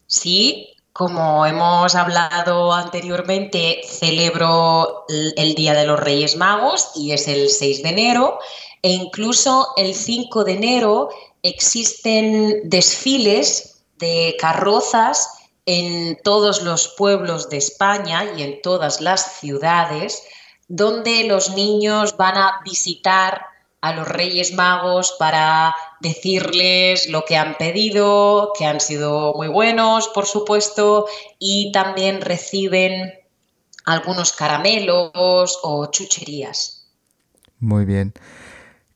Sí, 0.08 0.76
como 0.94 1.46
hemos 1.46 1.96
hablado 1.96 2.74
anteriormente, 2.74 3.82
celebro 3.88 5.06
el 5.08 5.56
Día 5.56 5.74
de 5.74 5.86
los 5.86 6.00
Reyes 6.00 6.36
Magos 6.36 6.92
y 6.96 7.14
es 7.14 7.28
el 7.28 7.50
6 7.50 7.84
de 7.84 7.90
enero 7.90 8.40
e 8.82 8.90
incluso 8.90 9.70
el 9.78 9.96
5 9.96 10.44
de 10.44 10.54
enero 10.54 11.10
existen 11.44 12.70
desfiles 12.70 13.84
de 14.00 14.36
carrozas 14.40 15.30
en 15.66 16.18
todos 16.24 16.64
los 16.64 16.88
pueblos 16.98 17.50
de 17.50 17.58
España 17.58 18.34
y 18.36 18.44
en 18.44 18.62
todas 18.62 19.02
las 19.02 19.40
ciudades, 19.40 20.24
donde 20.68 21.26
los 21.26 21.52
niños 21.56 22.18
van 22.18 22.38
a 22.38 22.62
visitar 22.64 23.46
a 23.82 23.94
los 23.94 24.08
Reyes 24.08 24.54
Magos 24.54 25.16
para 25.18 25.76
decirles 26.00 27.10
lo 27.10 27.26
que 27.26 27.36
han 27.36 27.58
pedido, 27.58 28.52
que 28.58 28.66
han 28.66 28.80
sido 28.80 29.34
muy 29.36 29.48
buenos, 29.48 30.08
por 30.10 30.28
supuesto, 30.28 31.08
y 31.40 31.72
también 31.72 32.22
reciben 32.22 33.14
algunos 33.86 34.34
caramelos 34.34 35.60
o 35.64 35.88
chucherías. 35.92 36.88
Muy 37.60 37.86
bien. 37.86 38.14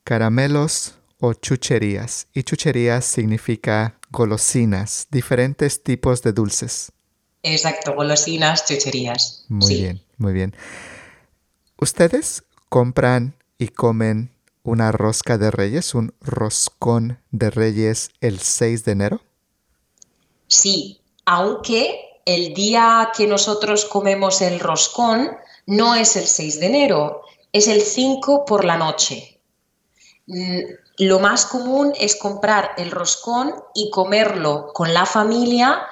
Caramelos 0.04 0.94
o 1.20 1.34
chucherías. 1.34 2.28
Y 2.32 2.42
chucherías 2.42 3.04
significa 3.04 3.98
golosinas, 4.10 5.08
diferentes 5.10 5.82
tipos 5.82 6.22
de 6.22 6.32
dulces. 6.32 6.92
Exacto, 7.42 7.94
golosinas, 7.94 8.66
chucherías. 8.66 9.44
Muy 9.48 9.74
bien, 9.74 10.02
muy 10.18 10.32
bien. 10.32 10.54
¿Ustedes 11.78 12.44
compran 12.68 13.36
y 13.58 13.68
comen 13.68 14.32
una 14.62 14.90
rosca 14.90 15.38
de 15.38 15.50
reyes, 15.50 15.94
un 15.94 16.14
roscón 16.20 17.20
de 17.30 17.50
reyes 17.50 18.10
el 18.20 18.40
6 18.40 18.84
de 18.84 18.92
enero? 18.92 19.22
Sí, 20.48 21.00
aunque 21.24 22.20
el 22.24 22.54
día 22.54 23.12
que 23.16 23.26
nosotros 23.26 23.84
comemos 23.84 24.42
el 24.42 24.58
roscón 24.58 25.30
no 25.66 25.94
es 25.94 26.16
el 26.16 26.26
6 26.26 26.60
de 26.60 26.66
enero, 26.66 27.22
es 27.52 27.68
el 27.68 27.82
5 27.82 28.44
por 28.44 28.64
la 28.64 28.76
noche. 28.76 29.40
Lo 30.98 31.18
más 31.18 31.44
común 31.44 31.92
es 31.98 32.16
comprar 32.16 32.72
el 32.78 32.90
roscón 32.90 33.54
y 33.74 33.90
comerlo 33.90 34.72
con 34.72 34.94
la 34.94 35.04
familia 35.04 35.86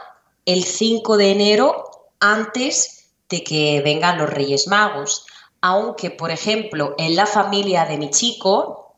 el 0.47 0.65
5 0.65 1.17
de 1.19 1.31
enero 1.31 1.85
antes 2.21 3.11
de 3.29 3.45
que 3.45 3.83
vengan 3.83 4.19
los 4.19 4.31
Reyes 4.31 4.67
Magos. 4.67 5.27
Aunque, 5.61 6.11
por 6.11 6.31
ejemplo, 6.31 6.95
en 6.99 7.17
la 7.17 7.27
familia 7.27 7.85
de 7.85 7.99
mi 7.99 8.11
chico, 8.11 8.97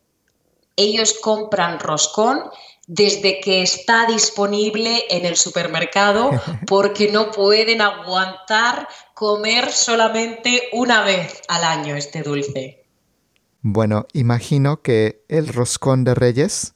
ellos 0.77 1.15
compran 1.21 1.81
roscón 1.81 2.51
desde 2.87 3.41
que 3.41 3.63
está 3.63 4.07
disponible 4.07 5.07
en 5.11 5.27
el 5.27 5.37
supermercado 5.37 6.31
porque 6.69 7.11
no 7.11 7.33
pueden 7.33 7.81
aguantar 7.81 8.89
comer 9.15 9.73
solamente 9.73 10.69
una 10.73 11.03
vez 11.03 11.43
al 11.49 11.65
año 11.65 11.97
este 11.97 12.23
dulce. 12.23 12.86
Bueno, 13.69 14.07
imagino 14.13 14.81
que 14.81 15.25
el 15.27 15.49
roscón 15.49 16.05
de 16.05 16.15
reyes 16.15 16.75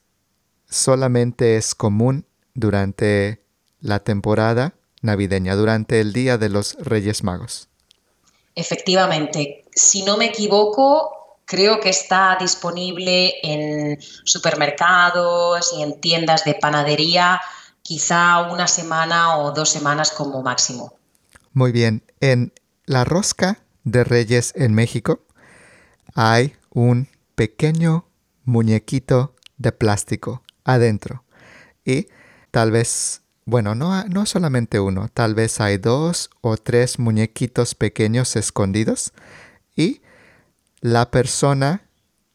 solamente 0.67 1.55
es 1.55 1.73
común 1.73 2.25
durante 2.53 3.45
la 3.79 4.03
temporada 4.03 4.73
navideña, 5.01 5.55
durante 5.55 6.01
el 6.01 6.11
Día 6.11 6.37
de 6.37 6.49
los 6.49 6.75
Reyes 6.81 7.23
Magos. 7.23 7.69
Efectivamente, 8.55 9.63
si 9.73 10.03
no 10.03 10.17
me 10.17 10.25
equivoco, 10.25 11.37
creo 11.45 11.79
que 11.79 11.87
está 11.87 12.35
disponible 12.37 13.35
en 13.41 13.97
supermercados 14.25 15.73
y 15.77 15.83
en 15.83 16.01
tiendas 16.01 16.43
de 16.43 16.55
panadería 16.55 17.39
quizá 17.83 18.41
una 18.51 18.67
semana 18.67 19.37
o 19.37 19.53
dos 19.53 19.69
semanas 19.69 20.11
como 20.11 20.43
máximo. 20.43 20.93
Muy 21.53 21.71
bien, 21.71 22.03
en 22.19 22.51
la 22.85 23.05
rosca 23.05 23.63
de 23.85 24.03
Reyes 24.03 24.51
en 24.57 24.73
México 24.73 25.21
hay 26.15 26.53
un 26.71 27.07
pequeño 27.35 28.07
muñequito 28.43 29.35
de 29.57 29.71
plástico 29.71 30.43
adentro. 30.63 31.23
Y 31.85 32.07
tal 32.51 32.71
vez, 32.71 33.21
bueno, 33.45 33.75
no, 33.75 34.03
no 34.05 34.25
solamente 34.25 34.79
uno, 34.79 35.09
tal 35.13 35.35
vez 35.35 35.59
hay 35.61 35.77
dos 35.77 36.29
o 36.41 36.57
tres 36.57 36.99
muñequitos 36.99 37.75
pequeños 37.75 38.35
escondidos. 38.35 39.13
Y 39.75 40.01
la 40.81 41.11
persona 41.11 41.83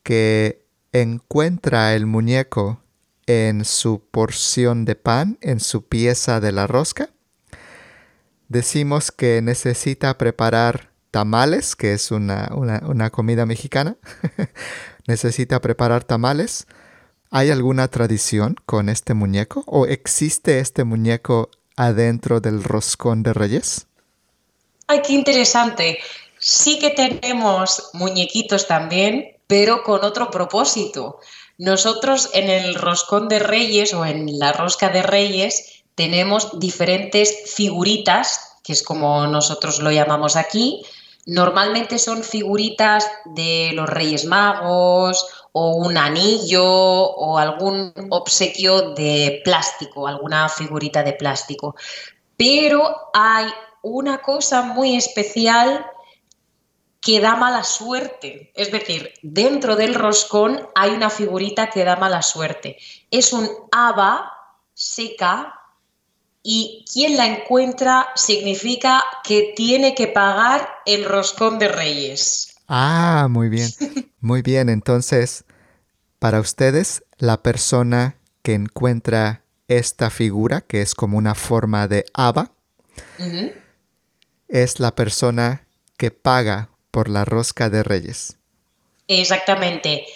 que 0.02 0.64
encuentra 0.92 1.94
el 1.94 2.06
muñeco 2.06 2.80
en 3.26 3.64
su 3.64 4.00
porción 4.10 4.84
de 4.84 4.94
pan, 4.94 5.38
en 5.40 5.60
su 5.60 5.86
pieza 5.86 6.40
de 6.40 6.52
la 6.52 6.66
rosca, 6.66 7.10
decimos 8.48 9.10
que 9.10 9.42
necesita 9.42 10.16
preparar 10.16 10.90
tamales, 11.10 11.76
que 11.76 11.92
es 11.92 12.10
una, 12.10 12.50
comida 13.10 13.46
mexicana. 13.46 13.96
Necesita 15.06 15.60
preparar 15.60 16.04
tamales. 16.04 16.66
¿Hay 17.30 17.50
alguna 17.50 17.88
tradición 17.88 18.56
con 18.66 18.88
este 18.88 19.14
muñeco? 19.14 19.64
¿O 19.66 19.86
existe 19.86 20.58
este 20.58 20.84
muñeco 20.84 21.50
adentro 21.76 22.40
del 22.40 22.62
roscón 22.62 23.22
de 23.22 23.32
reyes? 23.32 23.86
Ay, 24.86 25.02
qué 25.06 25.12
interesante. 25.12 25.98
Sí 26.38 26.78
que 26.78 26.90
tenemos 26.90 27.90
muñequitos 27.92 28.66
también, 28.66 29.36
pero 29.46 29.82
con 29.82 30.04
otro 30.04 30.30
propósito. 30.30 31.18
Nosotros 31.58 32.30
en 32.34 32.50
el 32.50 32.74
roscón 32.74 33.28
de 33.28 33.38
reyes 33.38 33.94
o 33.94 34.04
en 34.04 34.38
la 34.38 34.52
rosca 34.52 34.90
de 34.90 35.02
reyes 35.02 35.82
tenemos 35.94 36.60
diferentes 36.60 37.54
figuritas, 37.54 38.45
que 38.66 38.72
es 38.72 38.82
como 38.82 39.26
nosotros 39.28 39.78
lo 39.78 39.92
llamamos 39.92 40.34
aquí, 40.34 40.82
Normalmente 41.26 41.98
son 41.98 42.22
figuritas 42.22 43.10
de 43.24 43.72
los 43.74 43.88
Reyes 43.88 44.26
Magos 44.26 45.26
o 45.50 45.74
un 45.74 45.98
anillo 45.98 46.64
o 46.64 47.36
algún 47.36 47.92
obsequio 48.10 48.94
de 48.94 49.40
plástico, 49.44 50.06
alguna 50.06 50.48
figurita 50.48 51.02
de 51.02 51.14
plástico. 51.14 51.74
Pero 52.36 53.10
hay 53.12 53.48
una 53.82 54.22
cosa 54.22 54.62
muy 54.62 54.94
especial 54.94 55.84
que 57.00 57.18
da 57.20 57.34
mala 57.34 57.64
suerte. 57.64 58.52
Es 58.54 58.70
decir, 58.70 59.12
dentro 59.22 59.74
del 59.74 59.96
roscón 59.96 60.68
hay 60.76 60.90
una 60.90 61.10
figurita 61.10 61.70
que 61.70 61.84
da 61.84 61.96
mala 61.96 62.22
suerte. 62.22 62.78
Es 63.10 63.32
un 63.32 63.50
haba 63.72 64.32
seca 64.74 65.55
y 66.48 66.84
quien 66.92 67.16
la 67.16 67.26
encuentra 67.26 68.06
significa 68.14 69.02
que 69.24 69.52
tiene 69.56 69.96
que 69.96 70.06
pagar 70.06 70.68
el 70.86 71.04
roscón 71.04 71.58
de 71.58 71.66
reyes. 71.66 72.54
Ah, 72.68 73.26
muy 73.28 73.48
bien, 73.48 73.68
muy 74.20 74.42
bien. 74.42 74.68
Entonces, 74.68 75.44
para 76.20 76.38
ustedes, 76.38 77.02
la 77.18 77.42
persona 77.42 78.16
que 78.42 78.54
encuentra 78.54 79.42
esta 79.66 80.08
figura, 80.08 80.60
que 80.60 80.82
es 80.82 80.94
como 80.94 81.18
una 81.18 81.34
forma 81.34 81.88
de 81.88 82.04
haba, 82.14 82.52
es 84.46 84.78
la 84.78 84.94
persona 84.94 85.66
que 85.96 86.12
paga 86.12 86.68
por 86.92 87.08
la 87.08 87.24
rosca 87.24 87.70
de 87.70 87.82
reyes. 87.82 88.36
Exactamente. 89.08 90.06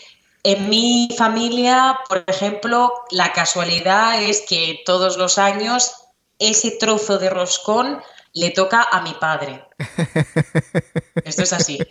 En 0.45 0.71
mi 0.71 1.09
familia, 1.19 1.99
por 2.09 2.23
ejemplo, 2.29 2.93
la 3.11 3.33
casualidad 3.33 4.23
es 4.23 4.43
que 4.49 4.81
todos 4.87 5.19
los 5.19 5.37
años 5.37 6.00
ese 6.41 6.73
trozo 6.73 7.19
de 7.19 7.31
roscón 7.31 8.01
le 8.33 8.51
toca 8.51 8.87
a 8.91 9.03
mi 9.03 9.15
padre. 9.15 9.65
Esto 11.25 11.43
es 11.43 11.53
así. 11.53 11.79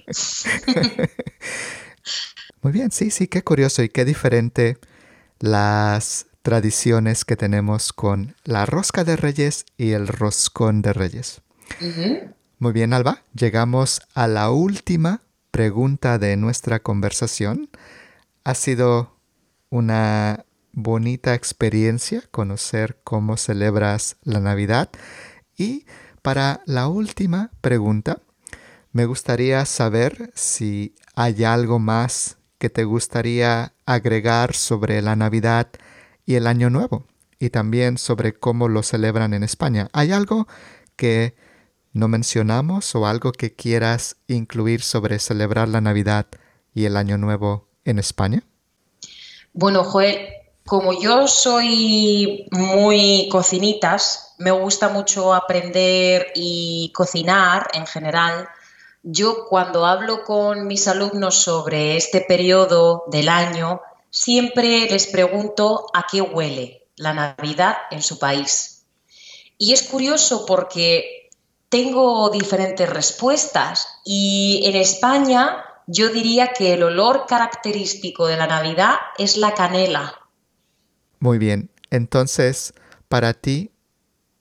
Muy 2.61 2.73
bien, 2.73 2.91
sí, 2.91 3.11
sí, 3.11 3.27
qué 3.27 3.43
curioso 3.43 3.83
y 3.83 3.89
qué 3.89 4.03
diferente 4.03 4.77
las 5.39 6.25
tradiciones 6.41 7.23
que 7.23 7.37
tenemos 7.37 7.93
con 7.93 8.35
la 8.43 8.65
rosca 8.65 9.03
de 9.03 9.15
reyes 9.15 9.65
y 9.77 9.91
el 9.91 10.07
roscón 10.07 10.81
de 10.81 10.93
reyes. 10.93 11.41
Muy 12.57 12.73
bien, 12.73 12.93
Alba, 12.93 13.23
llegamos 13.33 14.01
a 14.13 14.27
la 14.27 14.49
última 14.49 15.21
pregunta 15.51 16.17
de 16.17 16.35
nuestra 16.35 16.79
conversación. 16.79 17.69
Ha 18.43 18.55
sido 18.55 19.15
una 19.69 20.45
bonita 20.83 21.33
experiencia 21.33 22.23
conocer 22.31 22.99
cómo 23.03 23.37
celebras 23.37 24.17
la 24.23 24.39
Navidad. 24.39 24.89
Y 25.57 25.85
para 26.21 26.61
la 26.65 26.87
última 26.87 27.51
pregunta, 27.61 28.21
me 28.91 29.05
gustaría 29.05 29.65
saber 29.65 30.31
si 30.33 30.95
hay 31.15 31.43
algo 31.43 31.79
más 31.79 32.37
que 32.57 32.69
te 32.69 32.83
gustaría 32.83 33.73
agregar 33.85 34.53
sobre 34.53 35.01
la 35.01 35.15
Navidad 35.15 35.69
y 36.25 36.35
el 36.35 36.47
Año 36.47 36.69
Nuevo 36.69 37.05
y 37.39 37.49
también 37.49 37.97
sobre 37.97 38.33
cómo 38.33 38.67
lo 38.67 38.83
celebran 38.83 39.33
en 39.33 39.43
España. 39.43 39.89
¿Hay 39.93 40.11
algo 40.11 40.47
que 40.95 41.35
no 41.93 42.07
mencionamos 42.07 42.93
o 42.95 43.07
algo 43.07 43.31
que 43.31 43.53
quieras 43.53 44.17
incluir 44.27 44.81
sobre 44.81 45.19
celebrar 45.19 45.69
la 45.69 45.81
Navidad 45.81 46.27
y 46.73 46.85
el 46.85 46.97
Año 46.97 47.17
Nuevo 47.17 47.69
en 47.85 47.99
España? 47.99 48.43
Bueno, 49.53 49.83
Joel, 49.83 50.19
como 50.69 50.93
yo 50.93 51.27
soy 51.27 52.45
muy 52.51 53.27
cocinitas, 53.31 54.35
me 54.37 54.51
gusta 54.51 54.89
mucho 54.89 55.33
aprender 55.33 56.27
y 56.35 56.91
cocinar 56.93 57.69
en 57.73 57.87
general. 57.87 58.47
Yo 59.01 59.47
cuando 59.47 59.87
hablo 59.87 60.23
con 60.23 60.67
mis 60.67 60.87
alumnos 60.87 61.37
sobre 61.37 61.97
este 61.97 62.21
periodo 62.21 63.05
del 63.07 63.29
año, 63.29 63.81
siempre 64.11 64.87
les 64.87 65.07
pregunto 65.07 65.87
a 65.91 66.05
qué 66.09 66.21
huele 66.21 66.85
la 66.97 67.15
Navidad 67.15 67.75
en 67.89 68.03
su 68.03 68.19
país. 68.19 68.85
Y 69.57 69.73
es 69.73 69.81
curioso 69.81 70.45
porque 70.45 71.31
tengo 71.69 72.29
diferentes 72.29 72.87
respuestas 72.87 73.87
y 74.05 74.61
en 74.65 74.75
España 74.75 75.65
yo 75.87 76.09
diría 76.09 76.49
que 76.53 76.73
el 76.73 76.83
olor 76.83 77.25
característico 77.27 78.27
de 78.27 78.37
la 78.37 78.45
Navidad 78.45 78.97
es 79.17 79.35
la 79.35 79.55
canela. 79.55 80.18
Muy 81.19 81.37
bien. 81.37 81.69
Entonces, 81.89 82.73
para 83.07 83.33
ti, 83.33 83.71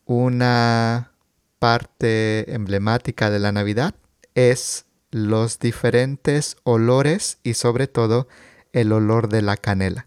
una 0.04 1.12
parte 1.58 2.54
emblemática 2.54 3.30
de 3.30 3.38
la 3.38 3.52
Navidad 3.52 3.94
es 4.34 4.86
los 5.10 5.58
diferentes 5.58 6.56
olores 6.64 7.38
y 7.42 7.54
sobre 7.54 7.88
todo 7.88 8.28
el 8.72 8.92
olor 8.92 9.28
de 9.28 9.42
la 9.42 9.56
canela. 9.56 10.06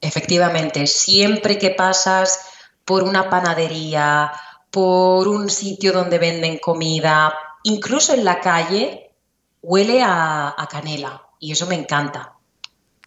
Efectivamente, 0.00 0.86
siempre 0.86 1.58
que 1.58 1.70
pasas 1.70 2.40
por 2.84 3.02
una 3.02 3.28
panadería, 3.28 4.32
por 4.70 5.28
un 5.28 5.50
sitio 5.50 5.92
donde 5.92 6.18
venden 6.18 6.58
comida, 6.58 7.34
incluso 7.64 8.14
en 8.14 8.24
la 8.24 8.40
calle, 8.40 9.10
huele 9.60 10.02
a, 10.02 10.54
a 10.56 10.66
canela 10.68 11.22
y 11.38 11.52
eso 11.52 11.66
me 11.66 11.74
encanta. 11.74 12.34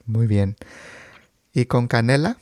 Muy 0.05 0.27
bien. 0.27 0.55
Y 1.53 1.65
con 1.65 1.87
canela 1.87 2.37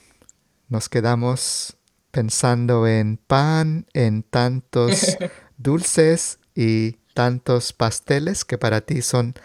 nos 0.69 0.87
quedamos 0.87 1.77
pensando 2.11 2.87
en 2.87 3.17
pan, 3.17 3.85
en 3.93 4.23
tantos 4.23 5.17
dulces 5.57 6.39
y 6.55 6.93
tantos 7.13 7.73
pasteles 7.73 8.45
que 8.45 8.57
para 8.57 8.81
ti 8.81 9.01
son 9.01 9.35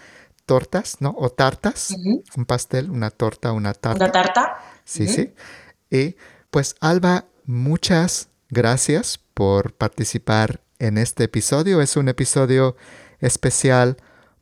tortas, 0.47 1.01
¿no? 1.01 1.15
O 1.19 1.31
tartas. 1.31 1.97
Un 2.37 2.45
pastel, 2.47 2.91
una 2.91 3.11
torta, 3.11 3.51
una 3.53 3.75
tarta. 3.75 4.05
Una 4.05 4.13
tarta. 4.13 4.57
Sí, 4.85 5.09
sí. 5.09 5.35
Y 5.91 6.17
pues 6.51 6.77
Alba, 6.81 7.27
muchas 7.45 8.29
gracias 8.49 9.19
por 9.35 9.75
participar 9.75 10.61
en 10.79 10.97
este 10.97 11.25
episodio. 11.25 11.81
Es 11.81 11.97
un 11.97 12.09
episodio 12.09 12.77
especial 13.19 13.97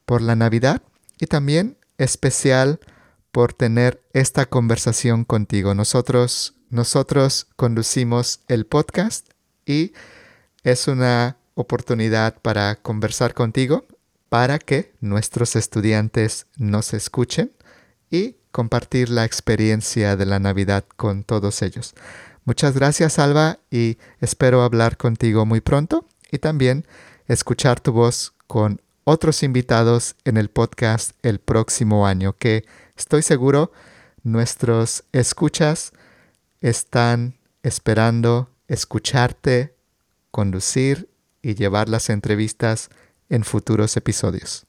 por 0.05 0.21
la 0.21 0.37
Navidad 0.37 0.83
y 1.19 1.27
también 1.27 1.79
especial 1.97 2.81
por 3.35 3.53
tener 3.53 4.01
esta 4.13 4.47
conversación 4.47 5.25
contigo. 5.25 5.75
Nosotros, 5.75 6.55
nosotros 6.71 7.49
conducimos 7.57 8.43
el 8.47 8.65
podcast 8.65 9.29
y 9.67 9.93
es 10.63 10.87
una 10.87 11.37
oportunidad 11.55 12.41
para 12.43 12.77
conversar 12.77 13.35
contigo, 13.35 13.87
para 14.29 14.61
que 14.61 14.95
nuestros 15.01 15.57
estudiantes 15.57 16.47
nos 16.59 16.95
escuchen 16.95 17.51
y 18.09 18.37
compartir 18.53 19.11
la 19.11 19.25
experiencia 19.25 20.15
de 20.15 20.27
la 20.27 20.39
Navidad 20.39 20.85
con 20.97 21.25
todos 21.25 21.61
ellos. 21.63 21.95
Muchas 22.45 22.75
gracias, 22.75 23.19
Alba, 23.19 23.59
y 23.69 23.99
espero 24.21 24.63
hablar 24.63 24.97
contigo 24.97 25.45
muy 25.45 25.61
pronto 25.61 26.07
y 26.31 26.39
también 26.39 26.87
escuchar 27.27 27.81
tu 27.81 27.91
voz 27.91 28.33
con 28.47 28.81
otros 29.03 29.43
invitados 29.43 30.15
en 30.25 30.37
el 30.37 30.51
podcast 30.51 31.17
el 31.25 31.41
próximo 31.41 32.07
año, 32.07 32.35
que 32.35 32.65
estoy 32.97 33.23
seguro 33.23 33.73
nuestros 34.23 35.05
escuchas 35.13 35.93
están 36.61 37.39
esperando 37.63 38.49
escucharte, 38.69 39.77
conducir 40.31 41.11
y 41.43 41.55
llevar 41.55 41.89
las 41.89 42.09
entrevistas 42.09 42.89
en 43.29 43.45
futuros 43.45 43.97
episodios. 43.97 44.67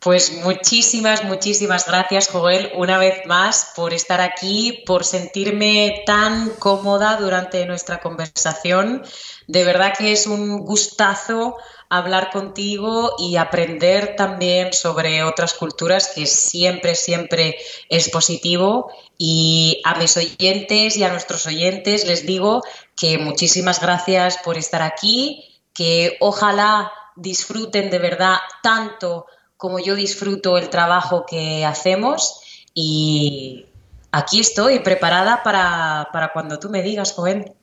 Pues 0.00 0.42
muchísimas, 0.42 1.22
muchísimas 1.22 1.86
gracias, 1.86 2.28
Joel, 2.28 2.72
una 2.74 2.98
vez 2.98 3.24
más 3.26 3.68
por 3.76 3.94
estar 3.94 4.20
aquí, 4.20 4.82
por 4.84 5.04
sentirme 5.04 6.02
tan 6.04 6.50
cómoda 6.58 7.16
durante 7.18 7.64
nuestra 7.66 8.00
conversación. 8.00 9.04
De 9.46 9.64
verdad 9.64 9.94
que 9.96 10.10
es 10.10 10.26
un 10.26 10.58
gustazo 10.58 11.56
hablar 11.92 12.30
contigo 12.30 13.16
y 13.18 13.36
aprender 13.36 14.16
también 14.16 14.72
sobre 14.72 15.22
otras 15.24 15.52
culturas, 15.52 16.10
que 16.14 16.24
siempre, 16.24 16.94
siempre 16.94 17.58
es 17.90 18.08
positivo. 18.08 18.90
Y 19.18 19.82
a 19.84 19.94
mis 19.96 20.16
oyentes 20.16 20.96
y 20.96 21.04
a 21.04 21.10
nuestros 21.10 21.46
oyentes 21.46 22.06
les 22.06 22.24
digo 22.24 22.62
que 22.96 23.18
muchísimas 23.18 23.78
gracias 23.78 24.38
por 24.42 24.56
estar 24.56 24.80
aquí, 24.80 25.60
que 25.74 26.16
ojalá 26.20 26.90
disfruten 27.14 27.90
de 27.90 27.98
verdad 27.98 28.36
tanto 28.62 29.26
como 29.58 29.78
yo 29.78 29.94
disfruto 29.94 30.56
el 30.56 30.70
trabajo 30.70 31.26
que 31.26 31.66
hacemos 31.66 32.40
y 32.72 33.66
aquí 34.12 34.40
estoy 34.40 34.78
preparada 34.78 35.42
para, 35.42 36.08
para 36.10 36.32
cuando 36.32 36.58
tú 36.58 36.70
me 36.70 36.82
digas, 36.82 37.12
joven. 37.12 37.54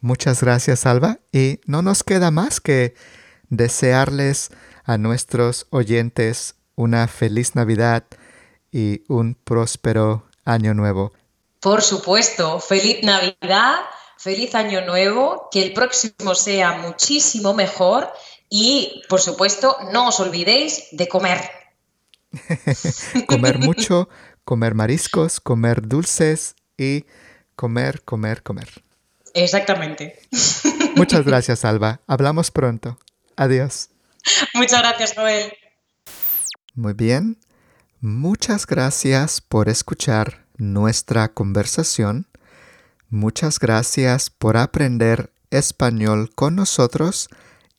Muchas 0.00 0.42
gracias, 0.42 0.84
Alba. 0.84 1.20
Y 1.32 1.60
no 1.64 1.82
nos 1.82 2.02
queda 2.02 2.32
más 2.32 2.60
que 2.60 2.94
desearles 3.50 4.50
a 4.84 4.98
nuestros 4.98 5.66
oyentes 5.70 6.56
una 6.74 7.08
feliz 7.08 7.54
Navidad 7.54 8.04
y 8.70 9.02
un 9.08 9.34
próspero 9.34 10.26
año 10.44 10.74
nuevo. 10.74 11.12
Por 11.60 11.82
supuesto, 11.82 12.60
feliz 12.60 13.02
Navidad, 13.02 13.80
feliz 14.16 14.54
año 14.54 14.84
nuevo, 14.86 15.48
que 15.50 15.62
el 15.62 15.72
próximo 15.72 16.34
sea 16.34 16.78
muchísimo 16.78 17.52
mejor 17.54 18.12
y, 18.48 19.02
por 19.08 19.20
supuesto, 19.20 19.76
no 19.92 20.08
os 20.08 20.20
olvidéis 20.20 20.84
de 20.92 21.08
comer. 21.08 21.40
comer 23.26 23.58
mucho, 23.58 24.08
comer 24.44 24.74
mariscos, 24.74 25.40
comer 25.40 25.86
dulces 25.86 26.54
y 26.76 27.06
comer, 27.56 28.02
comer, 28.04 28.42
comer. 28.42 28.68
Exactamente. 29.34 30.20
Muchas 30.96 31.24
gracias, 31.26 31.64
Alba. 31.64 32.00
Hablamos 32.06 32.50
pronto. 32.50 32.98
Adiós. 33.38 33.90
Muchas 34.52 34.80
gracias, 34.80 35.14
Joel. 35.14 35.52
Muy 36.74 36.92
bien. 36.92 37.38
Muchas 38.00 38.66
gracias 38.66 39.40
por 39.40 39.68
escuchar 39.68 40.44
nuestra 40.56 41.28
conversación. 41.28 42.26
Muchas 43.10 43.60
gracias 43.60 44.28
por 44.28 44.56
aprender 44.56 45.32
español 45.50 46.30
con 46.34 46.56
nosotros 46.56 47.28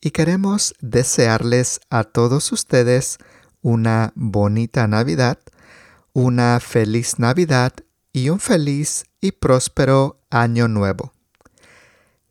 y 0.00 0.12
queremos 0.12 0.74
desearles 0.80 1.80
a 1.90 2.04
todos 2.04 2.52
ustedes 2.52 3.18
una 3.60 4.12
bonita 4.14 4.88
Navidad, 4.88 5.38
una 6.14 6.58
feliz 6.60 7.18
Navidad 7.18 7.74
y 8.14 8.30
un 8.30 8.40
feliz 8.40 9.04
y 9.20 9.32
próspero 9.32 10.22
año 10.30 10.68
nuevo. 10.68 11.12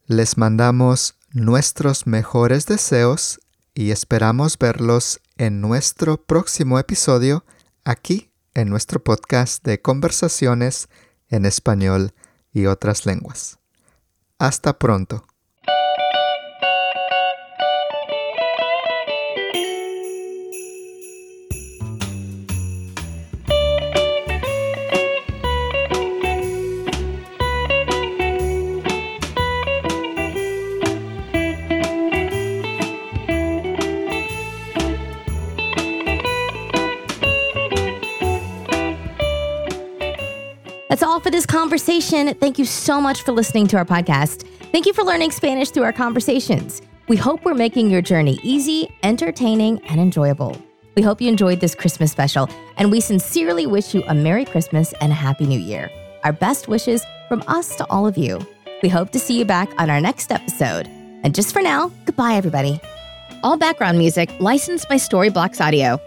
Les 0.07 0.35
mandamos 0.35 1.18
nuestros 1.31 2.07
mejores 2.07 2.65
deseos 2.65 3.39
y 3.73 3.91
esperamos 3.91 4.57
verlos 4.57 5.21
en 5.37 5.61
nuestro 5.61 6.17
próximo 6.17 6.79
episodio 6.79 7.45
aquí 7.83 8.31
en 8.55 8.69
nuestro 8.69 9.03
podcast 9.03 9.63
de 9.63 9.81
conversaciones 9.81 10.89
en 11.29 11.45
español 11.45 12.13
y 12.51 12.65
otras 12.65 13.05
lenguas. 13.05 13.59
Hasta 14.39 14.79
pronto. 14.79 15.25
That's 40.89 41.03
all 41.03 41.19
for 41.19 41.29
this 41.29 41.45
conversation. 41.45 42.33
Thank 42.33 42.57
you 42.57 42.65
so 42.65 42.99
much 42.99 43.21
for 43.21 43.31
listening 43.31 43.67
to 43.67 43.77
our 43.77 43.85
podcast. 43.85 44.47
Thank 44.71 44.87
you 44.87 44.93
for 44.93 45.03
learning 45.03 45.29
Spanish 45.29 45.69
through 45.69 45.83
our 45.83 45.93
conversations. 45.93 46.81
We 47.07 47.15
hope 47.15 47.45
we're 47.45 47.53
making 47.53 47.91
your 47.91 48.01
journey 48.01 48.39
easy, 48.41 48.89
entertaining, 49.03 49.83
and 49.85 50.01
enjoyable. 50.01 50.59
We 50.95 51.03
hope 51.03 51.21
you 51.21 51.29
enjoyed 51.29 51.59
this 51.59 51.75
Christmas 51.75 52.11
special, 52.11 52.49
and 52.77 52.91
we 52.91 53.01
sincerely 53.01 53.67
wish 53.67 53.93
you 53.93 54.03
a 54.07 54.15
Merry 54.15 54.45
Christmas 54.45 54.93
and 54.93 55.11
a 55.11 55.15
Happy 55.15 55.45
New 55.45 55.59
Year. 55.59 55.91
Our 56.23 56.33
best 56.33 56.67
wishes 56.67 57.05
from 57.27 57.43
us 57.47 57.75
to 57.75 57.85
all 57.91 58.07
of 58.07 58.17
you. 58.17 58.39
We 58.81 58.89
hope 58.89 59.11
to 59.11 59.19
see 59.19 59.37
you 59.37 59.45
back 59.45 59.69
on 59.77 59.91
our 59.91 60.01
next 60.01 60.31
episode. 60.31 60.87
And 61.23 61.35
just 61.35 61.53
for 61.53 61.61
now, 61.61 61.91
goodbye, 62.05 62.33
everybody. 62.33 62.81
All 63.43 63.57
background 63.57 63.99
music 63.99 64.31
licensed 64.39 64.89
by 64.89 64.95
Storyblocks 64.95 65.61
Audio. 65.61 66.01